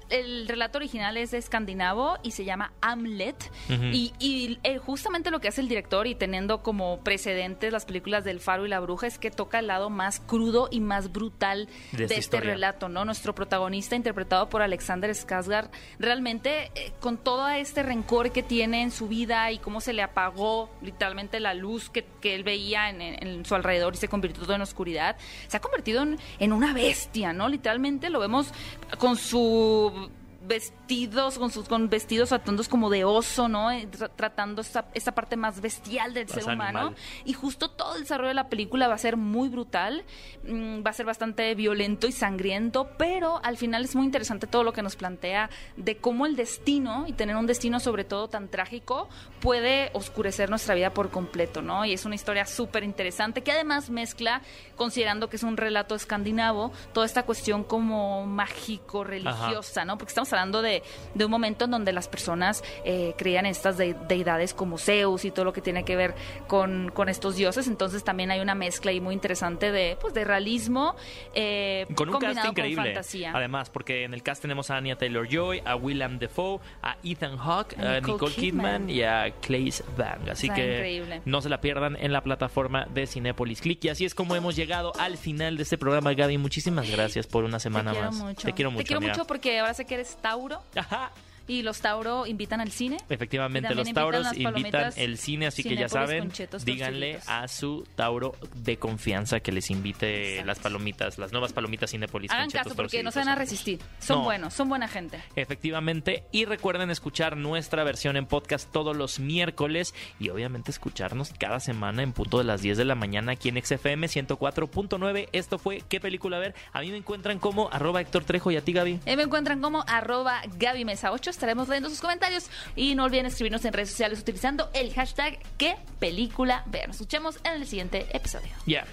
el 0.09 0.47
relato 0.47 0.77
original 0.77 1.17
es 1.17 1.31
de 1.31 1.37
escandinavo 1.37 2.17
y 2.23 2.31
se 2.31 2.45
llama 2.45 2.73
Hamlet. 2.81 3.35
Y, 3.69 4.13
y, 4.19 4.59
eh, 4.63 4.77
justamente 4.77 5.31
lo 5.31 5.39
que 5.39 5.47
hace 5.47 5.61
el 5.61 5.67
director 5.67 6.07
y 6.07 6.15
teniendo 6.15 6.61
como 6.61 6.99
precedentes 7.03 7.71
las 7.71 7.85
películas 7.85 8.23
del 8.23 8.39
Faro 8.39 8.65
y 8.65 8.69
la 8.69 8.79
Bruja 8.79 9.07
es 9.07 9.17
que 9.17 9.31
toca 9.31 9.59
el 9.59 9.67
lado 9.67 9.89
más 9.89 10.19
crudo 10.19 10.67
y 10.71 10.79
más 10.79 11.11
brutal 11.11 11.67
De 11.91 12.05
este 12.05 12.39
relato, 12.39 12.89
¿no? 12.89 13.05
Nuestro 13.05 13.33
protagonista, 13.33 13.95
interpretado 13.95 14.49
por 14.49 14.61
Alexander 14.61 15.09
Skarsgård, 15.11 15.69
realmente 15.99 16.71
eh, 16.75 16.91
con 16.99 17.17
todo 17.17 17.47
este 17.49 17.83
rencor 17.83 18.31
que 18.31 18.43
tiene 18.43 18.81
en 18.81 18.91
su 18.91 19.07
vida 19.13 19.51
y 19.51 19.59
cómo 19.59 19.79
se 19.79 19.93
le 19.93 20.01
apagó 20.01 20.69
literalmente 20.81 21.39
la 21.39 21.53
luz 21.53 21.89
que, 21.89 22.03
que 22.19 22.33
él 22.35 22.43
veía 22.43 22.89
en, 22.89 23.01
en- 23.01 23.45
su 23.45 23.53
alrededor 23.55 23.93
y 23.93 23.97
se 23.97 24.07
convirtió 24.07 24.43
todo 24.43 24.55
en 24.55 24.61
oscuridad, 24.61 25.15
se 25.47 25.57
ha 25.57 25.59
convertido 25.59 26.01
en, 26.03 26.17
en 26.39 26.51
una 26.53 26.73
bestia, 26.73 27.31
¿no? 27.33 27.47
Literalmente 27.47 28.09
lo 28.09 28.19
vemos 28.19 28.51
con 28.97 29.15
su 29.17 30.09
vestidos, 30.45 31.37
con 31.39 31.51
sus 31.51 31.67
con 31.67 31.89
vestidos 31.89 32.31
atuendos 32.31 32.67
como 32.67 32.89
de 32.89 33.03
oso, 33.03 33.47
¿no? 33.47 33.71
Eh, 33.71 33.87
tra- 33.89 34.11
tratando 34.15 34.61
esta, 34.61 34.85
esta 34.93 35.13
parte 35.13 35.37
más 35.37 35.61
bestial 35.61 36.13
del 36.13 36.25
Más 36.27 36.33
ser 36.35 36.43
humano. 36.53 36.79
animal. 36.79 36.95
Y 37.25 37.33
justo 37.33 37.69
todo 37.71 37.95
el 37.95 38.01
desarrollo 38.01 38.27
de 38.29 38.33
la 38.33 38.49
película 38.49 38.87
va 38.87 38.95
a 38.95 38.97
ser 38.97 39.17
muy 39.17 39.49
brutal, 39.49 40.03
mm, 40.47 40.85
va 40.85 40.89
a 40.89 40.93
ser 40.93 41.05
bastante 41.05 41.53
violento 41.55 42.07
y 42.07 42.11
sangriento, 42.11 42.89
pero 42.97 43.39
al 43.43 43.57
final 43.57 43.83
es 43.85 43.95
muy 43.95 44.05
interesante 44.05 44.47
todo 44.47 44.63
lo 44.63 44.73
que 44.73 44.81
nos 44.81 44.95
plantea 44.95 45.49
de 45.77 45.97
cómo 45.97 46.25
el 46.25 46.35
destino, 46.35 47.05
y 47.07 47.13
tener 47.13 47.35
un 47.35 47.47
destino 47.47 47.79
sobre 47.79 48.03
todo 48.03 48.27
tan 48.27 48.49
trágico, 48.49 49.07
puede 49.39 49.89
oscurecer 49.93 50.49
nuestra 50.49 50.75
vida 50.75 50.93
por 50.93 51.09
completo, 51.09 51.61
¿no? 51.61 51.85
Y 51.85 51.93
es 51.93 52.05
una 52.05 52.15
historia 52.15 52.45
súper 52.45 52.83
interesante 52.83 53.41
que 53.43 53.51
además 53.51 53.89
mezcla, 53.89 54.41
considerando 54.75 55.29
que 55.29 55.37
es 55.37 55.43
un 55.43 55.57
relato 55.57 55.95
escandinavo, 55.95 56.71
toda 56.93 57.05
esta 57.05 57.23
cuestión 57.23 57.63
como 57.63 58.25
mágico, 58.25 59.03
religiosa, 59.03 59.85
¿no? 59.85 59.97
Porque 59.97 60.09
estamos 60.11 60.32
hablando 60.33 60.61
de, 60.61 60.83
de 61.13 61.25
un 61.25 61.31
momento 61.31 61.65
en 61.65 61.71
donde 61.71 61.93
las 61.93 62.07
personas 62.07 62.63
eh, 62.85 63.13
creían 63.17 63.45
en 63.45 63.51
estas 63.51 63.77
de- 63.77 63.95
deidades 64.07 64.53
como 64.53 64.77
Zeus 64.77 65.25
y 65.25 65.31
todo 65.31 65.45
lo 65.45 65.53
que 65.53 65.61
tiene 65.61 65.85
que 65.85 65.95
ver 65.95 66.15
con, 66.47 66.91
con 66.93 67.09
estos 67.09 67.35
dioses. 67.35 67.67
Entonces 67.67 68.03
también 68.03 68.31
hay 68.31 68.39
una 68.39 68.55
mezcla 68.55 68.91
ahí 68.91 68.99
muy 68.99 69.13
interesante 69.13 69.71
de, 69.71 69.97
pues, 70.01 70.13
de 70.13 70.23
realismo 70.23 70.95
eh, 71.33 71.85
Con 71.95 72.09
un 72.09 72.13
cast 72.15 72.23
combinado 72.25 72.49
increíble. 72.49 72.75
con 72.75 72.85
fantasía. 72.85 73.31
Además, 73.33 73.69
porque 73.69 74.03
en 74.03 74.13
el 74.13 74.23
cast 74.23 74.41
tenemos 74.41 74.69
a 74.69 74.77
Anya 74.77 74.95
Taylor 74.97 75.27
Joy, 75.27 75.61
a 75.65 75.75
William 75.75 76.19
Defoe, 76.19 76.59
a 76.81 76.97
Ethan 77.03 77.37
Hawke, 77.37 77.77
A 77.79 77.81
a 77.81 77.99
Nicole 77.99 78.13
Nicole, 78.13 78.33
Kidman. 78.35 78.87
Kidman. 78.87 78.89
y 78.89 79.03
a 79.03 79.31
Claes 79.41 79.83
Bang. 79.97 80.29
Así 80.29 80.47
Está 80.47 80.55
que 80.55 80.73
increíble. 80.75 81.21
no 81.25 81.41
se 81.41 81.49
la 81.49 81.61
pierdan 81.61 81.95
en 81.99 82.11
la 82.11 82.21
plataforma 82.21 82.85
de 82.93 83.07
Cinepolis 83.07 83.61
Click. 83.61 83.83
Y 83.85 83.89
así 83.89 84.05
es 84.05 84.15
como 84.15 84.35
hemos 84.35 84.55
llegado 84.55 84.93
al 84.99 85.17
final 85.17 85.57
de 85.57 85.63
este 85.63 85.77
programa, 85.77 86.13
Gaby. 86.13 86.37
Muchísimas 86.37 86.89
gracias 86.89 87.27
por 87.27 87.43
una 87.43 87.59
semana 87.59 87.93
Te 87.93 87.99
más. 88.01 88.15
mucho. 88.15 88.47
Te 88.47 88.53
quiero 88.53 88.71
mucho. 88.71 88.83
Te 88.83 88.87
quiero 88.87 89.01
mucho 89.01 89.25
porque 89.25 89.59
ahora 89.59 89.73
sé 89.73 89.85
que 89.85 89.95
eres 89.95 90.17
Tauro 90.23 90.57
Ajá. 90.73 91.11
Y 91.47 91.61
los 91.61 91.79
Tauro 91.81 92.25
invitan 92.25 92.61
al 92.61 92.71
cine. 92.71 92.97
Efectivamente, 93.09 93.73
los 93.75 93.91
tauros 93.93 94.27
invitan 94.35 94.93
el 94.95 95.17
cine, 95.17 95.47
así 95.47 95.63
que 95.63 95.75
ya 95.75 95.89
saben, 95.89 96.31
díganle 96.63 97.19
a 97.27 97.47
su 97.47 97.85
tauro 97.95 98.35
de 98.55 98.77
confianza 98.77 99.39
que 99.39 99.51
les 99.51 99.69
invite 99.69 100.31
Exacto. 100.39 100.47
las 100.47 100.59
palomitas, 100.59 101.17
las 101.17 101.31
nuevas 101.31 101.53
palomitas 101.53 101.91
Cinepolis 101.91 102.31
Hagan 102.31 102.49
caso 102.49 102.75
porque 102.75 103.03
no 103.03 103.11
se 103.11 103.19
van 103.19 103.29
a 103.29 103.35
resistir. 103.35 103.79
Son 103.99 104.19
No. 104.19 104.23
buenos, 104.23 104.53
son 104.53 104.69
buena 104.69 104.87
gente. 104.87 105.19
Efectivamente, 105.35 106.23
y 106.31 106.45
recuerden 106.45 106.89
escuchar 106.89 107.37
nuestra 107.37 107.83
versión 107.83 108.17
en 108.17 108.25
podcast 108.25 108.71
todos 108.71 108.95
los 108.95 109.19
miércoles 109.19 109.93
y 110.19 110.29
obviamente 110.29 110.71
escucharnos 110.71 111.31
cada 111.37 111.59
semana 111.59 112.03
en 112.03 112.13
punto 112.13 112.37
de 112.37 112.43
las 112.43 112.61
10 112.61 112.77
de 112.77 112.85
la 112.85 112.95
mañana 112.95 113.33
aquí 113.33 113.49
en 113.49 113.63
XFM 113.63 114.07
104.9. 114.07 115.29
Esto 115.31 115.57
fue 115.59 115.83
¿Qué 115.89 115.99
película 115.99 116.39
ver? 116.39 116.55
A 116.71 116.81
mí 116.81 116.91
me 116.91 116.97
encuentran 116.97 117.39
como 117.39 117.69
arroba 117.71 118.01
Héctor 118.01 118.23
Trejo 118.23 118.51
y 118.51 118.57
a 118.57 118.61
ti 118.61 118.73
Gaby. 118.73 118.99
Eh, 119.05 119.15
me 119.17 119.23
encuentran 119.23 119.61
como 119.61 119.83
arroba 119.87 120.41
Gaby 120.57 120.85
Mesa 120.85 121.11
8. 121.11 121.32
Estaremos 121.33 121.67
leyendo 121.67 121.89
sus 121.89 121.99
comentarios. 121.99 122.45
Y 122.75 122.95
no 122.95 123.03
olviden 123.03 123.25
escribirnos 123.25 123.65
en 123.65 123.73
redes 123.73 123.89
sociales 123.89 124.19
utilizando 124.19 124.69
el 124.73 124.93
hashtag 124.93 125.39
qué 125.57 125.75
película 125.99 126.63
ver. 126.67 126.87
Nos 126.87 126.97
escuchemos 126.97 127.37
en 127.43 127.61
el 127.61 127.67
siguiente 127.67 128.07
episodio. 128.13 128.49
Ya. 128.65 128.85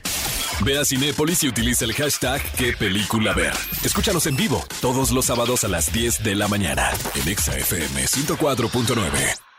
Ve 0.62 0.78
a 0.78 0.84
Cinépolis 0.84 1.43
y 1.45 1.49
utiliza 1.49 1.84
el 1.84 1.95
hashtag 1.95 2.43
qué 2.57 2.72
película 2.72 3.32
ver. 3.32 3.55
Escúchanos 3.84 4.26
en 4.26 4.36
vivo 4.36 4.64
todos 4.80 5.11
los 5.11 5.26
sábados 5.26 5.64
a 5.64 5.68
las 5.68 5.93
10 5.93 6.22
de 6.22 6.34
la 6.34 6.49
mañana 6.49 6.91
en 7.14 7.28
Exa 7.28 7.57
FM 7.57 8.05
104.9. 8.05 9.49